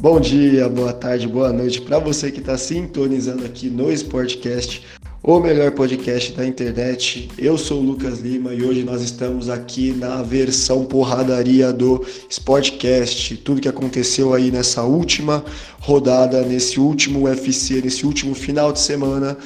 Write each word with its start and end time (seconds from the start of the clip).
Bom 0.00 0.18
dia, 0.18 0.66
boa 0.66 0.94
tarde, 0.94 1.28
boa 1.28 1.52
noite 1.52 1.78
para 1.78 1.98
você 1.98 2.32
que 2.32 2.40
está 2.40 2.56
sintonizando 2.56 3.44
aqui 3.44 3.68
no 3.68 3.92
Sportcast, 3.92 4.82
o 5.22 5.38
melhor 5.38 5.72
podcast 5.72 6.32
da 6.32 6.46
internet. 6.46 7.28
Eu 7.36 7.58
sou 7.58 7.82
o 7.82 7.84
Lucas 7.84 8.18
Lima 8.20 8.54
e 8.54 8.64
hoje 8.64 8.82
nós 8.82 9.02
estamos 9.02 9.50
aqui 9.50 9.92
na 9.92 10.22
versão 10.22 10.86
porradaria 10.86 11.70
do 11.70 12.02
Sportcast. 12.30 13.36
Tudo 13.44 13.60
que 13.60 13.68
aconteceu 13.68 14.32
aí 14.32 14.50
nessa 14.50 14.82
última 14.84 15.44
rodada, 15.80 16.40
nesse 16.46 16.80
último 16.80 17.24
UFC, 17.24 17.82
nesse 17.82 18.06
último 18.06 18.34
final 18.34 18.72
de 18.72 18.80
semana 18.80 19.36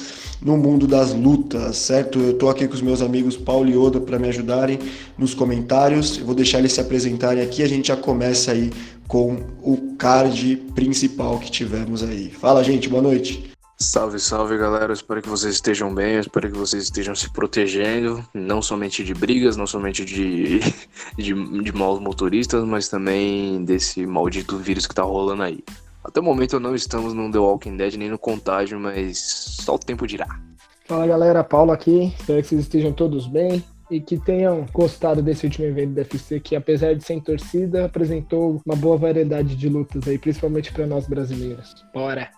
no 0.41 0.55
mundo 0.57 0.85
das 0.87 1.13
lutas, 1.13 1.75
certo? 1.77 2.19
Eu 2.19 2.33
tô 2.33 2.49
aqui 2.49 2.67
com 2.67 2.73
os 2.73 2.81
meus 2.81 3.01
amigos 3.01 3.35
Paulo 3.35 3.69
e 3.69 3.75
Oda 3.75 3.99
para 3.99 4.19
me 4.19 4.29
ajudarem 4.29 4.79
nos 5.17 5.33
comentários. 5.33 6.17
Eu 6.17 6.25
vou 6.25 6.35
deixar 6.35 6.59
eles 6.59 6.73
se 6.73 6.79
apresentarem 6.79 7.43
aqui. 7.43 7.63
A 7.63 7.67
gente 7.67 7.87
já 7.87 7.97
começa 7.97 8.51
aí 8.51 8.71
com 9.07 9.35
o 9.61 9.95
card 9.97 10.57
principal 10.73 11.39
que 11.39 11.51
tivemos 11.51 12.03
aí. 12.03 12.29
Fala, 12.29 12.63
gente, 12.63 12.89
boa 12.89 13.01
noite. 13.01 13.51
Salve, 13.77 14.19
salve 14.19 14.57
galera, 14.57 14.93
espero 14.93 15.21
que 15.21 15.27
vocês 15.27 15.55
estejam 15.55 15.93
bem, 15.93 16.17
espero 16.17 16.49
que 16.49 16.57
vocês 16.57 16.83
estejam 16.83 17.13
se 17.13 17.29
protegendo, 17.33 18.25
não 18.33 18.61
somente 18.61 19.03
de 19.03 19.13
brigas, 19.13 19.57
não 19.57 19.67
somente 19.67 20.05
de, 20.05 20.59
de, 21.17 21.61
de 21.61 21.71
maus 21.73 21.99
motoristas, 21.99 22.63
mas 22.63 22.87
também 22.87 23.65
desse 23.65 24.05
maldito 24.05 24.57
vírus 24.57 24.87
que 24.87 24.95
tá 24.95 25.03
rolando 25.03 25.43
aí. 25.43 25.59
Até 26.03 26.21
o 26.21 26.23
momento 26.23 26.57
não 26.59 26.73
estamos 26.73 27.13
no 27.13 27.29
The 27.29 27.37
Walking 27.37 27.75
Dead 27.75 27.95
nem 27.95 28.09
no 28.09 28.17
Contágio, 28.17 28.79
mas 28.79 29.19
só 29.61 29.75
o 29.75 29.79
tempo 29.79 30.07
dirá. 30.07 30.39
Fala 30.85 31.05
galera, 31.05 31.43
Paulo 31.43 31.71
aqui, 31.71 32.13
espero 32.17 32.41
que 32.41 32.47
vocês 32.47 32.61
estejam 32.61 32.93
todos 32.93 33.27
bem 33.27 33.61
e 33.89 33.99
que 33.99 34.17
tenham 34.17 34.65
gostado 34.73 35.21
desse 35.21 35.45
último 35.45 35.67
evento 35.67 35.93
da 35.93 36.01
UFC, 36.01 36.39
que 36.39 36.55
apesar 36.55 36.95
de 36.95 37.03
ser 37.03 37.13
em 37.13 37.19
torcida, 37.19 37.85
apresentou 37.85 38.61
uma 38.65 38.75
boa 38.75 38.97
variedade 38.97 39.55
de 39.55 39.69
lutas 39.69 40.07
aí, 40.07 40.17
principalmente 40.17 40.71
para 40.71 40.87
nós 40.87 41.07
brasileiros. 41.07 41.75
Bora! 41.93 42.29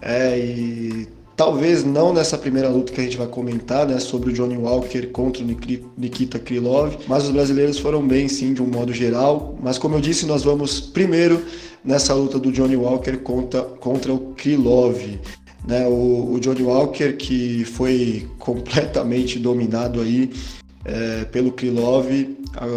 É, 0.00 0.36
e 0.36 1.06
talvez 1.36 1.84
não 1.84 2.12
nessa 2.12 2.36
primeira 2.36 2.68
luta 2.68 2.92
que 2.92 3.00
a 3.00 3.04
gente 3.04 3.16
vai 3.16 3.28
comentar, 3.28 3.86
né, 3.86 4.00
sobre 4.00 4.30
o 4.30 4.32
Johnny 4.32 4.56
Walker 4.56 5.06
contra 5.06 5.42
o 5.42 5.46
Nikita 5.46 6.38
Krylov, 6.38 6.96
mas 7.06 7.24
os 7.24 7.30
brasileiros 7.30 7.78
foram 7.78 8.06
bem 8.06 8.28
sim, 8.28 8.52
de 8.52 8.62
um 8.62 8.66
modo 8.66 8.92
geral. 8.92 9.56
Mas 9.62 9.78
como 9.78 9.94
eu 9.94 10.00
disse, 10.00 10.26
nós 10.26 10.42
vamos 10.42 10.80
primeiro 10.80 11.42
nessa 11.84 12.14
luta 12.14 12.38
do 12.38 12.50
Johnny 12.50 12.76
Walker 12.76 13.16
contra, 13.18 13.62
contra 13.62 14.12
o 14.12 14.34
Krylov. 14.34 15.20
Né, 15.66 15.86
o, 15.86 16.32
o 16.32 16.40
Johnny 16.40 16.64
Walker 16.64 17.12
que 17.12 17.64
foi 17.64 18.28
completamente 18.36 19.38
dominado 19.38 20.00
aí 20.00 20.32
é, 20.84 21.24
pelo 21.24 21.52
Krylov. 21.52 22.06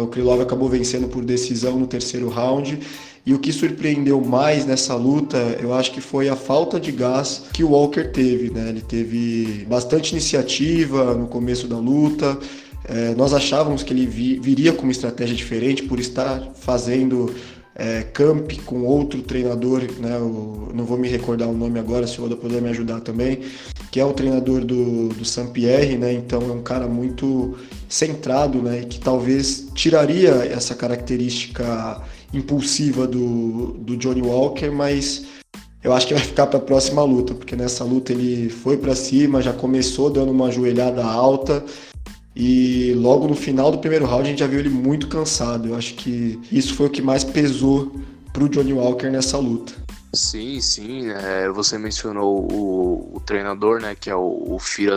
O 0.02 0.06
Krylov 0.06 0.40
acabou 0.40 0.68
vencendo 0.68 1.08
por 1.08 1.24
decisão 1.24 1.78
no 1.78 1.86
terceiro 1.86 2.28
round. 2.28 2.78
E 3.24 3.34
o 3.34 3.40
que 3.40 3.52
surpreendeu 3.52 4.20
mais 4.20 4.64
nessa 4.64 4.94
luta, 4.94 5.36
eu 5.60 5.74
acho 5.74 5.90
que 5.90 6.00
foi 6.00 6.28
a 6.28 6.36
falta 6.36 6.78
de 6.78 6.92
gás 6.92 7.42
que 7.52 7.64
o 7.64 7.70
Walker 7.70 8.04
teve. 8.04 8.50
Né? 8.50 8.68
Ele 8.68 8.80
teve 8.80 9.66
bastante 9.68 10.12
iniciativa 10.12 11.12
no 11.12 11.26
começo 11.26 11.66
da 11.66 11.76
luta. 11.76 12.38
É, 12.84 13.16
nós 13.16 13.34
achávamos 13.34 13.82
que 13.82 13.92
ele 13.92 14.06
vi, 14.06 14.38
viria 14.38 14.72
com 14.72 14.84
uma 14.84 14.92
estratégia 14.92 15.34
diferente 15.34 15.82
por 15.82 15.98
estar 15.98 16.52
fazendo 16.54 17.34
é, 17.78 18.02
camp 18.02 18.50
com 18.64 18.84
outro 18.84 19.20
treinador, 19.20 19.82
né? 19.98 20.16
O, 20.18 20.70
não 20.74 20.84
vou 20.84 20.96
me 20.96 21.08
recordar 21.08 21.46
o 21.46 21.52
nome 21.52 21.78
agora, 21.78 22.06
se 22.06 22.18
o 22.18 22.24
Oda 22.24 22.34
puder 22.34 22.62
me 22.62 22.70
ajudar 22.70 23.00
também, 23.00 23.40
que 23.90 24.00
é 24.00 24.04
o 24.04 24.14
treinador 24.14 24.64
do, 24.64 25.10
do 25.10 25.24
Saint-Pierre, 25.24 25.98
né? 25.98 26.12
Então 26.14 26.40
é 26.40 26.52
um 26.52 26.62
cara 26.62 26.86
muito 26.86 27.56
centrado, 27.86 28.62
né? 28.62 28.86
Que 28.88 28.98
talvez 28.98 29.68
tiraria 29.74 30.30
essa 30.30 30.74
característica 30.74 32.00
impulsiva 32.32 33.06
do, 33.06 33.74
do 33.74 33.96
Johnny 33.96 34.22
Walker, 34.22 34.70
mas 34.70 35.26
eu 35.84 35.92
acho 35.92 36.06
que 36.06 36.14
vai 36.14 36.22
ficar 36.22 36.46
para 36.46 36.58
a 36.58 36.62
próxima 36.62 37.04
luta, 37.04 37.34
porque 37.34 37.54
nessa 37.54 37.84
luta 37.84 38.10
ele 38.10 38.48
foi 38.48 38.78
para 38.78 38.94
cima, 38.94 39.42
já 39.42 39.52
começou 39.52 40.10
dando 40.10 40.32
uma 40.32 40.50
joelhada 40.50 41.04
alta 41.04 41.62
e 42.38 42.92
logo 42.92 43.26
no 43.26 43.34
final 43.34 43.72
do 43.72 43.78
primeiro 43.78 44.04
round 44.04 44.24
a 44.24 44.30
gente 44.30 44.40
já 44.40 44.46
viu 44.46 44.58
ele 44.60 44.68
muito 44.68 45.08
cansado. 45.08 45.68
Eu 45.68 45.74
acho 45.74 45.94
que 45.94 46.38
isso 46.52 46.74
foi 46.74 46.86
o 46.86 46.90
que 46.90 47.00
mais 47.00 47.24
pesou 47.24 47.98
para 48.30 48.44
o 48.44 48.48
Johnny 48.50 48.74
Walker 48.74 49.08
nessa 49.08 49.38
luta. 49.38 49.72
Sim, 50.12 50.60
sim. 50.60 51.08
É, 51.08 51.48
você 51.48 51.78
mencionou 51.78 52.46
o, 52.52 53.16
o, 53.16 53.20
treinador, 53.20 53.80
né, 53.80 53.94
que 53.98 54.10
é 54.10 54.14
o, 54.14 54.44
o 54.48 54.58
Fira 54.58 54.96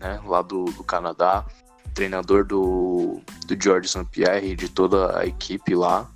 né, 0.00 0.20
lá 0.24 0.40
do, 0.40 0.66
do 0.66 0.84
Canadá, 0.84 1.44
treinador 1.94 2.44
do, 2.44 3.20
do 3.44 3.60
George 3.60 3.88
St. 3.88 4.04
Pierre 4.12 4.52
e 4.52 4.56
de 4.56 4.68
toda 4.68 5.18
a 5.18 5.26
equipe 5.26 5.74
lá. 5.74 6.08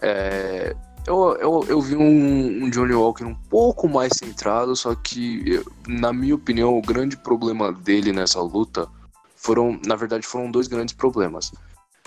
É, 0.00 0.76
eu, 1.04 1.36
eu, 1.40 1.64
eu 1.68 1.80
vi 1.80 1.96
um, 1.96 2.64
um, 2.64 2.70
Johnny 2.70 2.94
Walker 2.94 3.24
um 3.24 3.34
pouco 3.34 3.88
mais 3.88 4.12
centrado, 4.16 4.76
só 4.76 4.94
que, 4.94 5.60
na 5.88 6.12
minha 6.12 6.36
opinião, 6.36 6.78
o 6.78 6.82
grande 6.82 7.16
problema 7.16 7.72
dele 7.72 8.12
nessa 8.12 8.40
luta 8.40 8.88
foram, 9.44 9.78
na 9.86 9.94
verdade, 9.94 10.26
foram 10.26 10.50
dois 10.50 10.66
grandes 10.66 10.94
problemas. 10.94 11.52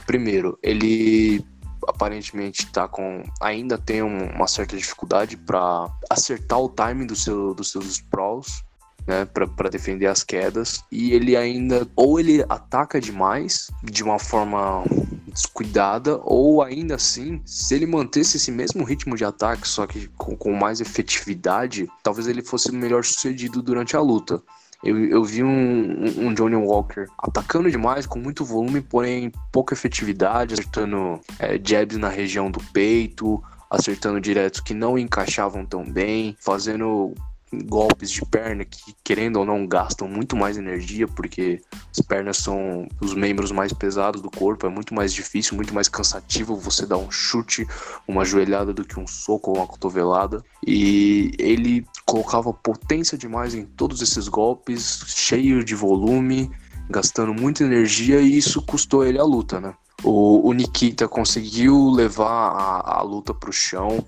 Primeiro, 0.05 0.57
ele 0.63 1.45
aparentemente 1.87 2.65
tá 2.71 2.87
com 2.87 3.23
ainda 3.39 3.77
tem 3.77 4.01
uma 4.01 4.47
certa 4.47 4.75
dificuldade 4.75 5.37
para 5.37 5.87
acertar 6.09 6.59
o 6.59 6.69
timing 6.69 7.05
do 7.05 7.15
seu, 7.15 7.53
dos 7.53 7.71
seus 7.71 7.85
sprawls, 7.85 8.63
né, 9.05 9.25
para 9.25 9.69
defender 9.69 10.07
as 10.07 10.23
quedas, 10.23 10.83
e 10.91 11.13
ele 11.13 11.37
ainda 11.37 11.87
ou 11.95 12.19
ele 12.19 12.43
ataca 12.49 12.99
demais 12.99 13.69
de 13.83 14.03
uma 14.03 14.19
forma 14.19 14.83
descuidada, 15.27 16.19
ou 16.23 16.63
ainda 16.63 16.95
assim, 16.95 17.39
se 17.45 17.75
ele 17.75 17.85
mantesse 17.85 18.37
esse 18.37 18.51
mesmo 18.51 18.83
ritmo 18.83 19.15
de 19.15 19.23
ataque, 19.23 19.67
só 19.67 19.85
que 19.85 20.07
com, 20.17 20.35
com 20.35 20.51
mais 20.53 20.81
efetividade, 20.81 21.87
talvez 22.01 22.27
ele 22.27 22.41
fosse 22.41 22.71
melhor 22.71 23.05
sucedido 23.05 23.61
durante 23.61 23.95
a 23.95 24.01
luta. 24.01 24.41
Eu, 24.83 24.97
eu 25.05 25.23
vi 25.23 25.43
um, 25.43 26.27
um, 26.27 26.33
Johnny 26.33 26.55
Walker 26.55 27.05
atacando 27.17 27.69
demais, 27.69 28.05
com 28.05 28.19
muito 28.19 28.45
volume, 28.45 28.81
porém 28.81 29.31
pouca 29.51 29.73
efetividade, 29.73 30.53
acertando 30.53 31.19
é, 31.39 31.59
jabs 31.63 31.97
na 31.97 32.09
região 32.09 32.51
do 32.51 32.59
peito, 32.71 33.43
acertando 33.69 34.21
diretos 34.21 34.59
que 34.59 34.73
não 34.73 34.97
encaixavam 34.97 35.65
tão 35.65 35.83
bem, 35.83 36.35
fazendo 36.39 37.13
golpes 37.53 38.11
de 38.11 38.21
perna 38.25 38.65
que, 38.65 38.93
querendo 39.03 39.37
ou 39.37 39.45
não, 39.45 39.65
gastam 39.65 40.07
muito 40.07 40.35
mais 40.35 40.57
energia, 40.57 41.07
porque 41.07 41.61
as 41.91 42.05
pernas 42.05 42.37
são 42.37 42.87
os 43.01 43.13
membros 43.13 43.51
mais 43.51 43.71
pesados 43.71 44.21
do 44.21 44.29
corpo, 44.29 44.65
é 44.65 44.69
muito 44.69 44.93
mais 44.93 45.13
difícil, 45.13 45.55
muito 45.55 45.73
mais 45.73 45.87
cansativo 45.87 46.55
você 46.55 46.85
dar 46.85 46.97
um 46.97 47.09
chute, 47.09 47.65
uma 48.07 48.25
joelhada 48.25 48.73
do 48.73 48.83
que 48.83 48.99
um 48.99 49.07
soco 49.07 49.51
ou 49.51 49.57
uma 49.57 49.67
cotovelada. 49.67 50.43
E 50.65 51.31
ele 51.39 51.85
colocava 52.05 52.53
potência 52.53 53.17
demais 53.17 53.53
em 53.53 53.65
todos 53.65 54.01
esses 54.01 54.27
golpes, 54.27 55.03
cheio 55.07 55.63
de 55.63 55.75
volume, 55.75 56.51
gastando 56.89 57.33
muita 57.33 57.63
energia, 57.63 58.19
e 58.19 58.37
isso 58.37 58.61
custou 58.61 59.05
ele 59.05 59.19
a 59.19 59.23
luta, 59.23 59.59
né? 59.59 59.73
O, 60.03 60.47
o 60.47 60.53
Nikita 60.53 61.07
conseguiu 61.07 61.89
levar 61.89 62.51
a, 62.51 62.99
a 62.99 63.01
luta 63.01 63.33
para 63.33 63.49
o 63.49 63.53
chão, 63.53 64.05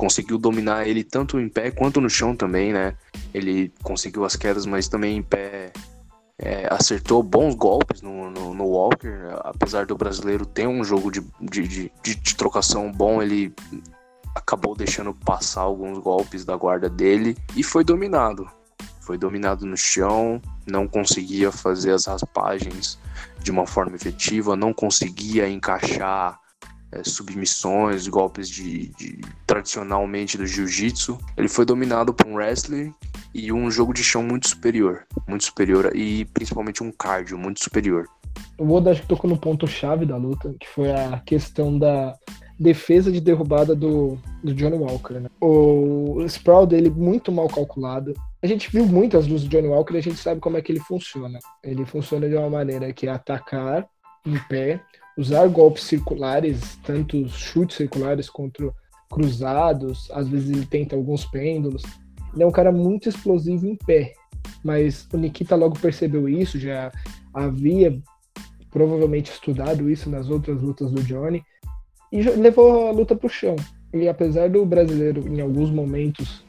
conseguiu 0.00 0.38
dominar 0.38 0.88
ele 0.88 1.04
tanto 1.04 1.38
em 1.38 1.46
pé 1.46 1.70
quanto 1.70 2.00
no 2.00 2.08
chão 2.08 2.34
também, 2.34 2.72
né? 2.72 2.96
Ele 3.34 3.70
conseguiu 3.82 4.24
as 4.24 4.34
quedas, 4.34 4.64
mas 4.64 4.88
também 4.88 5.18
em 5.18 5.22
pé 5.22 5.74
é, 6.38 6.66
acertou 6.72 7.22
bons 7.22 7.54
golpes 7.54 8.00
no, 8.00 8.30
no, 8.30 8.54
no, 8.54 8.64
Walker. 8.64 9.28
Apesar 9.44 9.84
do 9.84 9.94
brasileiro 9.94 10.46
ter 10.46 10.66
um 10.66 10.82
jogo 10.82 11.10
de, 11.10 11.20
de, 11.42 11.68
de, 11.68 12.14
de, 12.14 12.34
trocação 12.34 12.90
bom, 12.90 13.20
ele 13.20 13.54
acabou 14.34 14.74
deixando 14.74 15.12
passar 15.12 15.60
alguns 15.60 15.98
golpes 15.98 16.46
da 16.46 16.56
guarda 16.56 16.88
dele 16.88 17.36
e 17.54 17.62
foi 17.62 17.84
dominado. 17.84 18.50
Foi 19.02 19.18
dominado 19.18 19.66
no 19.66 19.76
chão, 19.76 20.40
não 20.66 20.88
conseguia 20.88 21.52
fazer 21.52 21.92
as 21.92 22.06
raspagens 22.06 22.98
de 23.42 23.50
uma 23.50 23.66
forma 23.66 23.96
efetiva, 23.96 24.56
não 24.56 24.72
conseguia 24.72 25.46
encaixar 25.46 26.40
é, 26.92 27.02
submissões, 27.04 28.08
golpes 28.08 28.48
de, 28.48 28.88
de, 28.96 29.20
tradicionalmente 29.46 30.36
do 30.36 30.46
jiu-jitsu. 30.46 31.18
Ele 31.36 31.48
foi 31.48 31.64
dominado 31.64 32.12
por 32.12 32.26
um 32.26 32.34
wrestler 32.34 32.92
e 33.34 33.52
um 33.52 33.70
jogo 33.70 33.92
de 33.92 34.02
chão 34.02 34.22
muito 34.22 34.48
superior, 34.48 35.06
muito 35.28 35.44
superior 35.44 35.94
e 35.94 36.24
principalmente 36.26 36.82
um 36.82 36.90
cardio 36.90 37.38
muito 37.38 37.62
superior. 37.62 38.08
O 38.58 38.72
Oda 38.72 38.90
acho 38.90 39.02
que 39.02 39.08
tocou 39.08 39.28
no 39.28 39.38
ponto 39.38 39.66
chave 39.66 40.04
da 40.04 40.16
luta, 40.16 40.54
que 40.58 40.68
foi 40.68 40.90
a 40.90 41.18
questão 41.20 41.78
da 41.78 42.14
defesa 42.58 43.10
de 43.10 43.20
derrubada 43.20 43.74
do, 43.74 44.18
do 44.44 44.52
Johnny 44.54 44.76
Walker. 44.76 45.14
Né? 45.14 45.30
O 45.40 46.22
sprawl 46.26 46.66
dele 46.66 46.90
muito 46.90 47.32
mal 47.32 47.48
calculado. 47.48 48.12
A 48.42 48.46
gente 48.46 48.70
viu 48.70 48.84
muitas 48.84 49.26
luzes 49.26 49.48
do 49.48 49.50
Johnny 49.50 49.68
Walker 49.68 49.94
e 49.94 49.98
a 49.98 50.02
gente 50.02 50.18
sabe 50.18 50.40
como 50.40 50.58
é 50.58 50.62
que 50.62 50.70
ele 50.70 50.80
funciona. 50.80 51.38
Ele 51.64 51.86
funciona 51.86 52.28
de 52.28 52.36
uma 52.36 52.50
maneira 52.50 52.92
que 52.92 53.06
é 53.06 53.10
atacar 53.10 53.88
em 54.26 54.38
pé, 54.48 54.80
usar 55.16 55.48
golpes 55.48 55.84
circulares, 55.84 56.78
tanto 56.84 57.28
chutes 57.28 57.76
circulares 57.76 58.28
quanto 58.28 58.74
cruzados, 59.10 60.10
às 60.12 60.28
vezes 60.28 60.50
ele 60.50 60.66
tenta 60.66 60.94
alguns 60.94 61.24
pêndulos. 61.24 61.82
Ele 62.32 62.42
é 62.42 62.46
um 62.46 62.52
cara 62.52 62.70
muito 62.70 63.08
explosivo 63.08 63.66
em 63.66 63.76
pé, 63.76 64.14
mas 64.64 65.08
o 65.12 65.16
Nikita 65.16 65.56
logo 65.56 65.78
percebeu 65.78 66.28
isso, 66.28 66.58
já 66.58 66.92
havia 67.34 68.00
provavelmente 68.70 69.32
estudado 69.32 69.90
isso 69.90 70.08
nas 70.08 70.30
outras 70.30 70.62
lutas 70.62 70.92
do 70.92 71.02
Johnny 71.02 71.42
e 72.12 72.22
levou 72.22 72.88
a 72.88 72.92
luta 72.92 73.16
para 73.16 73.26
o 73.26 73.30
chão. 73.30 73.56
E 73.92 74.08
apesar 74.08 74.48
do 74.48 74.64
brasileiro, 74.64 75.26
em 75.26 75.40
alguns 75.40 75.70
momentos, 75.70 76.44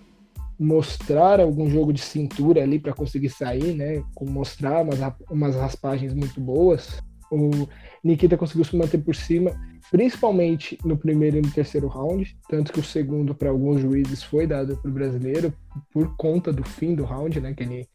mostrar 0.60 1.40
algum 1.40 1.68
jogo 1.68 1.92
de 1.92 2.02
cintura 2.02 2.62
ali 2.62 2.78
para 2.78 2.94
conseguir 2.94 3.30
sair, 3.30 3.74
né? 3.74 4.04
Mostrar 4.22 4.84
umas, 4.84 5.00
umas 5.30 5.56
raspagens 5.56 6.13
muito 6.13 6.40
boas, 6.40 7.02
o 7.31 7.68
Nikita 8.04 8.38
conseguiu 8.38 8.66
se 8.66 8.75
manter 8.75 8.98
por 8.98 9.16
cima, 9.16 9.51
principalmente 9.89 10.78
no 10.83 10.98
primeiro 10.98 11.38
e 11.38 11.42
no 11.42 11.50
terceiro 11.50 11.88
round, 11.88 12.38
tanto 12.50 12.74
que 12.74 12.80
o 12.80 12.83
segundo 12.83 13.33
para 13.33 13.50
alguns 13.50 13.81
juízes 13.81 14.22
foi 14.22 14.45
dado 14.45 14.75
para 14.78 14.92
o 14.92 14.94
brasileiro 14.94 15.54
por 15.94 16.16
conta 16.18 16.51
do 16.51 16.63
fim 16.63 16.94
do 16.94 17.06
round, 17.06 17.39
né? 17.39 17.54
Que 17.54 17.63
ele 17.63 17.88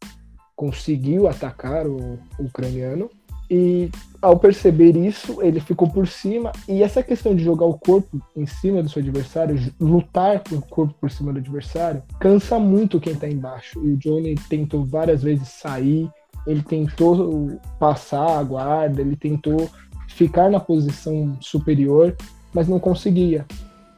conseguiu 0.55 1.27
atacar 1.27 1.85
o, 1.87 2.19
o 2.39 2.43
ucraniano. 2.43 3.09
E 3.49 3.89
ao 4.21 4.37
perceber 4.37 4.97
isso, 4.97 5.41
ele 5.41 5.61
ficou 5.61 5.89
por 5.89 6.05
cima. 6.05 6.51
E 6.67 6.83
essa 6.83 7.01
questão 7.01 7.33
de 7.33 7.43
jogar 7.43 7.65
o 7.65 7.77
corpo 7.77 8.19
em 8.35 8.45
cima 8.45 8.83
do 8.83 8.89
seu 8.89 9.01
adversário, 9.01 9.57
lutar 9.79 10.43
com 10.43 10.55
o 10.55 10.61
corpo 10.61 10.93
por 10.99 11.09
cima 11.09 11.31
do 11.31 11.39
adversário, 11.39 12.03
cansa 12.19 12.59
muito 12.59 12.99
quem 12.99 13.15
tá 13.15 13.29
embaixo. 13.29 13.79
E 13.85 13.91
o 13.91 13.97
Johnny 13.97 14.35
tentou 14.49 14.83
várias 14.85 15.23
vezes 15.23 15.47
sair, 15.47 16.09
ele 16.47 16.63
tentou 16.63 17.59
passar 17.77 18.39
a 18.39 18.43
guarda, 18.43 19.01
ele 19.01 19.15
tentou 19.15 19.69
ficar 20.07 20.49
na 20.49 20.59
posição 20.59 21.37
superior, 21.41 22.15
mas 22.53 22.67
não 22.67 22.79
conseguia. 22.79 23.45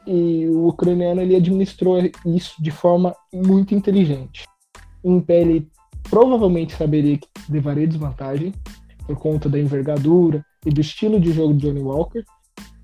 E 0.06 0.46
o 0.48 0.66
ucraniano 0.66 1.22
ele 1.22 1.36
administrou 1.36 1.98
isso 2.26 2.60
de 2.60 2.70
forma 2.70 3.14
muito 3.32 3.74
inteligente. 3.74 4.44
Em 5.02 5.20
pé 5.20 5.40
ele 5.40 5.70
provavelmente 6.10 6.74
saberia 6.74 7.16
que 7.16 7.28
levaria 7.48 7.86
desvantagem, 7.86 8.52
por 9.06 9.16
conta 9.16 9.48
da 9.48 9.58
envergadura 9.58 10.44
e 10.64 10.70
do 10.70 10.80
estilo 10.80 11.20
de 11.20 11.32
jogo 11.32 11.54
de 11.54 11.66
Johnny 11.66 11.80
Walker. 11.80 12.24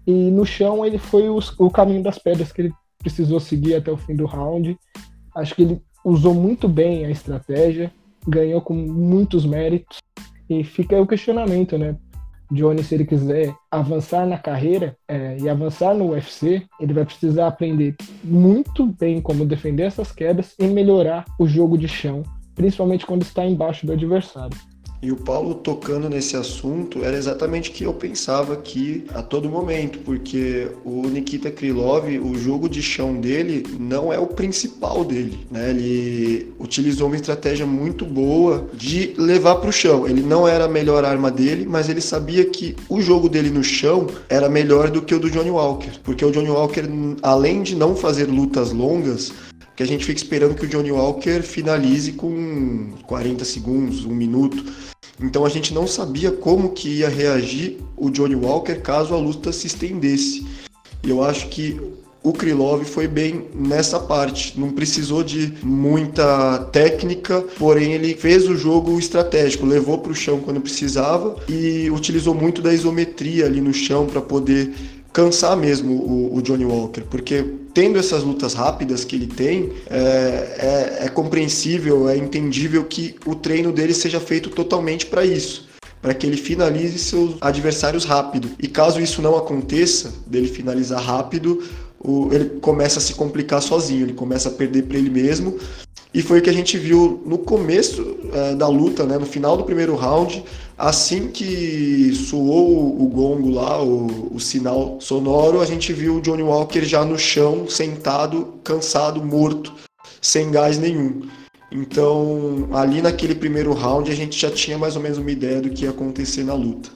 E 0.06 0.30
no 0.30 0.46
chão 0.46 0.84
ele 0.84 0.98
foi 0.98 1.28
o, 1.28 1.38
o 1.58 1.70
caminho 1.70 2.02
das 2.02 2.18
pedras 2.18 2.52
que 2.52 2.62
ele 2.62 2.72
precisou 2.98 3.40
seguir 3.40 3.74
até 3.74 3.90
o 3.90 3.96
fim 3.96 4.14
do 4.14 4.26
round. 4.26 4.76
Acho 5.34 5.54
que 5.54 5.62
ele 5.62 5.82
usou 6.04 6.34
muito 6.34 6.68
bem 6.68 7.04
a 7.04 7.10
estratégia, 7.10 7.92
ganhou 8.26 8.60
com 8.60 8.74
muitos 8.74 9.44
méritos. 9.44 9.98
E 10.48 10.62
fica 10.62 11.00
o 11.00 11.06
questionamento, 11.06 11.76
né? 11.76 11.96
Johnny, 12.50 12.82
se 12.84 12.94
ele 12.94 13.04
quiser 13.04 13.54
avançar 13.70 14.26
na 14.26 14.38
carreira 14.38 14.96
é, 15.08 15.36
e 15.40 15.48
avançar 15.48 15.94
no 15.94 16.10
UFC, 16.10 16.64
ele 16.78 16.92
vai 16.92 17.04
precisar 17.04 17.48
aprender 17.48 17.96
muito 18.22 18.86
bem 18.86 19.20
como 19.20 19.44
defender 19.44 19.82
essas 19.82 20.12
quedas 20.12 20.54
e 20.58 20.66
melhorar 20.66 21.24
o 21.40 21.46
jogo 21.46 21.76
de 21.76 21.88
chão, 21.88 22.22
principalmente 22.54 23.04
quando 23.04 23.22
está 23.22 23.44
embaixo 23.44 23.84
do 23.84 23.92
adversário. 23.92 24.56
E 25.02 25.12
o 25.12 25.16
Paulo 25.16 25.54
tocando 25.54 26.08
nesse 26.08 26.36
assunto 26.36 27.04
era 27.04 27.16
exatamente 27.16 27.70
o 27.70 27.72
que 27.72 27.84
eu 27.84 27.92
pensava 27.92 28.54
aqui 28.54 29.04
a 29.14 29.22
todo 29.22 29.48
momento, 29.48 29.98
porque 30.00 30.68
o 30.84 31.06
Nikita 31.06 31.50
Krylov, 31.50 32.08
o 32.18 32.36
jogo 32.38 32.68
de 32.68 32.82
chão 32.82 33.14
dele 33.14 33.64
não 33.78 34.12
é 34.12 34.18
o 34.18 34.26
principal 34.26 35.04
dele, 35.04 35.46
né? 35.50 35.70
Ele 35.70 36.52
utilizou 36.58 37.08
uma 37.08 37.16
estratégia 37.16 37.66
muito 37.66 38.04
boa 38.04 38.68
de 38.72 39.14
levar 39.18 39.56
para 39.56 39.68
o 39.68 39.72
chão. 39.72 40.08
Ele 40.08 40.22
não 40.22 40.48
era 40.48 40.64
a 40.64 40.68
melhor 40.68 41.04
arma 41.04 41.30
dele, 41.30 41.66
mas 41.68 41.88
ele 41.88 42.00
sabia 42.00 42.44
que 42.44 42.74
o 42.88 43.00
jogo 43.00 43.28
dele 43.28 43.50
no 43.50 43.62
chão 43.62 44.06
era 44.28 44.48
melhor 44.48 44.90
do 44.90 45.02
que 45.02 45.14
o 45.14 45.20
do 45.20 45.30
Johnny 45.30 45.50
Walker, 45.50 45.90
porque 46.02 46.24
o 46.24 46.30
Johnny 46.30 46.50
Walker, 46.50 46.82
além 47.22 47.62
de 47.62 47.74
não 47.74 47.94
fazer 47.94 48.26
lutas 48.26 48.72
longas, 48.72 49.32
que 49.76 49.82
a 49.82 49.86
gente 49.86 50.04
fica 50.04 50.18
esperando 50.18 50.54
que 50.54 50.64
o 50.64 50.68
Johnny 50.68 50.90
Walker 50.90 51.42
finalize 51.42 52.12
com 52.12 52.92
40 53.06 53.44
segundos, 53.44 54.06
um 54.06 54.14
minuto. 54.14 54.64
Então 55.20 55.44
a 55.44 55.50
gente 55.50 55.74
não 55.74 55.86
sabia 55.86 56.32
como 56.32 56.70
que 56.70 57.00
ia 57.00 57.08
reagir 57.08 57.78
o 57.96 58.10
Johnny 58.10 58.34
Walker 58.34 58.76
caso 58.76 59.14
a 59.14 59.18
luta 59.18 59.52
se 59.52 59.66
estendesse. 59.66 60.46
E 61.04 61.10
eu 61.10 61.22
acho 61.22 61.48
que 61.48 61.78
o 62.22 62.32
Krylov 62.32 62.84
foi 62.84 63.06
bem 63.06 63.46
nessa 63.54 64.00
parte. 64.00 64.58
Não 64.58 64.70
precisou 64.70 65.22
de 65.22 65.52
muita 65.62 66.58
técnica, 66.72 67.40
porém 67.56 67.92
ele 67.92 68.14
fez 68.14 68.48
o 68.48 68.56
jogo 68.56 68.98
estratégico, 68.98 69.64
levou 69.64 69.98
para 69.98 70.10
o 70.10 70.14
chão 70.14 70.40
quando 70.40 70.60
precisava 70.60 71.36
e 71.48 71.88
utilizou 71.90 72.34
muito 72.34 72.60
da 72.60 72.74
isometria 72.74 73.46
ali 73.46 73.60
no 73.60 73.72
chão 73.72 74.06
para 74.06 74.20
poder 74.20 74.72
cansar 75.16 75.56
mesmo 75.56 75.94
o, 75.94 76.36
o, 76.36 76.42
Johnny 76.42 76.66
Walker, 76.66 77.00
porque 77.00 77.42
tendo 77.72 77.98
essas 77.98 78.22
lutas 78.22 78.52
rápidas 78.52 79.02
que 79.02 79.16
ele 79.16 79.26
tem, 79.26 79.72
é, 79.88 80.98
é, 81.00 81.06
é 81.06 81.08
compreensível, 81.08 82.06
é 82.06 82.18
entendível 82.18 82.84
que 82.84 83.16
o 83.24 83.34
treino 83.34 83.72
dele 83.72 83.94
seja 83.94 84.20
feito 84.20 84.50
totalmente 84.50 85.06
para 85.06 85.24
isso 85.24 85.64
para 86.02 86.12
que 86.12 86.26
ele 86.26 86.36
finalize 86.36 86.98
seus 86.98 87.34
adversários 87.40 88.04
rápido. 88.04 88.50
E 88.62 88.68
caso 88.68 89.00
isso 89.00 89.20
não 89.20 89.36
aconteça, 89.36 90.12
dele 90.24 90.46
finalizar 90.46 91.02
rápido, 91.02 91.64
o, 91.98 92.28
ele 92.30 92.60
começa 92.60 93.00
a 93.00 93.02
se 93.02 93.14
complicar 93.14 93.60
sozinho, 93.60 94.04
ele 94.04 94.12
começa 94.12 94.48
a 94.50 94.52
perder 94.52 94.84
para 94.84 94.98
ele 94.98 95.10
mesmo. 95.10 95.58
E 96.14 96.22
foi 96.22 96.38
o 96.38 96.42
que 96.42 96.50
a 96.50 96.52
gente 96.52 96.78
viu 96.78 97.22
no 97.26 97.38
começo 97.38 98.16
é, 98.32 98.54
da 98.54 98.68
luta, 98.68 99.04
né, 99.04 99.18
no 99.18 99.26
final 99.26 99.56
do 99.56 99.64
primeiro 99.64 99.96
round, 99.96 100.44
Assim 100.78 101.28
que 101.28 102.14
soou 102.14 103.00
o 103.02 103.08
gongo 103.08 103.50
lá, 103.50 103.82
o, 103.82 104.34
o, 104.34 104.38
sinal 104.38 105.00
sonoro, 105.00 105.62
a 105.62 105.64
gente 105.64 105.90
viu 105.90 106.16
o 106.16 106.20
Johnny 106.20 106.42
Walker 106.42 106.84
já 106.84 107.02
no 107.02 107.18
chão, 107.18 107.66
sentado, 107.66 108.60
cansado, 108.62 109.24
morto, 109.24 109.72
sem 110.20 110.50
gás 110.50 110.78
nenhum. 110.78 111.22
Então, 111.72 112.68
ali 112.72 113.00
naquele 113.00 113.34
primeiro 113.34 113.72
round, 113.72 114.10
a 114.10 114.14
gente 114.14 114.38
já 114.38 114.50
tinha 114.50 114.76
mais 114.76 114.96
ou 114.96 115.02
menos 115.02 115.16
uma 115.16 115.30
ideia 115.30 115.62
do 115.62 115.70
que 115.70 115.84
ia 115.84 115.90
acontecer 115.90 116.44
na 116.44 116.54
luta. 116.54 116.90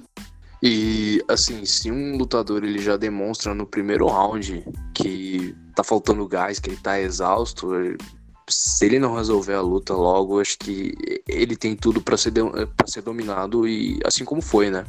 E 0.62 1.22
assim, 1.26 1.64
se 1.64 1.90
um 1.90 2.18
lutador 2.18 2.62
ele 2.62 2.80
já 2.80 2.98
demonstra 2.98 3.54
no 3.54 3.66
primeiro 3.66 4.06
round 4.06 4.62
que 4.94 5.54
tá 5.74 5.82
faltando 5.82 6.28
gás, 6.28 6.60
que 6.60 6.68
ele 6.68 6.76
tá 6.76 7.00
exausto, 7.00 7.68
se 8.50 8.84
ele 8.84 8.98
não 8.98 9.14
resolver 9.14 9.54
a 9.54 9.60
luta 9.60 9.94
logo, 9.94 10.40
acho 10.40 10.58
que 10.58 10.94
ele 11.28 11.56
tem 11.56 11.74
tudo 11.76 12.00
para 12.00 12.16
ser, 12.16 12.32
pra 12.76 12.86
ser 12.86 13.02
dominado 13.02 13.66
e 13.66 13.98
assim 14.04 14.24
como 14.24 14.42
foi, 14.42 14.70
né? 14.70 14.84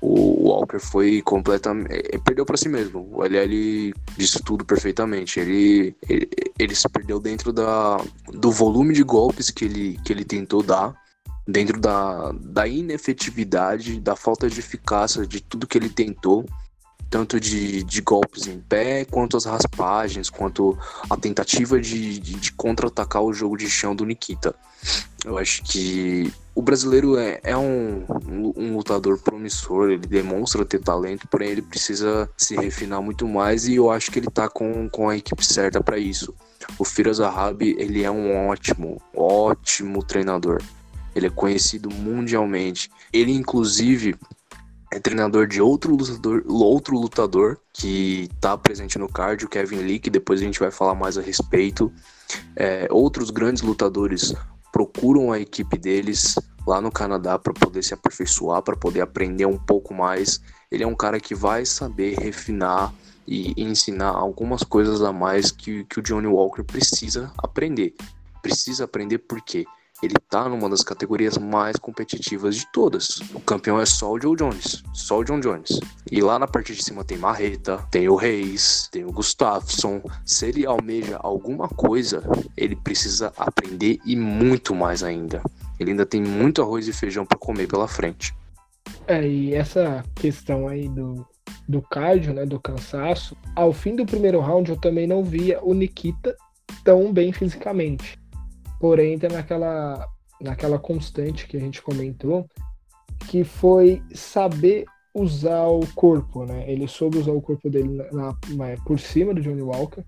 O 0.00 0.48
Walker 0.48 0.78
foi 0.78 1.22
completamente. 1.22 1.90
Ele 1.90 2.18
perdeu 2.18 2.44
para 2.44 2.58
si 2.58 2.68
mesmo. 2.68 3.08
O 3.10 3.24
LL 3.24 3.94
disse 4.18 4.38
tudo 4.42 4.62
perfeitamente. 4.62 5.40
Ele, 5.40 5.96
ele, 6.06 6.28
ele, 6.58 6.74
se 6.74 6.86
perdeu 6.90 7.18
dentro 7.18 7.54
da, 7.54 7.96
do 8.28 8.50
volume 8.50 8.92
de 8.92 9.02
golpes 9.02 9.48
que 9.48 9.64
ele, 9.64 9.98
que 10.04 10.12
ele 10.12 10.22
tentou 10.22 10.62
dar, 10.62 10.94
dentro 11.48 11.80
da, 11.80 12.32
da 12.32 12.68
inefetividade, 12.68 13.98
da 13.98 14.14
falta 14.14 14.46
de 14.46 14.60
eficácia 14.60 15.26
de 15.26 15.40
tudo 15.40 15.66
que 15.66 15.78
ele 15.78 15.88
tentou 15.88 16.44
tanto 17.14 17.38
de, 17.38 17.84
de 17.84 18.00
golpes 18.00 18.48
em 18.48 18.58
pé, 18.58 19.04
quanto 19.04 19.36
as 19.36 19.44
raspagens, 19.44 20.28
quanto 20.28 20.76
a 21.08 21.16
tentativa 21.16 21.80
de, 21.80 22.18
de, 22.18 22.34
de 22.34 22.50
contra-atacar 22.50 23.22
o 23.22 23.32
jogo 23.32 23.56
de 23.56 23.70
chão 23.70 23.94
do 23.94 24.04
Nikita. 24.04 24.52
Eu 25.24 25.38
acho 25.38 25.62
que 25.62 26.32
o 26.56 26.60
brasileiro 26.60 27.16
é, 27.16 27.38
é 27.44 27.56
um, 27.56 28.04
um, 28.56 28.74
lutador 28.74 29.16
promissor, 29.20 29.90
ele 29.90 30.08
demonstra 30.08 30.64
ter 30.64 30.80
talento, 30.80 31.28
porém 31.28 31.50
ele 31.50 31.62
precisa 31.62 32.28
se 32.36 32.56
refinar 32.56 33.00
muito 33.00 33.28
mais 33.28 33.68
e 33.68 33.76
eu 33.76 33.92
acho 33.92 34.10
que 34.10 34.18
ele 34.18 34.28
tá 34.28 34.48
com, 34.48 34.88
com 34.88 35.08
a 35.08 35.16
equipe 35.16 35.46
certa 35.46 35.80
para 35.80 35.96
isso. 35.96 36.34
O 36.80 36.84
Firas 36.84 37.18
Zahabi, 37.18 37.76
ele 37.78 38.02
é 38.02 38.10
um 38.10 38.48
ótimo, 38.48 39.00
ótimo 39.14 40.02
treinador. 40.02 40.60
Ele 41.14 41.28
é 41.28 41.30
conhecido 41.30 41.88
mundialmente. 41.90 42.90
Ele, 43.12 43.30
inclusive, 43.30 44.16
é 44.92 45.00
treinador 45.00 45.46
de 45.46 45.60
outro 45.60 45.94
lutador, 45.94 46.44
outro 46.46 46.96
lutador 46.96 47.58
que 47.72 48.28
está 48.32 48.56
presente 48.56 48.98
no 48.98 49.08
card, 49.08 49.44
o 49.44 49.48
Kevin 49.48 49.78
Lee, 49.78 49.98
que 49.98 50.10
depois 50.10 50.40
a 50.40 50.44
gente 50.44 50.60
vai 50.60 50.70
falar 50.70 50.94
mais 50.94 51.18
a 51.18 51.22
respeito. 51.22 51.92
É, 52.54 52.86
outros 52.90 53.30
grandes 53.30 53.62
lutadores 53.62 54.34
procuram 54.72 55.32
a 55.32 55.38
equipe 55.38 55.78
deles 55.78 56.34
lá 56.66 56.80
no 56.80 56.90
Canadá 56.90 57.38
para 57.38 57.52
poder 57.52 57.82
se 57.82 57.94
aperfeiçoar, 57.94 58.62
para 58.62 58.76
poder 58.76 59.00
aprender 59.00 59.46
um 59.46 59.58
pouco 59.58 59.92
mais. 59.92 60.40
Ele 60.70 60.82
é 60.82 60.86
um 60.86 60.94
cara 60.94 61.20
que 61.20 61.34
vai 61.34 61.64
saber 61.64 62.18
refinar 62.18 62.92
e 63.26 63.54
ensinar 63.56 64.10
algumas 64.10 64.62
coisas 64.62 65.02
a 65.02 65.12
mais 65.12 65.50
que, 65.50 65.84
que 65.84 65.98
o 65.98 66.02
Johnny 66.02 66.26
Walker 66.26 66.62
precisa 66.62 67.32
aprender. 67.38 67.94
Precisa 68.42 68.84
aprender 68.84 69.18
por 69.18 69.40
quê? 69.40 69.64
Ele 70.04 70.14
tá 70.28 70.48
numa 70.48 70.68
das 70.68 70.82
categorias 70.82 71.38
mais 71.38 71.76
competitivas 71.76 72.56
de 72.56 72.66
todas. 72.72 73.20
O 73.34 73.40
campeão 73.40 73.80
é 73.80 73.86
só 73.86 74.12
o 74.12 74.20
Joe 74.20 74.36
Jones, 74.36 74.82
só 74.92 75.18
o 75.18 75.24
John 75.24 75.40
Jones. 75.40 75.80
E 76.10 76.20
lá 76.20 76.38
na 76.38 76.46
parte 76.46 76.74
de 76.74 76.82
cima 76.82 77.04
tem 77.04 77.18
Marreta, 77.18 77.78
tem 77.90 78.08
o 78.08 78.14
Reis, 78.14 78.88
tem 78.90 79.04
o 79.04 79.12
Gustafsson. 79.12 80.02
Se 80.24 80.46
ele 80.46 80.66
almeja 80.66 81.18
alguma 81.22 81.68
coisa, 81.68 82.22
ele 82.56 82.76
precisa 82.76 83.32
aprender 83.36 83.98
e 84.04 84.14
muito 84.16 84.74
mais 84.74 85.02
ainda. 85.02 85.42
Ele 85.78 85.90
ainda 85.90 86.06
tem 86.06 86.22
muito 86.22 86.62
arroz 86.62 86.86
e 86.86 86.92
feijão 86.92 87.24
para 87.24 87.38
comer 87.38 87.66
pela 87.66 87.88
frente. 87.88 88.34
É, 89.06 89.26
e 89.26 89.54
essa 89.54 90.04
questão 90.14 90.68
aí 90.68 90.88
do, 90.88 91.26
do 91.68 91.82
cardio, 91.82 92.32
né, 92.32 92.46
do 92.46 92.60
cansaço, 92.60 93.36
ao 93.54 93.72
fim 93.72 93.96
do 93.96 94.06
primeiro 94.06 94.40
round 94.40 94.70
eu 94.70 94.76
também 94.76 95.06
não 95.06 95.24
via 95.24 95.62
o 95.62 95.74
Nikita 95.74 96.36
tão 96.84 97.12
bem 97.12 97.32
fisicamente. 97.32 98.18
Porém, 98.84 99.18
tem 99.18 99.30
naquela, 99.30 100.06
naquela 100.38 100.78
constante 100.78 101.46
que 101.46 101.56
a 101.56 101.60
gente 101.60 101.80
comentou, 101.80 102.46
que 103.30 103.42
foi 103.42 104.02
saber 104.12 104.84
usar 105.14 105.68
o 105.68 105.80
corpo, 105.94 106.44
né? 106.44 106.70
Ele 106.70 106.86
soube 106.86 107.16
usar 107.16 107.32
o 107.32 107.40
corpo 107.40 107.70
dele 107.70 107.88
na, 108.12 108.36
na, 108.50 108.76
por 108.84 109.00
cima 109.00 109.32
do 109.32 109.40
Johnny 109.40 109.62
Walker 109.62 110.04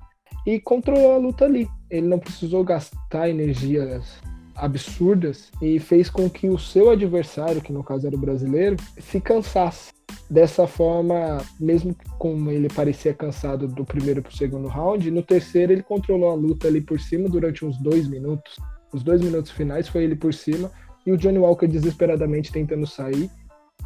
e 0.46 0.60
controlou 0.60 1.14
a 1.14 1.16
luta 1.16 1.46
ali. 1.46 1.66
Ele 1.88 2.06
não 2.06 2.18
precisou 2.18 2.62
gastar 2.62 3.30
energias 3.30 4.20
absurdas 4.56 5.50
e 5.60 5.78
fez 5.78 6.08
com 6.08 6.28
que 6.28 6.48
o 6.48 6.58
seu 6.58 6.90
adversário, 6.90 7.60
que 7.60 7.72
no 7.72 7.84
caso 7.84 8.06
era 8.06 8.16
o 8.16 8.20
brasileiro, 8.20 8.76
se 8.98 9.20
cansasse. 9.20 9.94
Dessa 10.28 10.66
forma, 10.66 11.38
mesmo 11.58 11.94
como 12.18 12.50
ele 12.50 12.68
parecia 12.68 13.14
cansado 13.14 13.68
do 13.68 13.84
primeiro 13.84 14.22
para 14.22 14.30
o 14.30 14.36
segundo 14.36 14.66
round, 14.66 15.08
no 15.10 15.22
terceiro 15.22 15.72
ele 15.72 15.82
controlou 15.82 16.30
a 16.30 16.34
luta 16.34 16.66
ali 16.66 16.80
por 16.80 16.98
cima 16.98 17.28
durante 17.28 17.64
uns 17.64 17.78
dois 17.78 18.08
minutos. 18.08 18.56
Os 18.92 19.02
dois 19.02 19.20
minutos 19.20 19.50
finais 19.52 19.88
foi 19.88 20.04
ele 20.04 20.16
por 20.16 20.34
cima 20.34 20.70
e 21.06 21.12
o 21.12 21.16
Johnny 21.16 21.38
Walker 21.38 21.68
desesperadamente 21.68 22.50
tentando 22.52 22.86
sair, 22.86 23.30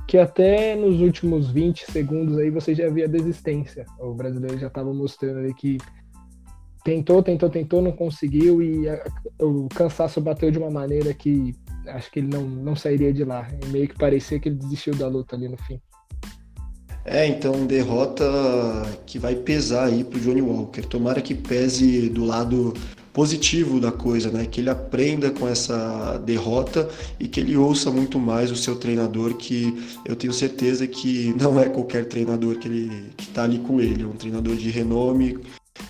que 0.06 0.16
até 0.16 0.74
nos 0.74 1.00
últimos 1.00 1.50
20 1.50 1.90
segundos 1.90 2.38
aí 2.38 2.50
você 2.50 2.74
já 2.74 2.88
via 2.88 3.06
desistência. 3.06 3.84
O 3.98 4.14
brasileiro 4.14 4.58
já 4.58 4.68
estava 4.68 4.92
mostrando 4.92 5.40
ali 5.40 5.52
que 5.52 5.78
tentou, 6.84 7.22
tentou, 7.22 7.50
tentou, 7.50 7.82
não 7.82 7.92
conseguiu 7.92 8.62
e 8.62 8.88
a, 8.88 9.04
o 9.40 9.68
cansaço 9.68 10.20
bateu 10.20 10.50
de 10.50 10.58
uma 10.58 10.70
maneira 10.70 11.12
que 11.12 11.54
acho 11.86 12.10
que 12.10 12.20
ele 12.20 12.28
não, 12.28 12.42
não 12.42 12.76
sairia 12.76 13.12
de 13.12 13.24
lá. 13.24 13.46
E 13.62 13.66
meio 13.68 13.88
que 13.88 13.96
parecia 13.96 14.38
que 14.38 14.48
ele 14.48 14.56
desistiu 14.56 14.94
da 14.94 15.08
luta 15.08 15.36
ali 15.36 15.48
no 15.48 15.56
fim. 15.58 15.80
É, 17.04 17.26
então 17.26 17.66
derrota 17.66 18.24
que 19.06 19.18
vai 19.18 19.34
pesar 19.34 19.86
aí 19.86 20.04
pro 20.04 20.20
Johnny 20.20 20.42
Walker. 20.42 20.82
Tomara 20.82 21.20
que 21.20 21.34
pese 21.34 22.08
do 22.10 22.24
lado 22.24 22.74
positivo 23.12 23.80
da 23.80 23.90
coisa, 23.90 24.30
né? 24.30 24.46
Que 24.46 24.60
ele 24.60 24.70
aprenda 24.70 25.30
com 25.30 25.48
essa 25.48 26.18
derrota 26.18 26.88
e 27.18 27.26
que 27.26 27.40
ele 27.40 27.56
ouça 27.56 27.90
muito 27.90 28.18
mais 28.18 28.50
o 28.50 28.56
seu 28.56 28.76
treinador, 28.76 29.34
que 29.34 29.74
eu 30.04 30.14
tenho 30.14 30.32
certeza 30.32 30.86
que 30.86 31.34
não 31.40 31.58
é 31.58 31.68
qualquer 31.68 32.04
treinador 32.04 32.58
que 32.58 32.68
ele 32.68 33.10
que 33.16 33.26
tá 33.28 33.44
ali 33.44 33.58
com 33.58 33.80
ele, 33.80 34.02
é 34.02 34.06
um 34.06 34.12
treinador 34.12 34.54
de 34.56 34.70
renome, 34.70 35.38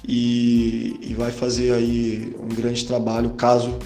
e, 0.06 0.96
e 1.00 1.14
vai 1.14 1.30
fazer 1.30 1.72
aí 1.72 2.34
um 2.38 2.48
grande 2.54 2.86
trabalho 2.86 3.30
caso 3.30 3.78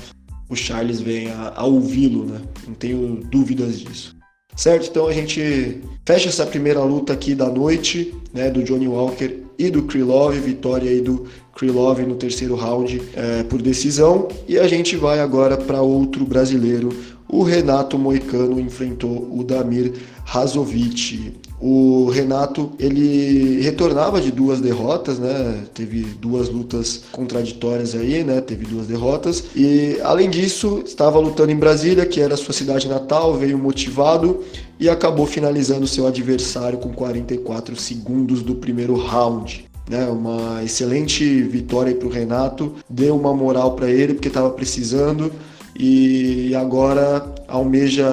o 0.48 0.54
Charles 0.54 1.00
venha 1.00 1.52
a 1.54 1.64
ouvi-lo, 1.64 2.26
né? 2.26 2.40
Não 2.66 2.74
tenho 2.74 3.20
dúvidas 3.30 3.80
disso. 3.80 4.14
Certo? 4.56 4.88
Então 4.88 5.08
a 5.08 5.12
gente 5.12 5.80
fecha 6.06 6.28
essa 6.28 6.46
primeira 6.46 6.80
luta 6.84 7.12
aqui 7.12 7.34
da 7.34 7.50
noite, 7.50 8.14
né, 8.32 8.50
do 8.50 8.62
Johnny 8.62 8.86
Walker 8.86 9.40
e 9.58 9.68
do 9.68 9.82
Krylov, 9.82 10.38
vitória 10.38 10.90
aí 10.90 11.00
do 11.00 11.26
Krylov 11.56 12.00
no 12.00 12.14
terceiro 12.14 12.54
round 12.54 13.02
é, 13.14 13.42
por 13.44 13.60
decisão, 13.60 14.28
e 14.46 14.58
a 14.58 14.68
gente 14.68 14.96
vai 14.96 15.20
agora 15.20 15.56
para 15.56 15.82
outro 15.82 16.24
brasileiro, 16.24 16.90
o 17.28 17.42
Renato 17.42 17.98
Moicano 17.98 18.60
enfrentou 18.60 19.28
o 19.36 19.42
Damir 19.42 19.92
Razovic. 20.24 21.34
O 21.60 22.10
Renato, 22.10 22.72
ele 22.78 23.60
retornava 23.62 24.20
de 24.20 24.30
duas 24.30 24.60
derrotas, 24.60 25.18
né? 25.18 25.64
Teve 25.72 26.02
duas 26.02 26.48
lutas 26.48 27.02
contraditórias 27.12 27.94
aí, 27.94 28.24
né? 28.24 28.40
Teve 28.40 28.66
duas 28.66 28.86
derrotas. 28.86 29.44
E 29.54 29.98
além 30.02 30.28
disso, 30.28 30.82
estava 30.84 31.18
lutando 31.18 31.52
em 31.52 31.56
Brasília, 31.56 32.04
que 32.04 32.20
era 32.20 32.36
sua 32.36 32.52
cidade 32.52 32.88
natal, 32.88 33.34
veio 33.34 33.56
motivado 33.56 34.42
e 34.78 34.88
acabou 34.88 35.26
finalizando 35.26 35.86
seu 35.86 36.06
adversário 36.06 36.78
com 36.78 36.92
44 36.92 37.76
segundos 37.76 38.42
do 38.42 38.56
primeiro 38.56 38.94
round. 38.96 39.64
Né, 39.88 40.06
uma 40.06 40.64
excelente 40.64 41.42
vitória 41.42 41.94
para 41.94 42.08
o 42.08 42.10
Renato, 42.10 42.74
deu 42.88 43.14
uma 43.14 43.34
moral 43.34 43.72
para 43.72 43.90
ele 43.90 44.14
porque 44.14 44.28
estava 44.28 44.48
precisando 44.48 45.30
e 45.78 46.54
agora 46.54 47.34
almeja 47.46 48.06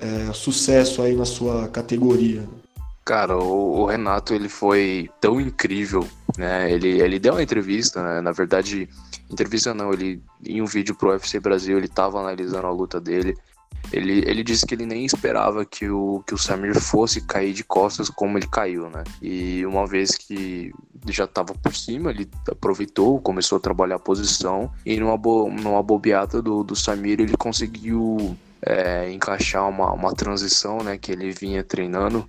é, 0.00 0.32
sucesso 0.32 1.02
aí 1.02 1.14
na 1.14 1.26
sua 1.26 1.68
categoria. 1.68 2.42
Cara, 3.04 3.36
o, 3.36 3.80
o, 3.80 3.86
Renato 3.86 4.32
ele 4.32 4.48
foi 4.48 5.10
tão 5.20 5.40
incrível, 5.40 6.06
né? 6.38 6.70
Ele, 6.70 7.00
ele 7.00 7.18
deu 7.18 7.34
uma 7.34 7.42
entrevista, 7.42 8.00
né? 8.00 8.20
Na 8.20 8.30
verdade, 8.30 8.88
entrevista 9.28 9.74
não, 9.74 9.92
ele 9.92 10.22
em 10.46 10.62
um 10.62 10.66
vídeo 10.66 10.94
pro 10.94 11.10
UFC 11.10 11.40
Brasil 11.40 11.78
ele 11.78 11.88
tava 11.88 12.20
analisando 12.20 12.66
a 12.66 12.70
luta 12.70 13.00
dele. 13.00 13.36
Ele, 13.92 14.22
ele 14.24 14.44
disse 14.44 14.64
que 14.64 14.74
ele 14.74 14.86
nem 14.86 15.04
esperava 15.04 15.64
que 15.64 15.88
o, 15.88 16.22
que 16.24 16.32
o 16.32 16.38
Samir 16.38 16.78
fosse 16.80 17.20
cair 17.20 17.52
de 17.52 17.64
costas 17.64 18.08
como 18.08 18.38
ele 18.38 18.46
caiu, 18.46 18.88
né? 18.88 19.02
E 19.20 19.66
uma 19.66 19.84
vez 19.84 20.16
que 20.16 20.72
já 21.08 21.24
estava 21.24 21.52
por 21.54 21.74
cima, 21.74 22.10
ele 22.10 22.30
aproveitou, 22.48 23.20
começou 23.20 23.56
a 23.56 23.60
trabalhar 23.60 23.96
a 23.96 23.98
posição 23.98 24.70
e 24.86 25.00
numa, 25.00 25.16
bo, 25.16 25.50
numa 25.50 25.82
bobeada 25.82 26.40
do, 26.40 26.62
do 26.62 26.76
Samir 26.76 27.20
ele 27.20 27.36
conseguiu 27.36 28.36
é, 28.64 29.10
encaixar 29.10 29.68
uma, 29.68 29.92
uma 29.92 30.14
transição, 30.14 30.78
né? 30.78 30.96
Que 30.96 31.10
ele 31.10 31.32
vinha 31.32 31.64
treinando 31.64 32.24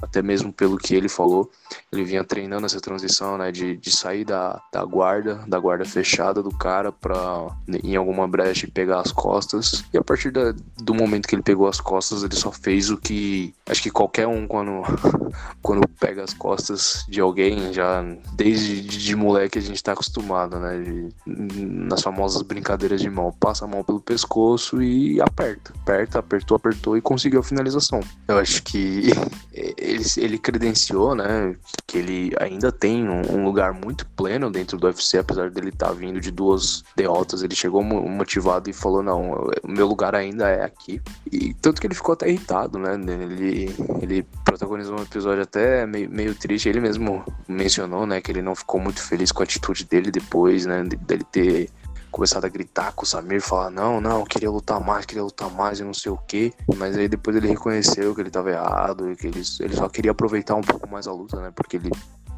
até 0.00 0.22
mesmo 0.22 0.52
pelo 0.52 0.76
que 0.76 0.94
ele 0.94 1.08
falou, 1.08 1.50
ele 1.92 2.04
vinha 2.04 2.24
treinando 2.24 2.66
essa 2.66 2.80
transição, 2.80 3.38
né, 3.38 3.50
de, 3.50 3.76
de 3.76 3.90
sair 3.90 4.24
da, 4.24 4.60
da 4.72 4.84
guarda, 4.84 5.44
da 5.46 5.58
guarda 5.58 5.84
fechada 5.84 6.42
do 6.42 6.50
cara 6.50 6.92
para 6.92 7.48
em 7.82 7.96
alguma 7.96 8.28
brecha 8.28 8.68
pegar 8.72 9.00
as 9.00 9.12
costas. 9.12 9.84
E 9.92 9.98
a 9.98 10.02
partir 10.02 10.30
da, 10.30 10.54
do 10.76 10.94
momento 10.94 11.26
que 11.26 11.34
ele 11.34 11.42
pegou 11.42 11.66
as 11.66 11.80
costas, 11.80 12.22
ele 12.22 12.34
só 12.34 12.50
fez 12.52 12.90
o 12.90 12.96
que 12.96 13.54
acho 13.68 13.82
que 13.82 13.90
qualquer 13.90 14.26
um 14.26 14.46
quando 14.46 14.82
quando 15.62 15.88
pega 15.88 16.22
as 16.22 16.34
costas 16.34 17.04
de 17.08 17.20
alguém, 17.20 17.72
já 17.72 18.04
desde 18.34 18.80
de, 18.82 18.98
de 18.98 19.16
moleque 19.16 19.58
a 19.58 19.62
gente 19.62 19.82
tá 19.82 19.92
acostumado, 19.92 20.58
né, 20.58 20.82
de, 20.82 21.14
nas 21.26 22.02
famosas 22.02 22.42
brincadeiras 22.42 23.00
de 23.00 23.10
mão, 23.10 23.32
passa 23.32 23.64
a 23.64 23.68
mão 23.68 23.82
pelo 23.82 24.00
pescoço 24.00 24.82
e 24.82 25.20
aperta, 25.20 25.72
aperta, 25.82 26.18
apertou, 26.18 26.56
apertou 26.56 26.96
e 26.96 27.00
conseguiu 27.00 27.40
a 27.40 27.42
finalização. 27.42 28.00
Eu 28.28 28.38
acho 28.38 28.62
que 28.62 29.10
ele, 29.94 30.04
ele 30.16 30.38
credenciou, 30.38 31.14
né, 31.14 31.54
que 31.86 31.98
ele 31.98 32.32
ainda 32.40 32.70
tem 32.72 33.08
um, 33.08 33.22
um 33.32 33.44
lugar 33.44 33.72
muito 33.72 34.06
pleno 34.16 34.50
dentro 34.50 34.78
do 34.78 34.86
UFC, 34.86 35.18
apesar 35.18 35.50
dele 35.50 35.68
estar 35.68 35.88
tá 35.88 35.92
vindo 35.92 36.20
de 36.20 36.30
duas 36.30 36.84
derrotas. 36.96 37.42
Ele 37.42 37.54
chegou 37.54 37.82
motivado 37.82 38.68
e 38.68 38.72
falou: 38.72 39.02
Não, 39.02 39.50
meu 39.64 39.86
lugar 39.86 40.14
ainda 40.14 40.48
é 40.48 40.64
aqui. 40.64 41.00
E 41.30 41.54
tanto 41.54 41.80
que 41.80 41.86
ele 41.86 41.94
ficou 41.94 42.12
até 42.12 42.28
irritado, 42.28 42.78
né? 42.78 42.94
Ele, 42.94 43.74
ele 44.00 44.26
protagonizou 44.44 44.98
um 44.98 45.02
episódio 45.02 45.42
até 45.42 45.86
meio, 45.86 46.10
meio 46.10 46.34
triste. 46.34 46.68
Ele 46.68 46.80
mesmo 46.80 47.24
mencionou, 47.48 48.06
né, 48.06 48.20
que 48.20 48.30
ele 48.30 48.42
não 48.42 48.54
ficou 48.54 48.80
muito 48.80 49.02
feliz 49.02 49.32
com 49.32 49.42
a 49.42 49.44
atitude 49.44 49.84
dele 49.84 50.10
depois, 50.10 50.66
né, 50.66 50.82
dele 50.82 51.24
ter 51.30 51.70
começado 52.14 52.44
a 52.44 52.48
gritar 52.48 52.92
com 52.92 53.02
o 53.02 53.06
Samir, 53.06 53.40
falar, 53.40 53.70
não, 53.70 54.00
não, 54.00 54.24
queria 54.24 54.48
lutar 54.48 54.80
mais, 54.80 55.04
queria 55.04 55.24
lutar 55.24 55.50
mais 55.50 55.80
e 55.80 55.84
não 55.84 55.92
sei 55.92 56.12
o 56.12 56.16
que. 56.16 56.52
Mas 56.76 56.96
aí 56.96 57.08
depois 57.08 57.36
ele 57.36 57.48
reconheceu 57.48 58.14
que 58.14 58.20
ele 58.20 58.30
tava 58.30 58.52
errado 58.52 59.10
e 59.10 59.16
que 59.16 59.26
ele, 59.26 59.42
ele 59.58 59.74
só 59.74 59.88
queria 59.88 60.12
aproveitar 60.12 60.54
um 60.54 60.60
pouco 60.60 60.88
mais 60.88 61.08
a 61.08 61.12
luta, 61.12 61.40
né? 61.40 61.50
Porque 61.52 61.76
ele 61.76 61.90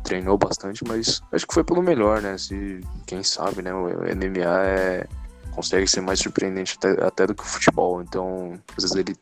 treinou 0.03 0.39
bastante, 0.39 0.83
mas 0.89 1.21
acho 1.31 1.47
que 1.47 1.53
foi 1.53 1.63
pelo 1.63 1.83
melhor, 1.83 2.23
né? 2.23 2.39
Se, 2.39 2.81
quem 3.07 3.23
sabe, 3.23 3.61
né? 3.61 3.75
O 3.75 3.89
MMA 4.17 4.65
é, 4.65 5.07
consegue 5.55 5.87
ser 5.87 6.01
mais 6.01 6.21
surpreendente 6.21 6.79
até, 6.79 7.05
até 7.05 7.27
do 7.27 7.35
que 7.35 7.43
o 7.43 7.47
futebol. 7.47 8.01
Então, 8.01 8.59
às 8.79 8.83
vezes 8.83 8.97
ele 8.97 9.15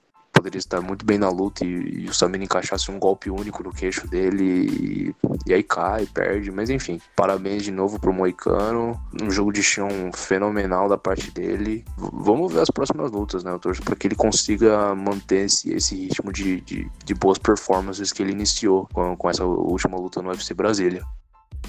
poderia 0.44 0.58
estar 0.58 0.82
muito 0.82 1.06
bem 1.06 1.16
na 1.16 1.30
luta 1.30 1.64
e, 1.64 2.04
e 2.04 2.06
o 2.06 2.12
Samir 2.12 2.42
encaixasse 2.42 2.90
um 2.90 2.98
golpe 2.98 3.30
único 3.30 3.62
no 3.62 3.72
queixo 3.72 4.06
dele 4.06 4.44
e, 4.44 5.14
e, 5.46 5.54
aí 5.54 5.62
cai, 5.62 6.04
perde. 6.04 6.50
Mas 6.50 6.68
enfim, 6.68 7.00
parabéns 7.16 7.62
de 7.62 7.70
novo 7.70 7.98
pro 7.98 8.12
Moicano. 8.12 9.00
Um 9.22 9.30
jogo 9.30 9.50
de 9.50 9.62
chão 9.62 9.88
fenomenal 10.14 10.86
da 10.86 10.98
parte 10.98 11.30
dele. 11.30 11.82
Vamos 11.96 12.52
ver 12.52 12.60
as 12.60 12.70
próximas 12.70 13.10
lutas, 13.10 13.42
né? 13.42 13.50
Eu 13.50 13.58
torço 13.58 13.82
para 13.82 13.96
que 13.96 14.06
ele 14.06 14.14
consiga 14.14 14.94
manter 14.94 15.46
esse, 15.46 15.72
esse 15.72 15.96
ritmo 15.96 16.30
de, 16.30 16.60
de, 16.60 16.90
de, 17.02 17.14
boas 17.14 17.38
performances 17.38 18.12
que 18.12 18.22
ele 18.22 18.32
iniciou 18.32 18.86
com, 18.92 19.16
com 19.16 19.30
essa 19.30 19.46
última 19.46 19.96
luta 19.96 20.20
no 20.20 20.28
UFC 20.28 20.52
Brasília. 20.52 21.02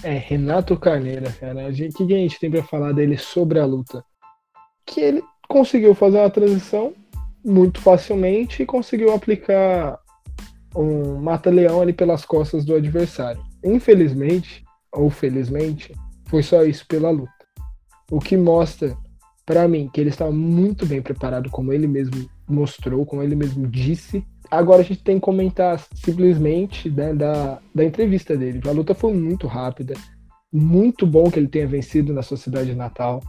É, 0.03 0.17
Renato 0.17 0.77
Carneiro, 0.77 1.31
cara. 1.39 1.69
O 1.69 1.73
que 1.73 2.13
a 2.13 2.17
gente 2.17 2.39
tem 2.39 2.51
para 2.51 2.63
falar 2.63 2.91
dele 2.91 3.17
sobre 3.17 3.57
a 3.57 3.65
luta? 3.65 4.03
Que 4.85 4.99
ele 4.99 5.23
conseguiu 5.47 5.95
fazer 5.95 6.17
uma 6.17 6.29
transição 6.29 6.93
muito 7.45 7.79
facilmente 7.79 8.63
e 8.63 8.65
conseguiu 8.65 9.13
aplicar 9.13 9.99
um 10.75 11.17
mata-leão 11.21 11.79
ali 11.79 11.93
pelas 11.93 12.25
costas 12.25 12.65
do 12.65 12.75
adversário. 12.75 13.41
Infelizmente, 13.63 14.65
ou 14.91 15.09
felizmente, 15.09 15.93
foi 16.25 16.41
só 16.41 16.63
isso 16.65 16.85
pela 16.87 17.11
luta. 17.11 17.31
O 18.11 18.19
que 18.19 18.35
mostra 18.35 18.97
para 19.45 19.67
mim 19.67 19.89
que 19.93 20.01
ele 20.01 20.09
estava 20.09 20.31
muito 20.31 20.85
bem 20.85 21.01
preparado, 21.01 21.49
como 21.51 21.71
ele 21.71 21.87
mesmo 21.87 22.27
mostrou, 22.47 23.05
como 23.05 23.21
ele 23.21 23.35
mesmo 23.35 23.67
disse. 23.67 24.25
Agora 24.49 24.81
a 24.81 24.85
gente 24.85 25.03
tem 25.03 25.15
que 25.15 25.21
comentar 25.21 25.79
simplesmente 25.93 26.89
né, 26.89 27.13
da, 27.13 27.59
da 27.73 27.83
entrevista 27.83 28.35
dele. 28.35 28.61
A 28.67 28.71
luta 28.71 28.95
foi 28.95 29.13
muito 29.13 29.45
rápida, 29.45 29.93
muito 30.51 31.05
bom 31.05 31.29
que 31.29 31.37
ele 31.37 31.47
tenha 31.47 31.67
vencido 31.67 32.11
na 32.11 32.23
sua 32.23 32.37
cidade 32.37 32.73
natal 32.73 33.21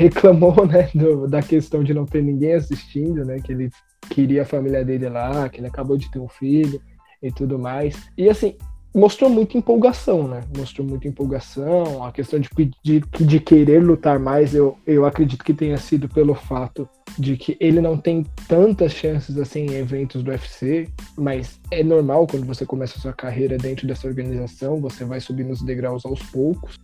reclamou, 0.00 0.64
né, 0.66 0.88
do, 0.94 1.28
da 1.28 1.42
questão 1.42 1.84
de 1.84 1.92
não 1.92 2.06
ter 2.06 2.22
ninguém 2.22 2.54
assistindo, 2.54 3.24
né, 3.24 3.38
que 3.38 3.52
ele 3.52 3.70
queria 4.08 4.42
a 4.42 4.46
família 4.46 4.82
dele 4.82 5.08
lá, 5.08 5.48
que 5.48 5.60
ele 5.60 5.66
acabou 5.66 5.96
de 5.96 6.10
ter 6.10 6.18
um 6.18 6.28
filho 6.28 6.80
e 7.22 7.30
tudo 7.30 7.58
mais. 7.58 7.94
E 8.16 8.28
assim, 8.28 8.56
mostrou 8.94 9.28
muita 9.28 9.58
empolgação, 9.58 10.26
né? 10.26 10.42
Mostrou 10.56 10.86
muita 10.86 11.06
empolgação, 11.06 12.02
a 12.02 12.10
questão 12.10 12.40
de 12.40 12.48
pedir, 12.48 13.04
de 13.20 13.38
querer 13.38 13.80
lutar 13.84 14.18
mais, 14.18 14.54
eu, 14.54 14.76
eu 14.86 15.04
acredito 15.04 15.44
que 15.44 15.52
tenha 15.52 15.76
sido 15.76 16.08
pelo 16.08 16.34
fato 16.34 16.88
de 17.18 17.36
que 17.36 17.56
ele 17.60 17.80
não 17.80 17.96
tem 17.98 18.24
tantas 18.48 18.92
chances 18.92 19.36
assim 19.36 19.66
em 19.66 19.74
eventos 19.74 20.22
do 20.22 20.30
UFC, 20.30 20.88
mas 21.16 21.60
é 21.70 21.84
normal 21.84 22.26
quando 22.26 22.46
você 22.46 22.64
começa 22.64 22.96
a 22.96 23.00
sua 23.00 23.12
carreira 23.12 23.58
dentro 23.58 23.86
dessa 23.86 24.08
organização, 24.08 24.80
você 24.80 25.04
vai 25.04 25.20
subindo 25.20 25.52
os 25.52 25.62
degraus 25.62 26.06
aos 26.06 26.22
poucos, 26.22 26.78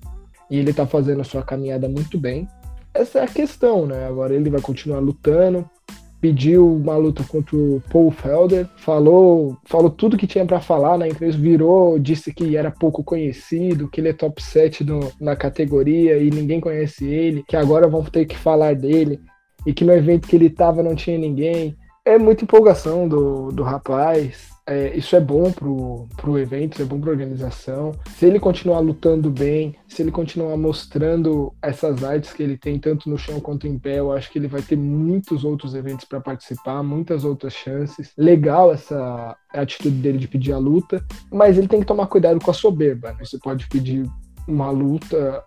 e 0.51 0.59
ele 0.59 0.73
tá 0.73 0.87
fazendo 0.87 1.23
a 1.23 1.25
sua 1.25 1.43
caminhada 1.43 1.89
muito 1.89 2.21
bem. 2.21 2.47
Essa 2.97 3.21
é 3.21 3.25
a 3.25 3.29
questão, 3.29 3.87
né? 3.87 4.07
Agora 4.07 4.35
ele 4.35 4.49
vai 4.49 4.61
continuar 4.61 5.01
lutando, 5.01 5.69
pediu 6.21 6.75
uma 6.77 6.97
luta 6.97 7.23
contra 7.25 7.55
o 7.55 7.83
Paul 7.91 8.11
Felder, 8.11 8.67
falou, 8.79 9.57
falou 9.65 9.91
tudo 9.91 10.17
que 10.17 10.27
tinha 10.27 10.47
para 10.47 10.61
falar 10.61 10.97
na 10.97 11.07
entrevista, 11.07 11.41
virou, 11.41 11.99
disse 11.99 12.33
que 12.33 12.57
era 12.57 12.71
pouco 12.71 13.05
conhecido, 13.05 13.89
que 13.89 14.01
ele 14.01 14.09
é 14.09 14.13
top 14.13 14.43
7 14.43 14.83
no, 14.83 15.13
na 15.21 15.37
categoria 15.37 16.17
e 16.17 16.31
ninguém 16.31 16.59
conhece 16.59 17.05
ele, 17.07 17.45
que 17.47 17.57
agora 17.57 17.87
vão 17.87 18.03
ter 18.03 18.25
que 18.25 18.37
falar 18.37 18.75
dele 18.75 19.21
e 19.67 19.75
que 19.75 19.85
no 19.85 19.93
evento 19.93 20.27
que 20.27 20.37
ele 20.37 20.49
tava 20.49 20.83
não 20.83 20.95
tinha 20.95 21.19
ninguém. 21.19 21.77
É 22.05 22.17
muita 22.17 22.45
empolgação 22.45 23.07
do, 23.07 23.53
do 23.53 23.63
rapaz. 23.63 24.56
É, 24.69 24.97
isso 24.97 25.15
é 25.15 25.21
bom 25.21 25.53
pro, 25.53 26.09
pro 26.17 26.39
evento, 26.39 26.75
isso 26.75 26.83
é 26.83 26.85
bom 26.85 27.01
pra 27.01 27.11
organização. 27.11 27.93
Se 28.17 28.27
ele 28.27 28.41
continuar 28.41 28.81
lutando 28.81 29.31
bem, 29.31 29.77
se 29.87 30.03
ele 30.03 30.11
continuar 30.11 30.57
mostrando 30.57 31.55
essas 31.63 32.03
artes 32.03 32.33
que 32.33 32.43
ele 32.43 32.59
tem, 32.59 32.79
tanto 32.79 33.09
no 33.09 33.17
chão 33.17 33.39
quanto 33.39 33.69
em 33.69 33.79
pé, 33.79 34.01
eu 34.01 34.11
acho 34.11 34.31
que 34.31 34.39
ele 34.39 34.49
vai 34.49 34.61
ter 34.61 34.77
muitos 34.77 35.45
outros 35.45 35.75
eventos 35.75 36.05
para 36.05 36.21
participar, 36.21 36.83
muitas 36.83 37.25
outras 37.25 37.53
chances. 37.53 38.13
Legal 38.19 38.73
essa 38.73 39.37
atitude 39.53 39.97
dele 39.97 40.19
de 40.19 40.27
pedir 40.27 40.53
a 40.53 40.59
luta, 40.59 41.05
mas 41.31 41.57
ele 41.57 41.69
tem 41.69 41.81
que 41.81 41.87
tomar 41.87 42.09
cuidado 42.09 42.41
com 42.41 42.51
a 42.51 42.55
soberba. 42.55 43.13
Né? 43.13 43.25
Você 43.25 43.39
pode 43.39 43.69
pedir 43.69 44.05
uma 44.49 44.71
luta 44.71 45.45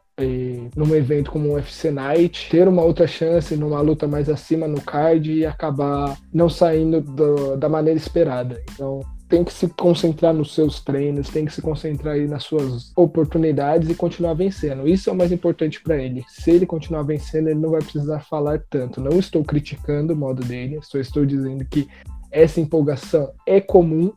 num 0.76 0.96
evento 0.96 1.32
como 1.32 1.50
o 1.50 1.54
UFC 1.54 1.92
Night, 1.92 2.50
ter 2.50 2.68
uma 2.68 2.84
outra 2.84 3.08
chance 3.08 3.56
numa 3.56 3.82
luta 3.82 4.08
mais 4.08 4.30
acima 4.30 4.68
no 4.68 4.82
card 4.82 5.32
e 5.32 5.46
acabar 5.46 6.18
não 6.34 6.50
saindo 6.50 7.02
do, 7.02 7.56
da 7.58 7.70
maneira 7.70 7.98
esperada. 7.98 8.62
Então, 8.74 9.02
tem 9.30 9.44
que 9.44 9.54
se 9.54 9.68
concentrar 9.68 10.34
nos 10.34 10.56
seus 10.56 10.82
treinos, 10.82 11.30
tem 11.30 11.46
que 11.46 11.54
se 11.54 11.62
concentrar 11.62 12.16
aí 12.16 12.28
nas 12.28 12.44
suas 12.44 12.92
oportunidades 12.98 13.88
e 13.88 13.94
continuar 13.94 14.34
vencendo. 14.34 14.88
Isso 14.88 15.08
é 15.10 15.14
o 15.14 15.16
mais 15.16 15.32
importante 15.32 15.82
para 15.82 15.98
ele. 15.98 16.26
Se 16.28 16.50
ele 16.50 16.66
continuar 16.66 17.04
vencendo, 17.04 17.48
ele 17.48 17.60
não 17.60 17.70
vai 17.70 17.82
precisar 17.82 18.22
falar 18.22 18.60
tanto. 18.70 19.00
Não 19.00 19.20
estou 19.20 19.44
criticando 19.44 20.14
o 20.14 20.18
modo 20.18 20.44
dele, 20.44 20.80
só 20.82 20.98
estou 20.98 21.28
dizendo 21.28 21.64
que 21.64 21.88
essa 22.32 22.60
empolgação 22.60 23.32
é 23.46 23.62
comum, 23.62 24.12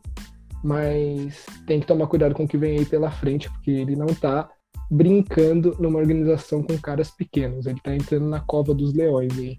mas 0.63 1.45
tem 1.67 1.79
que 1.79 1.85
tomar 1.85 2.07
cuidado 2.07 2.33
com 2.33 2.45
o 2.45 2.47
que 2.47 2.57
vem 2.57 2.79
aí 2.79 2.85
pela 2.85 3.11
frente, 3.11 3.49
porque 3.51 3.69
ele 3.69 3.95
não 3.95 4.07
está 4.07 4.49
brincando 4.93 5.75
numa 5.79 5.97
organização 5.99 6.61
com 6.61 6.77
caras 6.77 7.09
pequenos. 7.09 7.65
Ele 7.65 7.79
tá 7.81 7.95
entrando 7.95 8.27
na 8.27 8.39
cova 8.39 8.73
dos 8.73 8.93
leões 8.93 9.37
aí. 9.37 9.57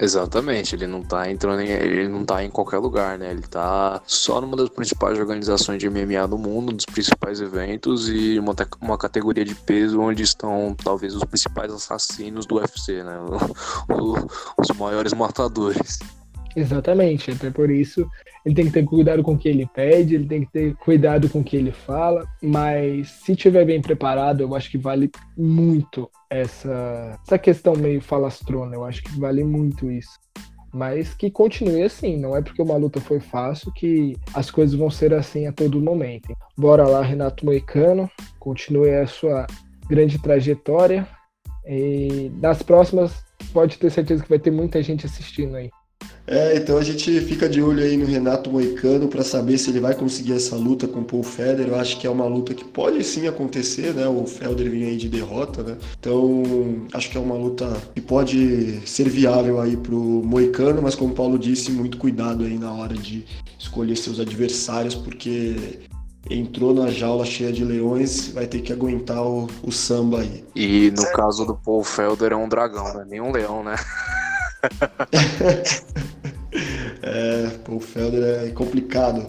Exatamente, 0.00 0.76
ele 0.76 0.86
não 0.86 1.02
tá 1.02 1.28
entrando 1.28 1.60
em, 1.60 1.70
ele 1.70 2.06
não 2.06 2.24
tá 2.24 2.44
em 2.44 2.50
qualquer 2.50 2.78
lugar, 2.78 3.18
né? 3.18 3.32
Ele 3.32 3.42
tá 3.42 4.00
só 4.06 4.40
numa 4.40 4.56
das 4.56 4.68
principais 4.68 5.18
organizações 5.18 5.80
de 5.80 5.90
MMA 5.90 6.28
do 6.28 6.38
mundo, 6.38 6.72
dos 6.72 6.84
principais 6.84 7.40
eventos 7.40 8.08
e 8.08 8.38
uma, 8.38 8.54
uma 8.80 8.96
categoria 8.96 9.44
de 9.44 9.56
peso 9.56 10.00
onde 10.00 10.22
estão 10.22 10.76
talvez 10.84 11.16
os 11.16 11.24
principais 11.24 11.72
assassinos 11.72 12.46
do 12.46 12.56
UFC, 12.56 13.02
né? 13.02 13.18
O, 13.90 14.12
o, 14.12 14.26
os 14.58 14.68
maiores 14.76 15.12
matadores. 15.14 15.98
Exatamente, 16.58 17.30
até 17.30 17.50
por 17.50 17.70
isso 17.70 18.04
ele 18.44 18.54
tem 18.54 18.64
que 18.64 18.72
ter 18.72 18.84
cuidado 18.84 19.22
com 19.22 19.34
o 19.34 19.38
que 19.38 19.48
ele 19.48 19.64
pede, 19.66 20.16
ele 20.16 20.26
tem 20.26 20.44
que 20.44 20.50
ter 20.50 20.74
cuidado 20.74 21.28
com 21.28 21.38
o 21.38 21.44
que 21.44 21.56
ele 21.56 21.70
fala, 21.70 22.26
mas 22.42 23.10
se 23.10 23.36
tiver 23.36 23.64
bem 23.64 23.80
preparado, 23.80 24.40
eu 24.40 24.54
acho 24.56 24.68
que 24.68 24.76
vale 24.76 25.08
muito 25.36 26.10
essa, 26.28 27.16
essa 27.24 27.38
questão 27.38 27.76
meio 27.76 28.00
falastrona, 28.00 28.74
eu 28.74 28.84
acho 28.84 29.04
que 29.04 29.20
vale 29.20 29.44
muito 29.44 29.88
isso. 29.88 30.18
Mas 30.74 31.14
que 31.14 31.30
continue 31.30 31.82
assim, 31.82 32.18
não 32.18 32.36
é 32.36 32.42
porque 32.42 32.60
uma 32.60 32.76
luta 32.76 33.00
foi 33.00 33.20
fácil 33.20 33.72
que 33.72 34.16
as 34.34 34.50
coisas 34.50 34.74
vão 34.74 34.90
ser 34.90 35.14
assim 35.14 35.46
a 35.46 35.52
todo 35.52 35.80
momento. 35.80 36.34
Bora 36.56 36.86
lá, 36.88 37.02
Renato 37.02 37.46
Moicano, 37.46 38.10
continue 38.40 38.90
a 38.90 39.06
sua 39.06 39.46
grande 39.88 40.18
trajetória. 40.18 41.06
E 41.66 42.30
nas 42.40 42.62
próximas, 42.62 43.24
pode 43.52 43.78
ter 43.78 43.90
certeza 43.90 44.22
que 44.22 44.28
vai 44.28 44.38
ter 44.38 44.50
muita 44.50 44.82
gente 44.82 45.06
assistindo 45.06 45.56
aí. 45.56 45.70
É, 46.30 46.54
então 46.56 46.76
a 46.76 46.84
gente 46.84 47.20
fica 47.22 47.48
de 47.48 47.62
olho 47.62 47.82
aí 47.82 47.96
no 47.96 48.04
Renato 48.04 48.50
Moicano 48.50 49.08
para 49.08 49.24
saber 49.24 49.56
se 49.56 49.70
ele 49.70 49.80
vai 49.80 49.94
conseguir 49.94 50.34
essa 50.34 50.54
luta 50.54 50.86
com 50.86 51.00
o 51.00 51.04
Paul 51.04 51.22
Federer. 51.22 51.68
Eu 51.68 51.76
acho 51.76 51.98
que 51.98 52.06
é 52.06 52.10
uma 52.10 52.26
luta 52.26 52.52
que 52.52 52.66
pode 52.66 53.02
sim 53.02 53.26
acontecer, 53.26 53.94
né? 53.94 54.06
O 54.06 54.26
Federer 54.26 54.70
vinha 54.70 54.88
aí 54.88 54.98
de 54.98 55.08
derrota, 55.08 55.62
né? 55.62 55.78
Então 55.98 56.42
acho 56.92 57.08
que 57.10 57.16
é 57.16 57.20
uma 57.20 57.34
luta 57.34 57.74
que 57.94 58.02
pode 58.02 58.86
ser 58.86 59.08
viável 59.08 59.58
aí 59.58 59.74
pro 59.74 59.98
Moicano, 59.98 60.82
mas 60.82 60.94
como 60.94 61.12
o 61.12 61.16
Paulo 61.16 61.38
disse, 61.38 61.70
muito 61.70 61.96
cuidado 61.96 62.44
aí 62.44 62.58
na 62.58 62.72
hora 62.74 62.94
de 62.94 63.24
escolher 63.58 63.96
seus 63.96 64.20
adversários, 64.20 64.94
porque 64.94 65.80
entrou 66.28 66.74
na 66.74 66.90
jaula 66.90 67.24
cheia 67.24 67.50
de 67.50 67.64
leões, 67.64 68.28
vai 68.28 68.46
ter 68.46 68.60
que 68.60 68.70
aguentar 68.70 69.22
o, 69.22 69.48
o 69.62 69.72
samba 69.72 70.20
aí. 70.20 70.44
E 70.54 70.90
no 70.90 71.10
caso 71.12 71.46
do 71.46 71.54
Paul 71.56 71.82
Felder 71.82 72.32
é 72.32 72.36
um 72.36 72.50
dragão, 72.50 72.92
né? 72.92 73.06
Nem 73.08 73.20
um 73.22 73.32
leão, 73.32 73.64
né? 73.64 73.76
é, 77.02 77.50
o 77.68 77.80
Felder 77.80 78.46
é 78.46 78.50
complicado. 78.50 79.26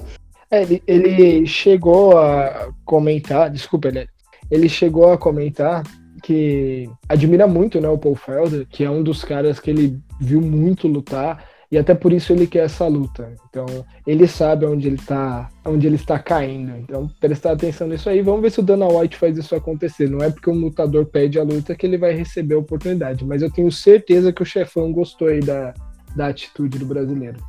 É, 0.51 0.63
ele, 0.63 0.81
ele 0.87 1.45
chegou 1.45 2.17
a 2.17 2.69
comentar, 2.85 3.49
desculpa, 3.49 3.89
ele, 3.89 4.07
ele 4.49 4.67
chegou 4.67 5.11
a 5.11 5.17
comentar 5.17 5.83
que 6.23 6.89
admira 7.07 7.47
muito 7.47 7.79
né, 7.79 7.87
o 7.87 7.97
Paul 7.97 8.15
Felder, 8.15 8.67
que 8.67 8.83
é 8.83 8.89
um 8.89 9.03
dos 9.03 9.23
caras 9.23 9.59
que 9.59 9.69
ele 9.69 9.99
viu 10.19 10.41
muito 10.41 10.87
lutar 10.87 11.45
e 11.71 11.77
até 11.77 11.93
por 11.93 12.11
isso 12.11 12.33
ele 12.33 12.47
quer 12.47 12.65
essa 12.65 12.87
luta. 12.87 13.31
Então, 13.47 13.65
ele 14.05 14.27
sabe 14.27 14.65
onde 14.65 14.87
ele 14.87 14.97
tá, 14.97 15.49
onde 15.63 15.85
ele 15.85 15.97
está 15.97 16.17
caindo. 16.17 16.75
Então, 16.77 17.07
prestar 17.19 17.51
atenção 17.51 17.87
nisso 17.87 18.09
aí. 18.09 18.21
Vamos 18.21 18.41
ver 18.41 18.51
se 18.51 18.59
o 18.59 18.63
Dana 18.63 18.87
White 18.87 19.17
faz 19.17 19.37
isso 19.37 19.55
acontecer. 19.55 20.09
Não 20.09 20.23
é 20.23 20.31
porque 20.31 20.49
um 20.49 20.59
lutador 20.59 21.05
pede 21.05 21.37
a 21.39 21.43
luta 21.43 21.75
que 21.75 21.85
ele 21.85 21.97
vai 21.97 22.13
receber 22.13 22.55
a 22.55 22.59
oportunidade, 22.59 23.23
mas 23.23 23.41
eu 23.41 23.51
tenho 23.51 23.71
certeza 23.71 24.33
que 24.33 24.41
o 24.41 24.45
chefão 24.45 24.91
gostou 24.91 25.27
aí 25.27 25.41
da, 25.41 25.73
da 26.15 26.27
atitude 26.27 26.79
do 26.79 26.85
brasileiro. 26.85 27.39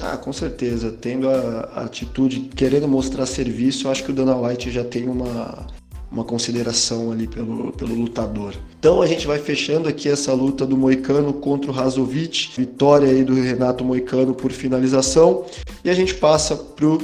Ah, 0.00 0.16
com 0.16 0.32
certeza. 0.32 0.90
Tendo 0.90 1.28
a, 1.28 1.70
a 1.74 1.84
atitude, 1.84 2.40
querendo 2.54 2.88
mostrar 2.88 3.26
serviço, 3.26 3.86
eu 3.86 3.92
acho 3.92 4.04
que 4.04 4.10
o 4.10 4.14
Dana 4.14 4.36
White 4.36 4.70
já 4.70 4.84
tem 4.84 5.08
uma, 5.08 5.66
uma 6.10 6.24
consideração 6.24 7.12
ali 7.12 7.26
pelo, 7.26 7.72
pelo 7.72 7.94
lutador. 7.94 8.54
Então 8.78 9.00
a 9.00 9.06
gente 9.06 9.26
vai 9.26 9.38
fechando 9.38 9.88
aqui 9.88 10.08
essa 10.08 10.32
luta 10.32 10.66
do 10.66 10.76
Moicano 10.76 11.32
contra 11.32 11.70
o 11.70 11.74
Razovic, 11.74 12.50
vitória 12.56 13.08
aí 13.08 13.22
do 13.22 13.34
Renato 13.34 13.84
Moicano 13.84 14.34
por 14.34 14.50
finalização, 14.50 15.44
e 15.84 15.90
a 15.90 15.94
gente 15.94 16.14
passa 16.14 16.56
pro 16.56 17.00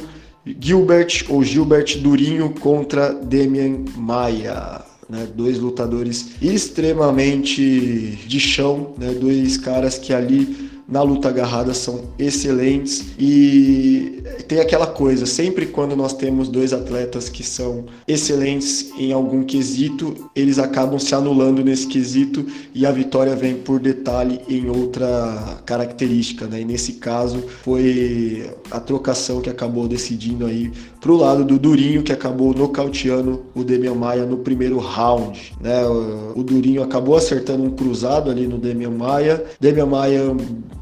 Gilbert 0.61 1.25
ou 1.29 1.43
Gilbert 1.43 1.99
Durinho 1.99 2.51
contra 2.61 3.13
Demian 3.13 3.85
Maia. 3.97 4.85
Né, 5.09 5.25
dois 5.37 5.57
lutadores 5.61 6.33
extremamente 6.43 8.19
de 8.27 8.41
chão, 8.41 8.93
né, 8.99 9.13
dois 9.13 9.57
caras 9.57 9.97
que 9.97 10.13
ali 10.13 10.69
na 10.89 11.03
luta 11.03 11.29
agarrada 11.29 11.75
são 11.75 12.05
excelentes 12.19 13.15
e 13.19 14.23
tem 14.47 14.61
aquela 14.61 14.87
coisa, 14.87 15.27
sempre 15.27 15.67
quando 15.67 15.97
nós 15.97 16.13
temos 16.13 16.49
dois 16.49 16.73
atletas 16.73 17.29
que 17.29 17.43
são 17.43 17.87
excelentes 18.07 18.93
em 18.97 19.13
algum 19.13 19.43
quesito, 19.43 20.15
eles 20.35 20.59
acabam 20.59 20.99
se 20.99 21.15
anulando 21.15 21.65
nesse 21.65 21.87
quesito 21.87 22.47
e 22.75 22.87
a 22.87 22.93
vitória 22.93 23.35
vem 23.35 23.57
por 23.57 23.81
detalhe 23.81 24.41
em 24.49 24.69
outra 24.69 25.61
característica, 25.65 26.47
né? 26.47 26.61
E 26.61 26.65
nesse 26.65 26.95
caso 26.95 27.43
foi 27.65 28.49
a 28.71 28.79
trocação 28.79 29.41
que 29.41 29.51
acabou 29.51 29.89
decidindo 29.89 30.47
aí 30.47 30.71
pro 31.01 31.17
lado 31.17 31.45
do 31.45 31.59
Durinho 31.59 32.03
que 32.03 32.13
acabou 32.13 32.55
nocauteando 32.55 33.45
o 33.55 33.65
Demian 33.65 33.95
Maia 33.95 34.25
no 34.25 34.39
primeiro 34.39 34.79
round, 34.79 35.53
né? 35.61 35.87
O, 35.87 36.43
Durinho 36.43 36.83
acabou 36.83 37.17
acertando 37.17 37.65
um 37.65 37.71
cruzado 37.71 38.31
ali 38.31 38.47
no 38.47 38.59
Demian 38.59 38.91
Maia. 38.91 39.45
Demian 39.61 39.87
Maia 39.87 40.37